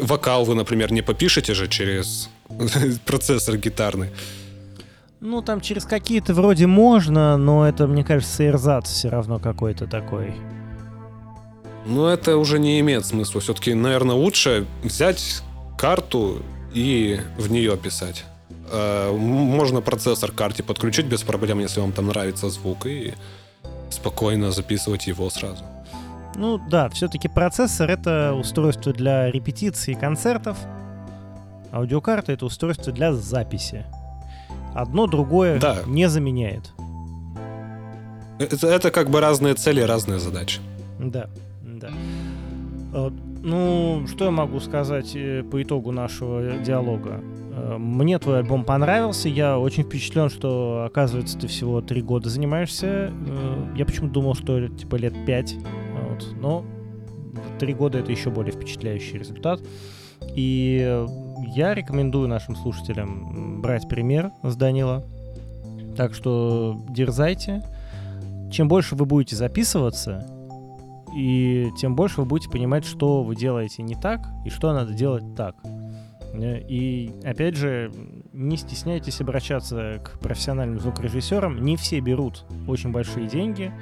вокал 0.02 0.46
вы, 0.46 0.56
например, 0.56 0.92
не 0.92 1.02
попишете 1.02 1.54
же 1.54 1.68
через 1.68 2.30
процессор 3.06 3.58
гитарный. 3.58 4.10
Ну, 5.20 5.44
там 5.44 5.62
через 5.62 5.86
какие-то 5.86 6.34
вроде 6.34 6.66
можно, 6.66 7.38
но 7.38 7.68
это, 7.68 7.86
мне 7.86 8.04
кажется, 8.04 8.48
эрзац 8.48 8.90
все 8.90 9.10
равно 9.10 9.38
какой-то 9.38 9.86
такой. 9.86 10.34
Ну, 11.86 12.08
это 12.08 12.38
уже 12.38 12.60
не 12.60 12.80
имеет 12.80 13.06
смысла. 13.06 13.42
Все-таки, 13.42 13.74
наверное, 13.74 14.16
лучше 14.16 14.66
взять 14.84 15.42
карту 15.78 16.42
и 16.74 17.20
в 17.38 17.52
нее 17.52 17.76
писать. 17.78 18.24
Э, 18.72 19.12
можно 19.12 19.82
процессор 19.82 20.32
к 20.32 20.36
карте 20.36 20.64
подключить 20.64 21.06
без 21.06 21.24
проблем, 21.24 21.60
если 21.60 21.82
вам 21.82 21.92
там 21.92 22.08
нравится 22.08 22.50
звук, 22.50 22.86
и 22.86 23.14
спокойно 23.90 24.52
записывать 24.52 25.08
его 25.08 25.30
сразу. 25.30 25.64
Ну 26.36 26.60
да, 26.70 26.90
все-таки 26.90 27.28
процессор 27.28 27.90
это 27.90 28.34
устройство 28.34 28.94
для 28.94 29.30
репетиции 29.30 29.94
концертов. 29.94 30.58
Аудиокарта 31.74 32.32
это 32.32 32.46
устройство 32.46 32.94
для 32.94 33.14
записи. 33.14 33.86
Одно 34.74 35.08
другое 35.08 35.60
да. 35.60 35.80
не 35.86 36.08
заменяет. 36.08 36.72
Это, 38.40 38.68
это 38.68 38.92
как 38.92 39.10
бы 39.10 39.20
разные 39.20 39.54
цели, 39.56 39.82
разные 39.82 40.20
задачи. 40.20 40.62
Да, 41.00 41.30
да. 41.82 41.92
Э, 42.94 43.10
ну, 43.44 44.06
что 44.08 44.26
я 44.26 44.32
могу 44.32 44.60
сказать 44.60 45.16
э, 45.16 45.44
по 45.44 45.62
итогу 45.62 45.92
нашего 45.92 46.58
диалога? 46.58 47.22
Э, 47.54 47.78
мне 47.78 48.20
твой 48.20 48.40
альбом 48.40 48.64
понравился, 48.64 49.30
я 49.30 49.58
очень 49.58 49.84
впечатлен, 49.84 50.30
что, 50.30 50.86
оказывается, 50.86 51.38
ты 51.38 51.48
всего 51.48 51.82
три 51.82 52.02
года 52.02 52.30
занимаешься. 52.30 53.12
Я 53.76 53.86
почему-то 53.86 54.14
думал, 54.14 54.36
что 54.36 54.68
типа 54.68 54.96
лет 54.96 55.14
пять 55.26 55.56
вот. 56.10 56.36
Но 56.40 56.66
три 57.60 57.74
года 57.74 58.00
это 58.00 58.12
еще 58.12 58.30
более 58.30 58.54
впечатляющий 58.54 59.18
результат. 59.18 59.62
И 60.36 61.06
я 61.56 61.74
рекомендую 61.74 62.28
нашим 62.28 62.56
слушателям 62.56 63.62
брать 63.62 63.90
пример 63.90 64.32
с 64.44 64.56
Данила. 64.56 65.04
Так 65.98 66.14
что 66.14 66.80
дерзайте. 66.90 67.64
Чем 68.52 68.68
больше 68.68 68.96
вы 68.96 69.06
будете 69.06 69.36
записываться, 69.36 70.28
и 71.16 71.72
тем 71.78 71.96
больше 71.96 72.22
вы 72.22 72.26
будете 72.26 72.50
понимать, 72.50 72.86
что 72.86 73.24
вы 73.24 73.36
делаете 73.36 73.84
не 73.84 73.96
так 73.96 74.22
и 74.46 74.50
что 74.50 74.74
надо 74.74 74.94
делать 74.94 75.24
так. 75.36 75.56
И 76.34 77.14
опять 77.26 77.56
же, 77.56 77.92
не 78.32 78.56
стесняйтесь 78.56 79.20
обращаться 79.20 80.02
к 80.04 80.20
профессиональным 80.20 80.80
звукорежиссерам. 80.80 81.64
Не 81.64 81.76
все 81.76 82.00
берут 82.00 82.46
очень 82.68 82.92
большие 82.92 83.28
деньги. 83.28 83.74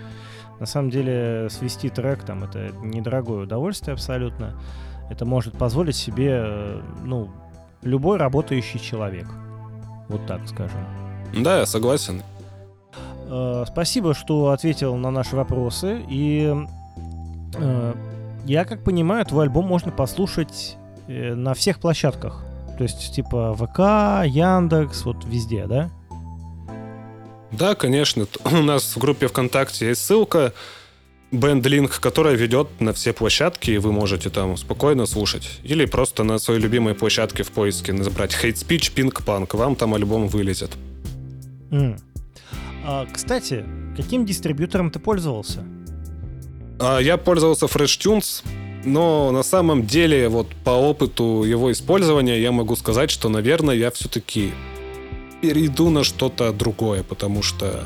На 0.60 0.66
самом 0.66 0.90
деле 0.90 1.48
свести 1.50 1.90
трек 1.90 2.24
там 2.24 2.44
это 2.44 2.72
недорогое 2.84 3.44
удовольствие 3.44 3.94
абсолютно. 3.94 4.60
Это 5.10 5.26
может 5.26 5.58
позволить 5.58 5.96
себе, 5.96 6.44
э, 6.44 6.82
ну, 7.04 7.30
любой 7.82 8.18
работающий 8.18 8.80
человек. 8.80 9.28
Вот 10.08 10.26
так 10.26 10.48
скажем. 10.48 10.86
Да, 11.38 11.60
я 11.60 11.66
согласен. 11.66 12.22
Э, 13.28 13.64
спасибо, 13.68 14.14
что 14.14 14.50
ответил 14.50 14.96
на 14.98 15.12
наши 15.12 15.36
вопросы. 15.36 16.04
И 16.10 16.52
э, 16.54 16.79
я 18.46 18.66
как 18.66 18.84
понимаю, 18.84 19.26
твой 19.26 19.46
альбом 19.46 19.66
можно 19.66 19.92
послушать 19.92 20.78
на 21.08 21.54
всех 21.54 21.80
площадках. 21.80 22.44
То 22.78 22.84
есть, 22.84 23.14
типа 23.14 23.54
ВК, 23.56 24.26
Яндекс, 24.26 25.06
вот 25.06 25.26
везде, 25.26 25.66
да? 25.68 25.90
Да, 27.52 27.76
конечно. 27.76 28.28
У 28.46 28.62
нас 28.62 28.96
в 28.96 29.00
группе 29.00 29.28
ВКонтакте 29.28 29.90
есть 29.90 30.06
ссылка, 30.06 30.54
бендлинк, 31.32 32.00
которая 32.00 32.36
ведет 32.36 32.70
на 32.80 32.94
все 32.94 33.12
площадки, 33.12 33.72
и 33.72 33.78
вы 33.80 33.92
можете 33.92 34.30
там 34.30 34.56
спокойно 34.56 35.06
слушать. 35.08 35.60
Или 35.64 35.86
просто 35.86 36.24
на 36.24 36.40
своей 36.40 36.62
любимой 36.62 36.96
площадке 36.96 37.44
в 37.44 37.52
поиске 37.52 37.92
набрать 37.92 38.34
Hate 38.34 38.54
Speech 38.54 38.94
Pink 38.96 39.26
Punk. 39.26 39.58
Вам 39.58 39.76
там 39.76 39.94
альбом 39.94 40.28
вылезет. 40.28 40.72
Mm. 41.72 42.00
А, 42.86 43.08
кстати, 43.12 43.66
каким 43.98 44.26
дистрибьютором 44.26 44.90
ты 44.90 45.00
пользовался? 45.00 45.64
А, 46.80 47.00
я 47.00 47.18
пользовался 47.18 47.66
Fresh 47.66 48.00
Tunes, 48.00 48.44
но 48.86 49.32
на 49.32 49.44
самом 49.44 49.86
деле 49.86 50.30
вот 50.30 50.48
по 50.64 50.72
опыту 50.72 51.44
его 51.44 51.72
использования 51.72 52.40
я 52.42 52.52
могу 52.52 52.76
сказать, 52.76 53.12
что, 53.12 53.30
наверное, 53.30 53.76
я 53.76 53.92
все-таки 53.92 54.52
перейду 55.42 55.90
на 55.90 56.04
что-то 56.04 56.52
другое, 56.54 57.04
потому 57.04 57.44
что, 57.44 57.84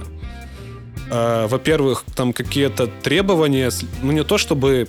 э, 1.09 1.47
во-первых, 1.47 2.03
там 2.15 2.33
какие-то 2.33 2.87
требования, 2.87 3.71
ну 4.01 4.11
не 4.11 4.23
то 4.23 4.37
чтобы 4.37 4.87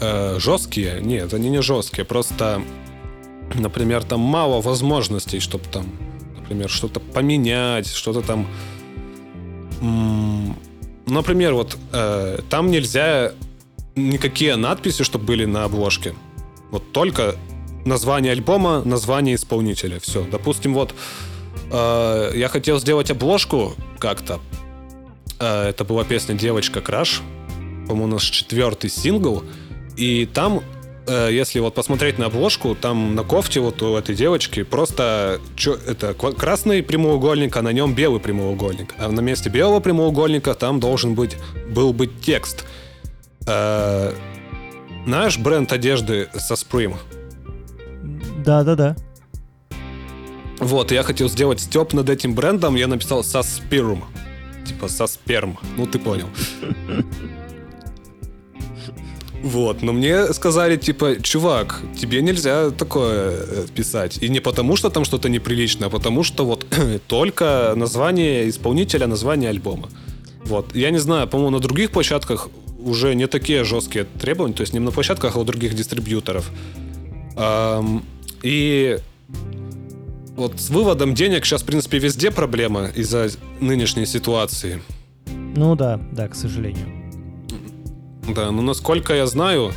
э, 0.00 0.38
жесткие, 0.38 1.00
нет, 1.00 1.34
они 1.34 1.50
не 1.50 1.62
жесткие, 1.62 2.04
просто, 2.04 2.62
например, 3.54 4.04
там 4.04 4.20
мало 4.20 4.60
возможностей, 4.60 5.40
чтобы 5.40 5.64
там, 5.72 5.86
например, 6.36 6.68
что-то 6.68 7.00
поменять, 7.00 7.88
что-то 7.88 8.22
там, 8.22 8.46
например, 11.06 11.54
вот 11.54 11.76
э, 11.92 12.38
там 12.50 12.70
нельзя 12.70 13.32
никакие 13.94 14.56
надписи, 14.56 15.02
чтобы 15.02 15.24
были 15.24 15.44
на 15.44 15.64
обложке, 15.64 16.14
вот 16.70 16.92
только 16.92 17.36
название 17.84 18.32
альбома, 18.32 18.82
название 18.84 19.36
исполнителя, 19.36 20.00
все. 20.00 20.24
Допустим, 20.30 20.74
вот 20.74 20.94
Э, 21.70 22.30
я 22.34 22.48
хотел 22.48 22.78
сделать 22.78 23.10
обложку 23.10 23.74
как-то. 23.98 24.40
Э, 25.38 25.68
это 25.68 25.84
была 25.84 26.04
песня 26.04 26.34
«Девочка 26.34 26.80
Краш». 26.80 27.22
По-моему, 27.88 28.14
наш 28.14 28.24
четвертый 28.24 28.90
сингл. 28.90 29.44
И 29.96 30.26
там, 30.26 30.62
если 31.08 31.60
вот 31.60 31.74
посмотреть 31.74 32.18
на 32.18 32.26
обложку, 32.26 32.74
там 32.74 33.14
на 33.14 33.22
кофте 33.22 33.60
вот 33.60 33.82
у 33.82 33.96
этой 33.96 34.14
девочки 34.14 34.62
просто 34.62 35.40
чё, 35.56 35.74
это 35.86 36.14
красный 36.14 36.82
прямоугольник, 36.82 37.56
а 37.56 37.62
на 37.62 37.72
нем 37.72 37.94
белый 37.94 38.20
прямоугольник. 38.20 38.94
А 38.98 39.08
на 39.08 39.20
месте 39.20 39.48
белого 39.48 39.80
прямоугольника 39.80 40.54
там 40.54 40.80
должен 40.80 41.14
быть, 41.14 41.36
был 41.68 41.92
быть 41.92 42.20
текст. 42.20 42.64
Знаешь 43.44 45.38
бренд 45.38 45.72
одежды 45.72 46.28
со 46.34 46.54
Supreme? 46.54 46.96
Да-да-да. 48.44 48.96
Вот, 50.58 50.90
я 50.90 51.02
хотел 51.02 51.28
сделать 51.28 51.60
степ 51.60 51.92
над 51.92 52.08
этим 52.10 52.34
брендом, 52.34 52.76
я 52.76 52.86
написал 52.86 53.22
Саспирум. 53.22 54.04
Типа 54.66 54.88
Сасперм. 54.88 55.58
Ну, 55.76 55.86
ты 55.86 55.98
понял. 55.98 56.28
Вот, 59.46 59.82
но 59.82 59.92
мне 59.92 60.32
сказали, 60.32 60.76
типа, 60.76 61.22
чувак, 61.22 61.80
тебе 62.00 62.20
нельзя 62.20 62.70
такое 62.70 63.30
э, 63.30 63.66
писать. 63.74 64.18
И 64.20 64.28
не 64.28 64.40
потому, 64.40 64.76
что 64.76 64.90
там 64.90 65.04
что-то 65.04 65.28
неприличное, 65.28 65.86
а 65.86 65.90
потому, 65.90 66.24
что 66.24 66.44
вот 66.44 66.66
только 67.06 67.72
название 67.76 68.48
исполнителя, 68.48 69.06
название 69.06 69.50
альбома. 69.50 69.88
Вот, 70.44 70.74
я 70.74 70.90
не 70.90 70.98
знаю, 70.98 71.28
по-моему, 71.28 71.50
на 71.50 71.60
других 71.60 71.92
площадках 71.92 72.48
уже 72.80 73.14
не 73.14 73.28
такие 73.28 73.62
жесткие 73.62 74.04
требования, 74.20 74.54
то 74.54 74.62
есть 74.62 74.72
не 74.72 74.80
на 74.80 74.90
площадках, 74.90 75.36
а 75.36 75.38
у 75.38 75.44
других 75.44 75.74
дистрибьюторов. 75.74 76.50
И 78.42 78.98
вот 80.36 80.60
с 80.60 80.70
выводом 80.70 81.14
денег 81.14 81.44
сейчас, 81.44 81.62
в 81.62 81.66
принципе, 81.66 81.98
везде 81.98 82.32
проблема 82.32 82.90
из-за 82.96 83.28
нынешней 83.60 84.06
ситуации. 84.06 84.80
Ну 85.56 85.76
да, 85.76 86.00
да, 86.12 86.26
к 86.26 86.34
сожалению. 86.34 86.95
Да, 88.28 88.50
ну 88.50 88.62
насколько 88.62 89.14
я 89.14 89.26
знаю, 89.26 89.72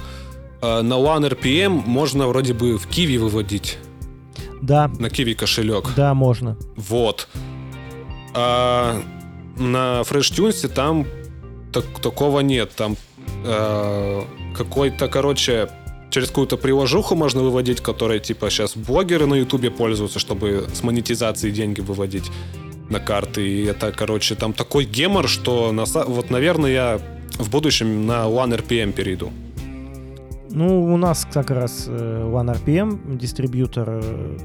э, 0.62 0.82
на 0.82 0.94
OneRPM 0.94 1.84
можно 1.86 2.28
вроде 2.28 2.54
бы 2.54 2.78
в 2.78 2.88
Киви 2.88 3.18
выводить. 3.18 3.78
Да. 4.62 4.92
На 5.00 5.10
Киви 5.10 5.34
кошелек. 5.34 5.90
Да, 5.96 6.14
можно. 6.14 6.58
Вот. 6.76 7.28
А 8.34 9.02
на 9.58 10.02
FreshTunes 10.02 10.68
там 10.68 11.06
так, 11.72 11.86
такого 12.02 12.42
нет. 12.42 12.72
Там 12.76 12.98
э, 13.46 14.24
какой-то, 14.56 15.08
короче, 15.08 15.70
через 16.10 16.30
какую-то 16.30 16.58
приложуху 16.58 17.16
можно 17.16 17.42
выводить, 17.42 17.82
которая 17.82 18.20
типа 18.20 18.50
сейчас 18.50 18.76
блогеры 18.76 19.26
на 19.26 19.36
Ютубе 19.36 19.72
пользуются, 19.72 20.20
чтобы 20.20 20.68
с 20.74 20.84
монетизацией 20.84 21.54
деньги 21.54 21.82
выводить 21.82 22.30
на 22.90 23.00
карты. 23.00 23.48
И 23.48 23.66
это, 23.66 23.92
короче, 23.92 24.36
там 24.36 24.54
такой 24.54 24.86
гемор, 24.86 25.28
что 25.28 25.72
на, 25.72 25.86
вот, 25.86 26.30
наверное, 26.30 26.72
я 26.72 27.19
в 27.40 27.50
будущем 27.50 28.06
на 28.06 28.26
OneRPM 28.26 28.92
перейду. 28.92 29.32
Ну, 30.52 30.94
у 30.94 30.98
нас 30.98 31.28
как 31.32 31.52
раз 31.52 31.86
э, 31.88 32.24
OneRPM 32.26 33.18
дистрибьютор. 33.18 34.02
Э, 34.04 34.38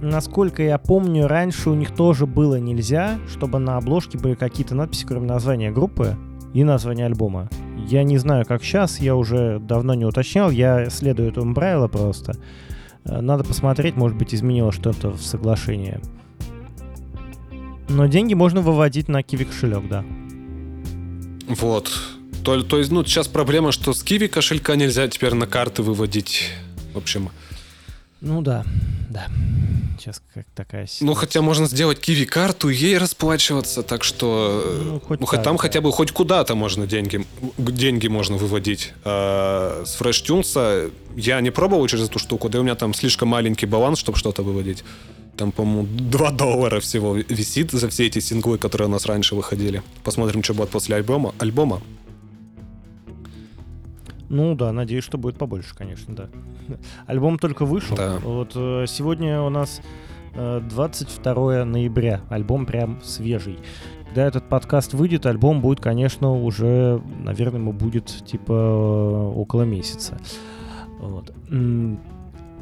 насколько 0.00 0.62
я 0.62 0.78
помню, 0.78 1.26
раньше 1.26 1.70
у 1.70 1.74
них 1.74 1.94
тоже 1.94 2.26
было 2.26 2.56
нельзя, 2.56 3.18
чтобы 3.28 3.58
на 3.58 3.76
обложке 3.76 4.18
были 4.18 4.34
какие-то 4.34 4.74
надписи, 4.74 5.04
кроме 5.06 5.26
названия 5.26 5.70
группы 5.70 6.16
и 6.54 6.64
названия 6.64 7.06
альбома. 7.06 7.48
Я 7.76 8.02
не 8.02 8.18
знаю, 8.18 8.46
как 8.46 8.62
сейчас, 8.62 9.00
я 9.00 9.14
уже 9.14 9.58
давно 9.58 9.94
не 9.94 10.04
уточнял, 10.04 10.50
я 10.50 10.88
следую 10.90 11.28
этому 11.28 11.54
правилу 11.54 11.88
просто. 11.88 12.34
Э, 13.04 13.20
надо 13.20 13.44
посмотреть, 13.44 13.96
может 13.96 14.16
быть, 14.16 14.34
изменило 14.34 14.72
что-то 14.72 15.10
в 15.10 15.20
соглашении. 15.20 16.00
Но 17.88 18.06
деньги 18.06 18.34
можно 18.34 18.60
выводить 18.60 19.08
на 19.08 19.20
Kiwi 19.20 19.46
кошелек, 19.46 19.88
да. 19.88 20.04
Вот. 21.54 21.92
То, 22.44 22.62
то 22.62 22.78
есть, 22.78 22.90
ну, 22.90 23.04
сейчас 23.04 23.28
проблема, 23.28 23.72
что 23.72 23.92
с 23.92 24.02
Kiwi 24.02 24.28
кошелька 24.28 24.76
нельзя 24.76 25.08
теперь 25.08 25.34
на 25.34 25.46
карты 25.46 25.82
выводить. 25.82 26.50
В 26.94 26.98
общем. 26.98 27.30
Ну 28.20 28.42
да, 28.42 28.64
да. 29.08 29.26
Сейчас 29.98 30.22
как 30.34 30.46
такая 30.54 30.86
ситуация. 30.86 31.06
Ну, 31.06 31.14
хотя 31.14 31.42
можно 31.42 31.66
сделать 31.66 31.98
Kiwi 31.98 32.24
карту 32.24 32.70
и 32.70 32.74
ей 32.74 32.96
расплачиваться, 32.96 33.82
так 33.82 34.04
что... 34.04 34.80
Ну, 34.84 35.00
хоть 35.00 35.20
ну 35.20 35.26
так, 35.26 35.42
там 35.42 35.56
да. 35.56 35.62
хотя 35.62 35.80
бы 35.80 35.92
хоть 35.92 36.12
куда-то 36.12 36.54
можно 36.54 36.86
деньги, 36.86 37.26
деньги 37.58 38.08
можно 38.08 38.36
выводить. 38.36 38.92
А 39.04 39.82
с 39.84 40.00
FreshTunes 40.00 40.92
я 41.16 41.40
не 41.40 41.50
пробовал 41.50 41.86
через 41.86 42.08
эту 42.08 42.18
штуку, 42.18 42.48
да 42.48 42.58
и 42.58 42.60
у 42.60 42.64
меня 42.64 42.74
там 42.76 42.94
слишком 42.94 43.28
маленький 43.28 43.66
баланс, 43.66 43.98
чтобы 43.98 44.16
что-то 44.16 44.42
выводить. 44.42 44.84
Там, 45.40 45.52
по-моему, 45.52 45.88
2 45.90 46.32
доллара 46.32 46.80
всего 46.80 47.16
висит 47.16 47.70
за 47.70 47.88
все 47.88 48.06
эти 48.06 48.18
синглы, 48.18 48.58
которые 48.58 48.88
у 48.88 48.90
нас 48.90 49.06
раньше 49.06 49.34
выходили. 49.34 49.82
Посмотрим, 50.04 50.42
что 50.42 50.52
будет 50.52 50.68
после 50.68 50.96
альбома. 50.96 51.34
альбома. 51.38 51.80
Ну 54.28 54.54
да, 54.54 54.70
надеюсь, 54.70 55.02
что 55.02 55.16
будет 55.16 55.38
побольше, 55.38 55.74
конечно, 55.74 56.14
да. 56.14 56.28
Альбом 57.06 57.38
только 57.38 57.64
вышел. 57.64 57.96
Да. 57.96 58.18
Вот 58.22 58.52
э, 58.54 58.84
сегодня 58.86 59.40
у 59.40 59.48
нас 59.48 59.80
22 60.34 61.54
э, 61.54 61.64
ноября. 61.64 62.20
Альбом 62.28 62.66
прям 62.66 63.00
свежий. 63.02 63.58
Когда 64.08 64.26
этот 64.26 64.46
подкаст 64.46 64.92
выйдет, 64.92 65.24
альбом 65.24 65.62
будет, 65.62 65.80
конечно, 65.80 66.34
уже, 66.34 67.00
наверное, 67.24 67.60
ему 67.60 67.72
будет 67.72 68.08
типа 68.26 69.32
около 69.34 69.62
месяца. 69.62 70.20
Вот. 70.98 71.32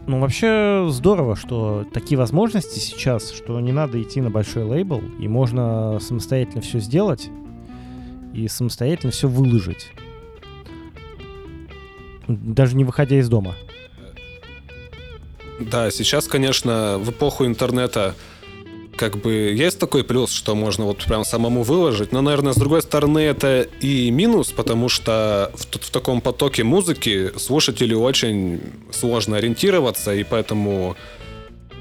Ну, 0.09 0.21
вообще 0.21 0.87
здорово, 0.89 1.37
что 1.37 1.87
такие 1.93 2.17
возможности 2.17 2.79
сейчас, 2.79 3.31
что 3.31 3.61
не 3.61 3.73
надо 3.73 4.01
идти 4.03 4.23
на 4.23 4.31
большой 4.31 4.63
лейбл, 4.63 5.03
и 5.21 5.29
можно 5.29 5.99
самостоятельно 6.01 6.63
все 6.63 6.81
сделать 6.81 7.29
и 8.33 8.49
самостоятельно 8.49 9.13
все 9.13 9.29
выложить. 9.29 9.93
Даже 12.27 12.75
не 12.75 12.85
выходя 12.85 13.19
из 13.19 13.29
дома. 13.29 13.55
Да, 15.61 15.91
сейчас, 15.91 16.27
конечно, 16.27 16.97
в 16.99 17.11
эпоху 17.11 17.45
интернета 17.45 18.15
как 18.99 19.17
бы 19.17 19.33
есть 19.33 19.79
такой 19.79 20.03
плюс, 20.05 20.33
что 20.33 20.55
можно 20.55 20.85
вот 20.85 21.05
прям 21.05 21.25
самому 21.25 21.63
выложить, 21.63 22.13
но, 22.13 22.21
наверное, 22.21 22.53
с 22.53 22.57
другой 22.57 22.83
стороны, 22.83 23.21
это 23.21 23.63
и 23.81 24.11
минус, 24.11 24.51
потому 24.51 24.89
что 24.89 25.51
в, 25.55 25.79
в 25.79 25.91
таком 25.91 26.21
потоке 26.21 26.65
музыки 26.65 27.31
слушателю 27.39 28.01
очень 28.01 28.61
сложно 28.91 29.37
ориентироваться, 29.37 30.13
и 30.15 30.25
поэтому 30.25 30.97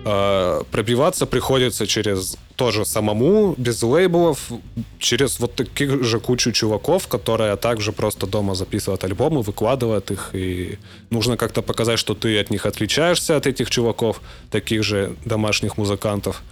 э, 0.06 0.62
пробиваться 0.72 1.26
приходится 1.26 1.88
через 1.88 2.38
тоже 2.56 2.86
самому, 2.86 3.56
без 3.58 3.82
лейблов, 3.84 4.52
через 5.00 5.40
вот 5.40 5.56
таких 5.56 6.04
же 6.04 6.20
кучу 6.20 6.52
чуваков, 6.52 7.08
которые 7.08 7.56
также 7.56 7.92
просто 7.92 8.28
дома 8.28 8.56
записывают 8.56 9.04
альбомы, 9.04 9.42
выкладывают 9.42 10.12
их, 10.12 10.30
и 10.34 10.78
нужно 11.10 11.36
как-то 11.36 11.62
показать, 11.64 12.00
что 12.00 12.14
ты 12.14 12.40
от 12.40 12.52
них 12.52 12.66
отличаешься, 12.66 13.38
от 13.38 13.48
этих 13.48 13.70
чуваков, 13.70 14.22
таких 14.52 14.84
же 14.84 15.16
домашних 15.26 15.78
музыкантов. 15.78 16.44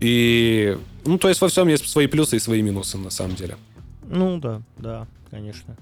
И, 0.00 0.78
ну, 1.04 1.18
то 1.18 1.28
есть 1.28 1.40
во 1.40 1.48
всем 1.48 1.68
есть 1.68 1.88
свои 1.88 2.06
плюсы 2.06 2.36
и 2.36 2.38
свои 2.38 2.62
минусы, 2.62 2.98
на 2.98 3.10
самом 3.10 3.34
деле. 3.34 3.56
Ну, 4.08 4.38
да, 4.38 4.62
да, 4.76 5.06
конечно. 5.30 5.76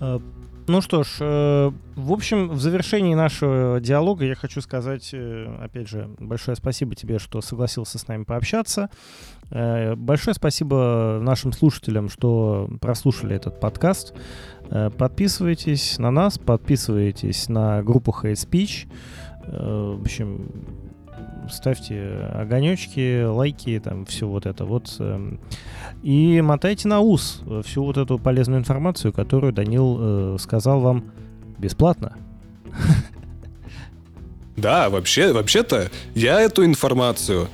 Э, 0.00 0.18
ну 0.66 0.80
что 0.82 1.02
ж, 1.02 1.16
э, 1.20 1.70
в 1.96 2.12
общем, 2.12 2.50
в 2.50 2.60
завершении 2.60 3.14
нашего 3.14 3.80
диалога 3.80 4.24
я 4.26 4.34
хочу 4.34 4.60
сказать, 4.60 5.10
э, 5.12 5.46
опять 5.62 5.88
же, 5.88 6.10
большое 6.18 6.56
спасибо 6.56 6.94
тебе, 6.94 7.18
что 7.18 7.40
согласился 7.40 7.98
с 7.98 8.06
нами 8.08 8.24
пообщаться. 8.24 8.90
Большое 9.50 10.34
спасибо 10.34 11.20
нашим 11.22 11.54
слушателям, 11.54 12.10
что 12.10 12.68
прослушали 12.82 13.34
этот 13.34 13.60
подкаст. 13.60 14.12
Подписывайтесь 14.98 15.98
на 15.98 16.10
нас, 16.10 16.36
подписывайтесь 16.36 17.48
на 17.48 17.82
группу 17.82 18.10
Hate 18.10 18.34
Speech. 18.34 18.86
В 19.46 20.02
общем, 20.02 20.50
ставьте 21.50 22.30
огонечки, 22.32 23.24
лайки, 23.24 23.80
там 23.82 24.06
все 24.06 24.26
вот 24.26 24.46
это 24.46 24.64
вот. 24.64 24.94
Эм, 24.98 25.40
и 26.02 26.40
мотайте 26.40 26.88
на 26.88 27.00
ус 27.00 27.42
всю 27.64 27.84
вот 27.84 27.96
эту 27.96 28.18
полезную 28.18 28.60
информацию, 28.60 29.12
которую 29.12 29.52
Данил 29.52 29.96
э, 29.98 30.36
сказал 30.38 30.80
вам 30.80 31.04
бесплатно. 31.58 32.16
Да, 34.56 34.90
вообще, 34.90 35.32
вообще-то 35.32 35.88
я 36.16 36.40
эту 36.40 36.64
информацию 36.64 37.48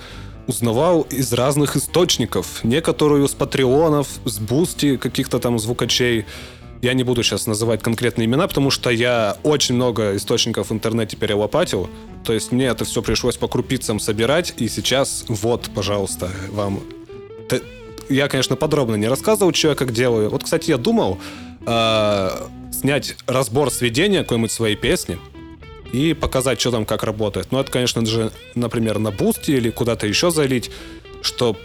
узнавал 0.46 1.02
из 1.02 1.32
разных 1.32 1.76
источников. 1.76 2.64
Некоторую 2.64 3.28
с 3.28 3.34
Patreon 3.34 3.86
ов, 3.86 4.08
с 4.24 4.38
Boosty 4.38 4.96
каких-то 4.96 5.38
там 5.38 5.58
звукачей. 5.58 6.24
Я 6.84 6.92
не 6.92 7.02
буду 7.02 7.22
сейчас 7.22 7.46
называть 7.46 7.82
конкретные 7.82 8.26
имена, 8.26 8.46
потому 8.46 8.70
что 8.70 8.90
я 8.90 9.38
очень 9.42 9.74
много 9.74 10.16
источников 10.16 10.68
в 10.68 10.72
интернете 10.74 11.16
перелопатил. 11.16 11.88
То 12.26 12.34
есть 12.34 12.52
мне 12.52 12.66
это 12.66 12.84
все 12.84 13.00
пришлось 13.00 13.38
по 13.38 13.48
крупицам 13.48 13.98
собирать. 13.98 14.52
И 14.58 14.68
сейчас 14.68 15.24
вот, 15.28 15.70
пожалуйста, 15.74 16.30
вам... 16.50 16.82
Я, 18.10 18.28
конечно, 18.28 18.56
подробно 18.56 18.96
не 18.96 19.08
рассказывал, 19.08 19.54
что 19.54 19.68
я 19.68 19.74
как 19.74 19.94
делаю. 19.94 20.28
Вот, 20.28 20.44
кстати, 20.44 20.68
я 20.68 20.76
думал 20.76 21.18
э, 21.66 22.30
снять 22.70 23.16
разбор 23.26 23.70
сведения 23.70 24.22
какой-нибудь 24.22 24.52
своей 24.52 24.76
песни 24.76 25.16
и 25.90 26.12
показать, 26.12 26.60
что 26.60 26.70
там 26.70 26.84
как 26.84 27.02
работает. 27.02 27.50
Ну, 27.50 27.60
это, 27.60 27.72
конечно 27.72 28.04
же, 28.04 28.30
например, 28.54 28.98
на 28.98 29.10
бусте 29.10 29.56
или 29.56 29.70
куда-то 29.70 30.06
еще 30.06 30.30
залить, 30.30 30.70
что 31.22 31.56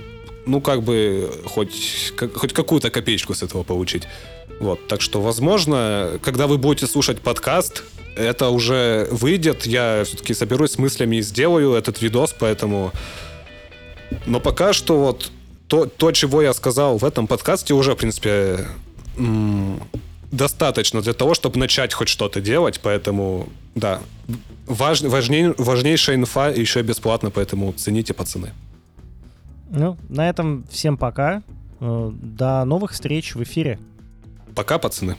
ну, 0.50 0.62
как 0.62 0.84
бы, 0.84 1.32
хоть, 1.45 2.14
как, 2.16 2.36
хоть 2.36 2.54
какую-то 2.54 2.89
копеечку 2.89 3.34
с 3.34 3.43
этого 3.43 3.64
получить. 3.64 4.04
Вот, 4.60 4.88
так 4.88 5.02
что, 5.02 5.22
возможно, 5.22 6.20
когда 6.22 6.47
вы 6.47 6.58
будете 6.58 6.88
слушать 6.88 7.20
подкаст, 7.20 7.84
это 8.16 8.50
уже 8.50 9.08
выйдет, 9.12 9.66
я 9.66 10.04
все-таки 10.06 10.34
соберусь 10.34 10.72
с 10.72 10.78
мыслями 10.78 11.18
и 11.18 11.22
сделаю 11.22 11.74
этот 11.74 12.02
видос, 12.02 12.36
поэтому... 12.38 12.91
Но 14.26 14.39
пока 14.39 14.74
что 14.74 15.00
вот 15.00 15.32
то, 15.68 15.86
то, 15.86 16.12
чего 16.12 16.41
я 16.41 16.54
сказал 16.54 16.97
в 16.97 17.06
этом 17.06 17.28
подкасте, 17.28 17.74
уже, 17.76 17.93
в 17.93 17.97
принципе, 17.97 18.66
достаточно 20.32 21.02
для 21.02 21.14
того, 21.14 21.36
чтобы 21.36 21.60
начать 21.60 21.93
хоть 21.93 22.10
что-то 22.10 22.41
делать, 22.41 22.80
поэтому, 22.82 23.50
да, 23.76 24.02
важ, 24.66 25.02
важней, 25.02 25.54
важнейшая 25.58 26.16
инфа 26.16 26.50
еще 26.50 26.82
бесплатно, 26.82 27.30
поэтому 27.30 27.72
цените, 27.74 28.14
пацаны. 28.14 28.52
Ну, 29.70 29.97
на 30.09 30.30
этом 30.30 30.63
всем 30.70 30.97
пока. 30.97 31.43
Э, 31.80 32.11
до 32.13 32.65
новых 32.65 32.91
встреч 32.91 33.36
в 33.36 33.43
эфире. 33.43 33.80
Пока, 34.55 34.80
пацаны. 34.80 35.15